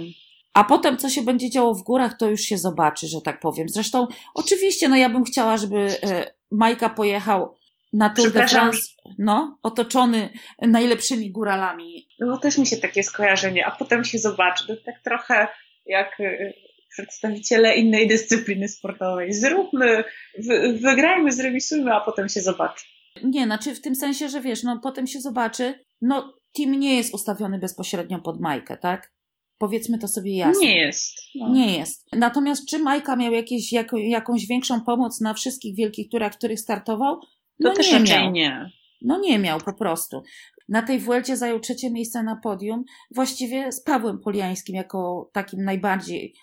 A 0.53 0.63
potem, 0.63 0.97
co 0.97 1.09
się 1.09 1.21
będzie 1.21 1.49
działo 1.49 1.73
w 1.73 1.83
górach, 1.83 2.17
to 2.17 2.29
już 2.29 2.41
się 2.41 2.57
zobaczy, 2.57 3.07
że 3.07 3.21
tak 3.21 3.39
powiem. 3.39 3.69
Zresztą, 3.69 4.07
oczywiście, 4.33 4.89
no 4.89 4.95
ja 4.95 5.09
bym 5.09 5.23
chciała, 5.23 5.57
żeby 5.57 5.77
e, 5.77 6.33
Majka 6.51 6.89
pojechał 6.89 7.55
na 7.93 8.09
Tour 8.09 8.31
de 8.31 8.47
France, 8.47 8.81
no, 9.17 9.59
otoczony 9.63 10.29
najlepszymi 10.61 11.31
góralami. 11.31 12.07
No 12.19 12.37
też 12.37 12.57
mi 12.57 12.67
się 12.67 12.77
takie 12.77 13.03
skojarzenie, 13.03 13.65
a 13.65 13.71
potem 13.71 14.03
się 14.03 14.19
zobaczy. 14.19 14.67
To 14.67 14.75
tak 14.85 15.03
trochę 15.03 15.47
jak 15.85 16.19
e, 16.19 16.53
przedstawiciele 16.89 17.75
innej 17.75 18.07
dyscypliny 18.07 18.67
sportowej. 18.67 19.33
Zróbmy, 19.33 20.03
wygrajmy, 20.81 21.31
zremisujmy, 21.31 21.93
a 21.93 22.01
potem 22.01 22.29
się 22.29 22.41
zobaczy. 22.41 22.85
Nie, 23.23 23.45
znaczy 23.45 23.75
w 23.75 23.81
tym 23.81 23.95
sensie, 23.95 24.29
że 24.29 24.41
wiesz, 24.41 24.63
no 24.63 24.79
potem 24.83 25.07
się 25.07 25.21
zobaczy, 25.21 25.79
no 26.01 26.33
team 26.55 26.71
nie 26.71 26.97
jest 26.97 27.13
ustawiony 27.13 27.59
bezpośrednio 27.59 28.19
pod 28.19 28.39
Majkę, 28.39 28.77
tak? 28.77 29.11
Powiedzmy 29.57 29.99
to 29.99 30.07
sobie 30.07 30.37
jasno. 30.37 30.61
Nie 30.61 30.77
jest. 30.77 31.17
No. 31.35 31.49
Nie 31.49 31.77
jest. 31.77 32.05
Natomiast 32.13 32.65
czy 32.69 32.79
Majka 32.79 33.15
miał 33.15 33.33
jakieś, 33.33 33.71
jako, 33.71 33.97
jakąś 33.97 34.47
większą 34.47 34.81
pomoc 34.81 35.21
na 35.21 35.33
wszystkich 35.33 35.75
wielkich 35.75 36.09
turach, 36.09 36.33
w 36.33 36.37
których 36.37 36.59
startował? 36.59 37.19
No 37.59 37.69
to 37.69 37.75
też 37.75 37.91
nie 37.91 37.99
miał. 37.99 38.31
nie. 38.31 38.71
No 39.01 39.19
nie 39.19 39.39
miał 39.39 39.59
po 39.59 39.73
prostu. 39.73 40.23
Na 40.69 40.81
tej 40.81 40.99
Vuelcie 40.99 41.37
zajął 41.37 41.59
trzecie 41.59 41.91
miejsce 41.91 42.23
na 42.23 42.35
podium, 42.35 42.83
właściwie 43.15 43.71
z 43.71 43.83
Pawłem 43.83 44.19
Poliańskim 44.19 44.75
jako 44.75 45.29
takim 45.33 45.63
najbardziej. 45.63 46.33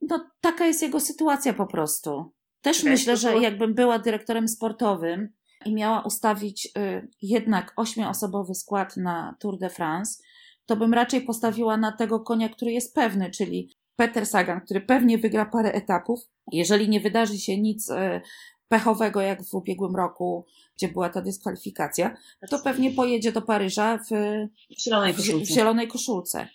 No 0.00 0.30
taka 0.40 0.66
jest 0.66 0.82
jego 0.82 1.00
sytuacja 1.00 1.54
po 1.54 1.66
prostu. 1.66 2.32
Też 2.60 2.80
okay, 2.80 2.92
myślę, 2.92 3.16
że 3.16 3.36
jakbym 3.36 3.74
była 3.74 3.98
dyrektorem 3.98 4.48
sportowym 4.48 5.28
i 5.66 5.74
miała 5.74 6.02
ustawić 6.02 6.66
y, 6.66 7.08
jednak 7.22 7.72
ośmioosobowy 7.76 8.54
skład 8.54 8.96
na 8.96 9.36
Tour 9.40 9.58
de 9.58 9.70
France, 9.70 10.22
to 10.66 10.76
bym 10.76 10.94
raczej 10.94 11.20
postawiła 11.20 11.76
na 11.76 11.92
tego 11.92 12.20
konia, 12.20 12.48
który 12.48 12.72
jest 12.72 12.94
pewny, 12.94 13.30
czyli 13.30 13.70
Peter 13.96 14.26
Sagan, 14.26 14.60
który 14.60 14.80
pewnie 14.80 15.18
wygra 15.18 15.46
parę 15.46 15.72
etapów. 15.72 16.20
Jeżeli 16.52 16.88
nie 16.88 17.00
wydarzy 17.00 17.38
się 17.38 17.60
nic 17.60 17.90
e, 17.90 18.20
pechowego, 18.68 19.20
jak 19.20 19.44
w 19.44 19.54
ubiegłym 19.54 19.96
roku, 19.96 20.46
gdzie 20.76 20.88
była 20.88 21.08
ta 21.08 21.22
dyskwalifikacja, 21.22 22.16
to 22.50 22.58
pewnie 22.58 22.90
pojedzie 22.90 23.32
do 23.32 23.42
Paryża 23.42 23.98
w, 23.98 24.08
w, 24.10 24.82
zielonej, 24.82 25.14
koszulce. 25.14 25.52
w 25.52 25.56
zielonej 25.56 25.88
koszulce. 25.88 26.48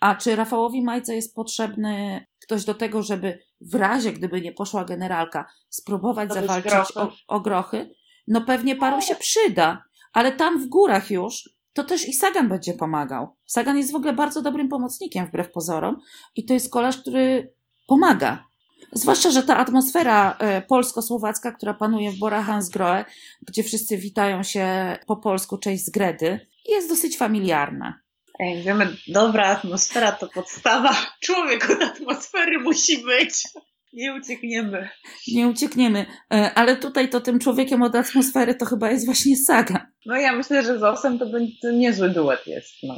A 0.00 0.14
czy 0.14 0.36
Rafałowi 0.36 0.82
Majce 0.82 1.14
jest 1.14 1.34
potrzebny 1.34 2.26
ktoś 2.40 2.64
do 2.64 2.74
tego, 2.74 3.02
żeby 3.02 3.38
w 3.60 3.74
razie, 3.74 4.12
gdyby 4.12 4.40
nie 4.40 4.52
poszła 4.52 4.84
generalka, 4.84 5.46
spróbować 5.68 6.28
to 6.28 6.34
zawalczyć 6.34 6.96
o, 6.96 7.12
o 7.28 7.40
grochy? 7.40 7.94
No 8.28 8.40
pewnie 8.40 8.76
paru 8.76 9.00
się 9.00 9.14
przyda, 9.14 9.84
ale 10.12 10.32
tam 10.32 10.62
w 10.62 10.68
górach 10.68 11.10
już 11.10 11.48
to 11.72 11.84
też 11.84 12.08
i 12.08 12.12
Sagan 12.12 12.48
będzie 12.48 12.74
pomagał. 12.74 13.36
Sagan 13.46 13.78
jest 13.78 13.92
w 13.92 13.96
ogóle 13.96 14.12
bardzo 14.12 14.42
dobrym 14.42 14.68
pomocnikiem, 14.68 15.26
wbrew 15.26 15.52
pozorom, 15.52 16.00
i 16.36 16.44
to 16.44 16.54
jest 16.54 16.72
kolarz, 16.72 16.96
który 16.96 17.54
pomaga. 17.86 18.44
Zwłaszcza, 18.92 19.30
że 19.30 19.42
ta 19.42 19.56
atmosfera 19.56 20.36
e, 20.38 20.62
polsko-słowacka, 20.62 21.52
która 21.52 21.74
panuje 21.74 22.10
w 22.10 22.18
Bora 22.18 22.42
Hansgrohe, 22.42 23.04
gdzie 23.48 23.62
wszyscy 23.62 23.96
witają 23.98 24.42
się 24.42 24.96
po 25.06 25.16
polsku, 25.16 25.58
cześć 25.58 25.84
z 25.84 25.90
Gredy, 25.90 26.40
jest 26.68 26.88
dosyć 26.88 27.18
familiarna. 27.18 28.00
Jak 28.38 28.64
wiemy, 28.64 28.96
dobra 29.08 29.46
atmosfera 29.46 30.12
to 30.12 30.28
podstawa. 30.28 30.96
Człowiek 31.20 31.70
od 31.70 31.82
atmosfery 31.82 32.58
musi 32.58 32.98
być. 32.98 33.44
Nie 33.92 34.14
uciekniemy. 34.14 34.88
Nie 35.28 35.48
uciekniemy. 35.48 36.06
E, 36.34 36.50
ale 36.54 36.76
tutaj 36.76 37.08
to 37.08 37.20
tym 37.20 37.38
człowiekiem 37.38 37.82
od 37.82 37.94
atmosfery 37.94 38.54
to 38.54 38.66
chyba 38.66 38.90
jest 38.90 39.06
właśnie 39.06 39.36
Saga. 39.36 39.86
No 40.06 40.16
ja 40.16 40.32
myślę, 40.32 40.62
że 40.62 40.78
z 40.78 40.82
Osem 40.82 41.18
to 41.18 41.26
będzie 41.26 41.72
niezły 41.72 42.08
duet 42.08 42.46
jest. 42.46 42.74
No. 42.82 42.94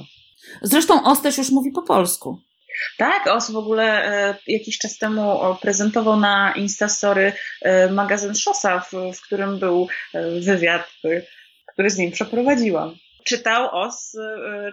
Zresztą 0.62 1.04
Os 1.04 1.22
też 1.22 1.38
już 1.38 1.50
mówi 1.50 1.70
po 1.72 1.82
polsku. 1.82 2.40
Tak, 2.98 3.26
Os 3.26 3.50
w 3.50 3.56
ogóle 3.56 4.04
e, 4.06 4.36
jakiś 4.46 4.78
czas 4.78 4.98
temu 4.98 5.38
prezentował 5.60 6.20
na 6.20 6.54
Instastory 6.56 7.32
e, 7.62 7.90
magazyn 7.90 8.34
Szosa, 8.34 8.80
w, 8.80 8.92
w 9.16 9.20
którym 9.22 9.58
był 9.58 9.88
wywiad, 10.40 10.90
który 11.72 11.90
z 11.90 11.98
nim 11.98 12.12
przeprowadziłam. 12.12 12.96
Czytał 13.24 13.68
os, 13.72 14.16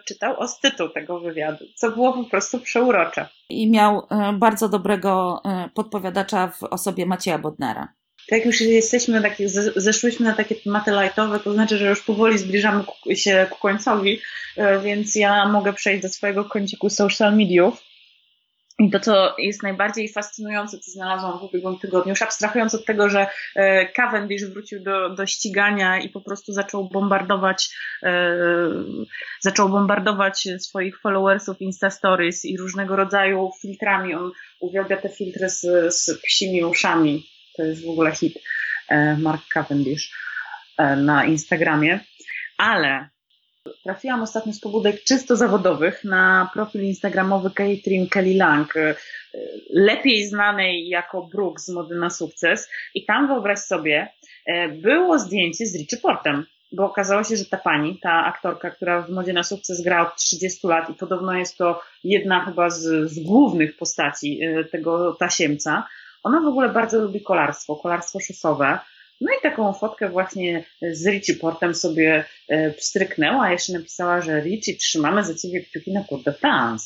czytał 0.06 0.40
os 0.40 0.60
tytuł 0.60 0.90
tego 0.90 1.20
wywiadu, 1.20 1.66
co 1.76 1.92
było 1.92 2.14
po 2.14 2.24
prostu 2.24 2.60
przeurocze. 2.60 3.28
I 3.50 3.70
miał 3.70 4.08
bardzo 4.34 4.70
dobrego 4.70 5.42
podpowiadacza 5.74 6.48
w 6.48 6.64
osobie 6.64 7.06
Macieja 7.06 7.38
Bodnara. 7.38 7.94
Tak 8.30 8.46
już 8.46 8.62
jesteśmy, 8.62 9.22
tak, 9.22 9.34
zeszłyśmy 9.76 10.26
na 10.26 10.34
takie 10.34 10.56
tematy 10.56 10.92
lightowe, 10.92 11.40
to 11.40 11.54
znaczy, 11.54 11.78
że 11.78 11.90
już 11.90 12.02
powoli 12.02 12.38
zbliżamy 12.38 12.84
się 13.16 13.48
ku 13.50 13.60
końcowi, 13.60 14.22
więc 14.84 15.16
ja 15.16 15.48
mogę 15.48 15.74
przejść 15.74 16.02
do 16.02 16.10
swojego 16.10 16.46
kąciku 16.46 16.90
social 16.90 17.38
mediów. 17.38 17.84
I 18.80 18.92
to, 18.92 19.00
co 19.00 19.36
jest 19.38 19.64
najbardziej 19.64 20.10
fascynujące, 20.10 20.80
co 20.80 20.92
znalazłam 20.92 21.40
w 21.40 21.44
ubiegłym 21.44 21.80
tygodniu, 21.80 22.10
już 22.10 22.22
abstrahując 22.22 22.76
od 22.76 22.86
tego, 22.86 23.10
że 23.10 23.28
e, 23.56 23.88
Cavendish 23.88 24.46
wrócił 24.46 24.84
do, 24.84 25.10
do 25.10 25.26
ścigania 25.26 26.00
i 26.00 26.10
po 26.10 26.22
prostu 26.22 26.54
zaczął 26.54 26.90
bombardować, 26.90 27.70
e, 28.04 28.38
zaczął 29.40 29.70
bombardować 29.70 30.48
swoich 30.60 31.00
followersów 31.00 31.62
Insta 31.62 31.90
Stories 31.90 32.46
i 32.46 32.58
różnego 32.58 32.96
rodzaju 32.96 33.52
filtrami. 33.62 34.14
On 34.14 34.32
uwielbia 34.60 34.98
te 34.98 35.10
filtry 35.10 35.50
z, 35.50 35.62
z 35.96 36.22
psimi 36.22 36.64
uszami. 36.64 37.26
To 37.58 37.64
jest 37.64 37.86
w 37.86 37.90
ogóle 37.90 38.12
hit 38.12 38.34
e, 38.90 39.18
Mark 39.18 39.42
Cavendish 39.48 40.12
na 40.98 41.26
Instagramie. 41.26 42.00
Ale 42.58 43.10
Trafiłam 43.84 44.22
ostatnio 44.22 44.54
z 44.54 44.60
pobudek 44.60 45.04
czysto 45.04 45.36
zawodowych 45.36 46.04
na 46.04 46.50
profil 46.54 46.84
instagramowy 46.84 47.50
Catherine 47.50 48.08
Kelly 48.08 48.36
Lang, 48.36 48.78
e, 48.78 48.96
lepiej 49.70 50.28
znanej 50.28 50.88
jako 50.88 51.22
Brooke 51.22 51.60
z 51.60 51.70
Mody 51.70 51.96
na 51.96 52.10
Sukces. 52.10 52.70
I 52.96 53.06
tam 53.06 53.28
wyobraź 53.28 53.60
sobie, 53.60 54.08
e, 54.46 54.70
było 54.70 55.20
zdjęcie 55.20 55.66
z 55.66 55.76
Richie 55.76 55.98
Portem, 55.98 56.46
bo 56.72 56.86
okazało 56.86 57.24
się, 57.24 57.36
że 57.38 57.46
ta 57.46 57.58
pani, 57.58 58.00
ta 58.00 58.26
aktorka, 58.26 58.70
która 58.72 59.02
w 59.02 59.10
Modzie 59.10 59.34
na 59.34 59.44
Sukces 59.44 59.82
gra 59.82 60.02
od 60.02 60.16
30 60.16 60.68
lat 60.68 60.90
i 60.90 60.94
podobno 60.94 61.34
jest 61.34 61.58
to 61.58 61.82
jedna 62.04 62.46
chyba 62.46 62.70
z, 62.70 63.12
z 63.12 63.20
głównych 63.20 63.78
postaci 63.78 64.44
e, 64.44 64.64
tego 64.64 65.14
tasiemca, 65.14 65.88
ona 66.24 66.42
w 66.42 66.48
ogóle 66.48 66.70
bardzo 66.70 67.02
lubi 67.02 67.22
kolarstwo, 67.22 67.76
kolarstwo 67.76 68.20
szosowe. 68.20 68.80
No 69.22 69.32
i 69.40 69.42
taką 69.42 69.74
fotkę 69.74 70.10
właśnie 70.10 70.66
z 70.92 71.08
Richie 71.08 71.36
Portem 71.36 71.76
sobie 71.76 72.26
e, 72.50 72.72
pstryknęła, 72.72 73.44
a 73.44 73.52
jeszcze 73.52 73.74
napisała, 73.74 74.22
że 74.22 74.42
Richie, 74.42 74.76
trzymamy 74.76 75.24
za 75.24 75.36
ciebie 75.36 75.62
kciuki 75.62 75.92
na 75.94 76.04
Tour 76.04 76.24
de 76.24 76.34
France. 76.34 76.86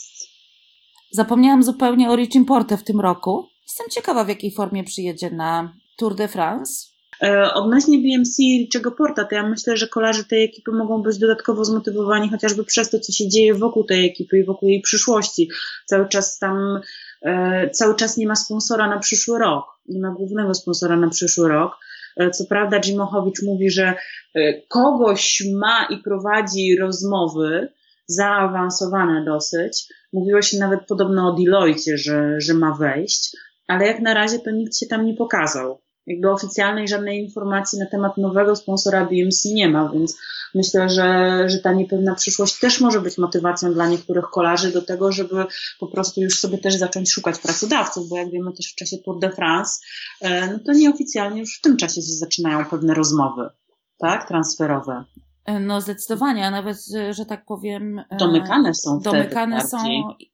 Zapomniałam 1.12 1.64
zupełnie 1.64 2.10
o 2.10 2.16
Richie 2.16 2.46
Porte 2.46 2.78
w 2.78 2.84
tym 2.84 3.00
roku. 3.00 3.50
Jestem 3.64 3.88
ciekawa, 3.90 4.24
w 4.24 4.30
jakiej 4.30 4.52
formie 4.52 4.84
przyjedzie 4.84 5.30
na 5.30 5.74
Tour 5.98 6.16
de 6.16 6.28
France. 6.28 6.96
E, 7.24 7.54
odnośnie 7.54 7.98
BMC 7.98 8.40
i 8.40 8.60
Richiego 8.60 8.92
Porta, 8.92 9.26
to 9.26 9.36
ja 9.36 9.50
myślę, 9.50 9.78
że 9.78 9.88
kolarze 9.88 10.24
tej 10.24 10.44
ekipy 10.44 10.72
mogą 10.72 11.02
być 11.02 11.18
dodatkowo 11.18 11.66
zmotywowani 11.66 12.30
chociażby 12.30 12.64
przez 12.64 12.90
to, 12.90 13.00
co 13.00 13.12
się 13.12 13.30
dzieje 13.30 13.54
wokół 13.54 13.84
tej 13.84 14.06
ekipy 14.06 14.40
i 14.40 14.46
wokół 14.46 14.70
jej 14.70 14.82
przyszłości. 14.82 15.50
Cały 15.86 16.10
czas 16.10 16.40
tam, 16.40 16.80
e, 17.22 17.70
cały 17.70 17.96
czas 17.96 18.18
nie 18.18 18.28
ma 18.28 18.36
sponsora 18.36 18.90
na 18.90 19.00
przyszły 19.00 19.40
rok. 19.40 19.66
Nie 19.90 20.00
ma 20.00 20.10
głównego 20.12 20.54
sponsora 20.54 20.98
na 20.98 21.10
przyszły 21.10 21.50
rok. 21.50 21.78
E, 22.18 22.30
co 22.30 22.46
prawda 22.50 22.80
Jim 22.86 23.02
Ochowicz 23.02 23.44
mówi, 23.44 23.70
że 23.70 23.94
e, 24.36 24.62
kogoś 24.62 25.44
ma 25.54 25.88
i 25.90 25.98
prowadzi 25.98 26.78
rozmowy, 26.78 27.68
zaawansowane 28.08 29.26
dosyć. 29.26 29.94
Mówiło 30.14 30.42
się 30.42 30.58
nawet 30.58 30.80
podobno 30.88 31.30
o 31.30 31.34
Deloitte, 31.34 31.98
że, 31.98 32.42
że 32.42 32.54
ma 32.54 32.74
wejść, 32.74 33.38
ale 33.68 33.88
jak 33.88 34.00
na 34.00 34.14
razie 34.14 34.40
to 34.40 34.52
nikt 34.52 34.78
się 34.78 34.86
tam 34.86 35.06
nie 35.06 35.14
pokazał 35.14 35.82
jakby 36.08 36.32
oficjalnej 36.32 36.88
żadnej 36.88 37.24
informacji 37.24 37.80
na 37.80 37.86
temat 37.86 38.18
nowego 38.18 38.56
sponsora 38.56 39.06
BMC 39.06 39.46
nie 39.46 39.70
ma, 39.70 39.90
więc 39.94 40.18
myślę, 40.56 40.90
że, 40.90 41.40
że 41.50 41.58
ta 41.58 41.74
niepewna 41.74 42.16
przyszłość 42.16 42.60
też 42.60 42.82
może 42.82 43.02
być 43.02 43.18
motywacją 43.18 43.74
dla 43.74 43.88
niektórych 43.88 44.26
kolarzy 44.26 44.72
do 44.72 44.82
tego, 44.82 45.12
żeby 45.12 45.46
po 45.80 45.88
prostu 45.88 46.22
już 46.22 46.40
sobie 46.40 46.58
też 46.58 46.76
zacząć 46.76 47.12
szukać 47.12 47.40
pracodawców, 47.40 48.10
bo 48.10 48.18
jak 48.18 48.32
wiemy 48.32 48.54
też 48.54 48.72
w 48.72 48.76
czasie 48.76 48.98
Tour 48.98 49.20
de 49.20 49.30
France, 49.30 49.80
e, 50.22 50.48
no 50.52 50.60
to 50.66 50.74
nieoficjalnie 50.74 51.40
już 51.40 51.58
w 51.58 51.62
tym 51.62 51.78
czasie 51.78 52.02
się 52.02 52.14
zaczynają 52.14 52.66
pewne 52.66 52.94
rozmowy, 52.94 53.50
tak, 53.98 54.28
transferowe. 54.28 55.04
E, 55.46 55.60
no 55.60 55.82
zdecydowanie, 55.82 56.46
a 56.46 56.52
nawet, 56.52 56.78
że 57.12 57.26
tak 57.26 57.46
powiem... 57.46 58.00
E, 58.00 58.18
domykane 58.18 58.74
są 58.74 59.00
Domykane 59.00 59.62
są 59.62 59.78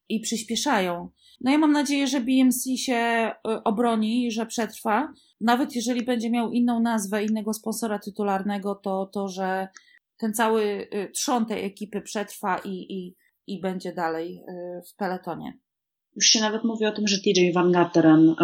i 0.09 0.19
przyspieszają. 0.19 1.09
No 1.41 1.51
ja 1.51 1.57
mam 1.57 1.71
nadzieję, 1.71 2.07
że 2.07 2.21
BMC 2.21 2.77
się 2.77 3.31
obroni 3.63 4.31
że 4.31 4.45
przetrwa, 4.45 5.13
nawet 5.41 5.75
jeżeli 5.75 6.05
będzie 6.05 6.29
miał 6.29 6.51
inną 6.51 6.79
nazwę, 6.79 7.23
innego 7.23 7.53
sponsora 7.53 7.99
tytularnego, 7.99 8.75
to, 8.75 9.09
to 9.13 9.27
że 9.27 9.67
ten 10.17 10.33
cały 10.33 10.87
trzon 11.13 11.45
tej 11.45 11.65
ekipy 11.65 12.01
przetrwa 12.01 12.57
i, 12.57 12.69
i, 12.69 13.15
i 13.47 13.61
będzie 13.61 13.93
dalej 13.93 14.43
w 14.91 14.95
peletonie. 14.95 15.59
Już 16.15 16.25
się 16.25 16.39
nawet 16.39 16.63
mówi 16.63 16.85
o 16.85 16.91
tym, 16.91 17.07
że 17.07 17.17
TJ 17.17 17.53
Van 17.53 17.71
Gateren 17.71 18.35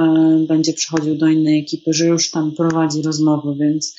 będzie 0.47 0.73
przechodził 0.73 1.17
do 1.17 1.27
innej 1.27 1.59
ekipy, 1.59 1.93
że 1.93 2.05
już 2.05 2.31
tam 2.31 2.51
prowadzi 2.51 3.01
rozmowy, 3.01 3.55
więc 3.59 3.95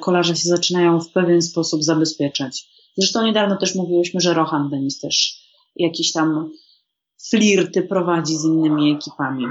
kolarze 0.00 0.36
się 0.36 0.48
zaczynają 0.48 1.00
w 1.00 1.12
pewien 1.12 1.42
sposób 1.42 1.84
zabezpieczać. 1.84 2.68
Zresztą 2.96 3.22
niedawno 3.22 3.56
też 3.56 3.74
mówiłyśmy, 3.74 4.20
że 4.20 4.34
Rohan 4.34 4.70
Denis 4.70 5.00
też 5.00 5.42
jakiś 5.76 6.12
tam 6.12 6.50
flirty 7.30 7.82
prowadzi 7.82 8.36
z 8.36 8.44
innymi 8.44 8.92
ekipami. 8.92 9.46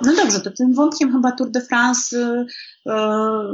No 0.00 0.16
dobrze, 0.16 0.40
to 0.40 0.50
tym 0.50 0.74
wątkiem 0.74 1.12
chyba 1.12 1.32
Tour 1.32 1.50
de 1.50 1.60
France 1.60 2.16
y, 2.16 2.20
y, 2.20 2.92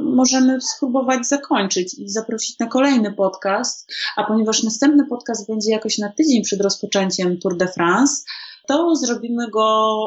możemy 0.03 0.61
spróbować 0.61 1.27
zakończyć 1.27 1.95
i 1.99 2.09
zaprosić 2.09 2.59
na 2.59 2.67
kolejny 2.67 3.13
podcast, 3.13 3.93
a 4.17 4.25
ponieważ 4.25 4.63
następny 4.63 5.07
podcast 5.07 5.49
będzie 5.49 5.71
jakoś 5.71 5.99
na 5.99 6.13
tydzień 6.13 6.43
przed 6.43 6.61
rozpoczęciem 6.61 7.39
Tour 7.39 7.57
de 7.57 7.69
France, 7.69 8.25
to 8.69 8.97
zrobimy 8.97 9.51
go 9.51 9.65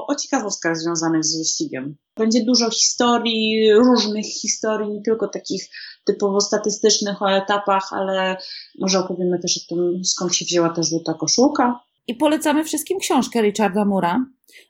o 0.08 0.16
ciekawostkach 0.16 0.78
związanych 0.78 1.24
z 1.24 1.38
wyścigiem. 1.38 1.96
Będzie 2.18 2.44
dużo 2.44 2.70
historii, 2.70 3.74
różnych 3.74 4.26
historii, 4.26 4.92
nie 4.92 5.02
tylko 5.02 5.28
takich 5.28 5.70
typowo 6.06 6.42
statystycznych 6.42 7.22
o 7.22 7.32
etapach, 7.32 7.88
ale 7.92 8.38
może 8.80 9.00
opowiemy 9.00 9.40
też 9.40 9.58
o 9.58 9.76
tym, 9.76 10.06
skąd 10.06 10.36
się 10.36 10.46
wzięła 10.46 10.70
ta 10.70 10.84
żółta 10.84 11.14
koszulka. 11.14 11.80
I 12.08 12.16
polecamy 12.16 12.64
wszystkim 12.64 13.00
książkę 13.00 13.42
Richarda 13.42 13.86
Mura, 13.86 14.26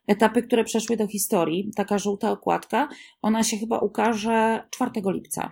Etapy, 0.08 0.44
które 0.44 0.64
przeszły 0.64 0.98
do 0.98 1.08
historii. 1.08 1.72
Taka 1.76 2.00
żółta 2.00 2.32
okładka. 2.32 2.90
Ona 3.22 3.44
się 3.44 3.58
chyba 3.58 3.80
ukaże 3.80 4.64
4 4.72 4.92
lipca. 5.06 5.52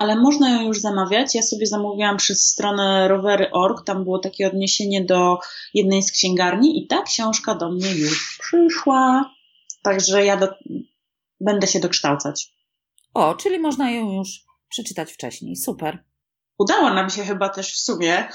Ale 0.00 0.16
można 0.16 0.50
ją 0.50 0.62
już 0.62 0.80
zamawiać. 0.80 1.34
Ja 1.34 1.42
sobie 1.42 1.66
zamówiłam 1.66 2.16
przez 2.16 2.46
stronę 2.46 3.08
rowery.org. 3.08 3.84
Tam 3.84 4.04
było 4.04 4.18
takie 4.18 4.46
odniesienie 4.46 5.04
do 5.04 5.38
jednej 5.74 6.02
z 6.02 6.12
księgarni 6.12 6.82
i 6.82 6.86
ta 6.86 7.02
książka 7.02 7.54
do 7.54 7.70
mnie 7.70 7.94
już 7.94 8.38
przyszła. 8.40 9.30
Także 9.82 10.24
ja 10.24 10.36
do... 10.36 10.48
będę 11.40 11.66
się 11.66 11.80
dokształcać. 11.80 12.52
O, 13.14 13.34
czyli 13.34 13.58
można 13.58 13.90
ją 13.90 14.12
już 14.12 14.28
przeczytać 14.68 15.12
wcześniej. 15.12 15.56
Super. 15.56 16.04
Udało 16.58 16.90
nam 16.90 17.10
się 17.10 17.24
chyba 17.24 17.48
też 17.48 17.72
w 17.72 17.78
sumie. 17.78 18.28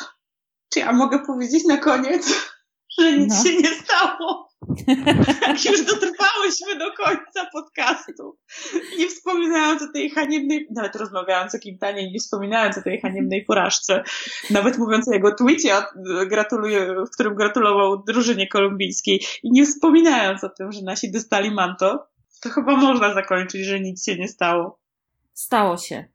Czy 0.74 0.80
ja 0.80 0.94
mogę 0.94 1.26
powiedzieć 1.26 1.64
na 1.66 1.78
koniec? 1.78 2.26
że 3.00 3.18
nic 3.18 3.34
no. 3.38 3.44
się 3.44 3.58
nie 3.58 3.76
stało. 3.76 4.45
Już 5.70 5.86
dotrwałyśmy 5.86 6.76
do 6.80 6.94
końca 6.94 7.50
podcastu. 7.54 8.38
Nie 8.98 9.08
wspominając 9.08 9.82
o 9.82 9.92
tej 9.94 10.10
haniebnej, 10.10 10.68
nawet 10.72 10.96
rozmawiając 10.96 11.56
o 11.56 11.60
Quintanie, 11.60 12.12
nie 12.12 12.20
wspominając 12.20 12.78
o 12.78 12.82
tej 12.82 13.02
haniebnej 13.02 13.46
porażce. 13.46 14.04
Nawet 14.50 14.78
mówiąc 14.78 15.08
o 15.08 15.14
jego 15.14 15.36
gratuluję, 16.28 16.96
w 17.08 17.14
którym 17.14 17.36
gratulował 17.36 18.04
drużynie 18.04 18.48
kolumbijskiej 18.48 19.26
i 19.44 19.52
nie 19.52 19.66
wspominając 19.66 20.44
o 20.44 20.50
tym, 20.50 20.72
że 20.72 20.82
nasi 20.82 21.12
dostali 21.12 21.52
manto, 21.52 22.08
to 22.42 22.50
chyba 22.50 22.78
można 22.78 23.14
zakończyć, 23.14 23.66
że 23.66 23.80
nic 23.80 24.06
się 24.06 24.16
nie 24.16 24.28
stało. 24.28 24.80
Stało 25.34 25.78
się. 25.78 26.06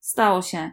Stało 0.00 0.42
się. 0.42 0.70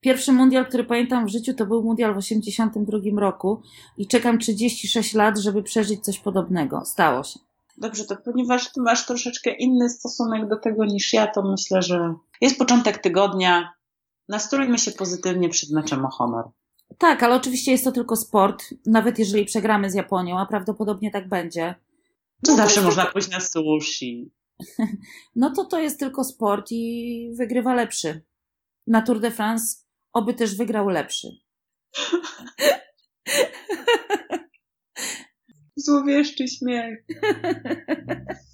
Pierwszy 0.00 0.32
mundial, 0.32 0.66
który 0.66 0.84
pamiętam 0.84 1.26
w 1.26 1.28
życiu, 1.28 1.54
to 1.54 1.66
był 1.66 1.82
mundial 1.82 2.14
w 2.14 2.18
1982 2.18 3.20
roku 3.20 3.62
i 3.96 4.06
czekam 4.06 4.38
36 4.38 5.14
lat, 5.14 5.38
żeby 5.38 5.62
przeżyć 5.62 6.04
coś 6.04 6.18
podobnego. 6.18 6.84
Stało 6.84 7.24
się. 7.24 7.40
Dobrze, 7.76 8.04
to 8.04 8.16
ponieważ 8.16 8.72
ty 8.72 8.80
masz 8.80 9.06
troszeczkę 9.06 9.50
inny 9.50 9.90
stosunek 9.90 10.48
do 10.48 10.56
tego 10.56 10.84
niż 10.84 11.12
ja, 11.12 11.26
to 11.26 11.42
myślę, 11.42 11.82
że 11.82 12.14
jest 12.40 12.58
początek 12.58 12.98
tygodnia. 12.98 13.72
Nastrójmy 14.28 14.78
się 14.78 14.92
pozytywnie 14.92 15.48
przed 15.48 15.70
meczem 15.70 16.04
o 16.04 16.08
honor. 16.08 16.44
Tak, 16.98 17.22
ale 17.22 17.34
oczywiście 17.34 17.72
jest 17.72 17.84
to 17.84 17.92
tylko 17.92 18.16
sport, 18.16 18.64
nawet 18.86 19.18
jeżeli 19.18 19.44
przegramy 19.44 19.90
z 19.90 19.94
Japonią, 19.94 20.38
a 20.38 20.46
prawdopodobnie 20.46 21.10
tak 21.10 21.28
będzie. 21.28 21.74
To 22.44 22.50
no 22.50 22.56
zawsze 22.56 22.82
można 22.82 23.06
pójść 23.06 23.30
na 23.30 23.40
sushi. 23.40 24.30
No 25.36 25.50
to 25.50 25.64
to 25.64 25.80
jest 25.80 25.98
tylko 25.98 26.24
sport 26.24 26.66
i 26.70 27.32
wygrywa 27.34 27.74
lepszy. 27.74 28.22
Na 28.86 29.02
Tour 29.02 29.20
de 29.20 29.30
France 29.30 29.87
Oby 30.18 30.34
też 30.34 30.56
wygrał 30.56 30.88
lepszy. 30.88 31.28
Złowieszczy 35.76 36.48
śmiech. 36.48 36.98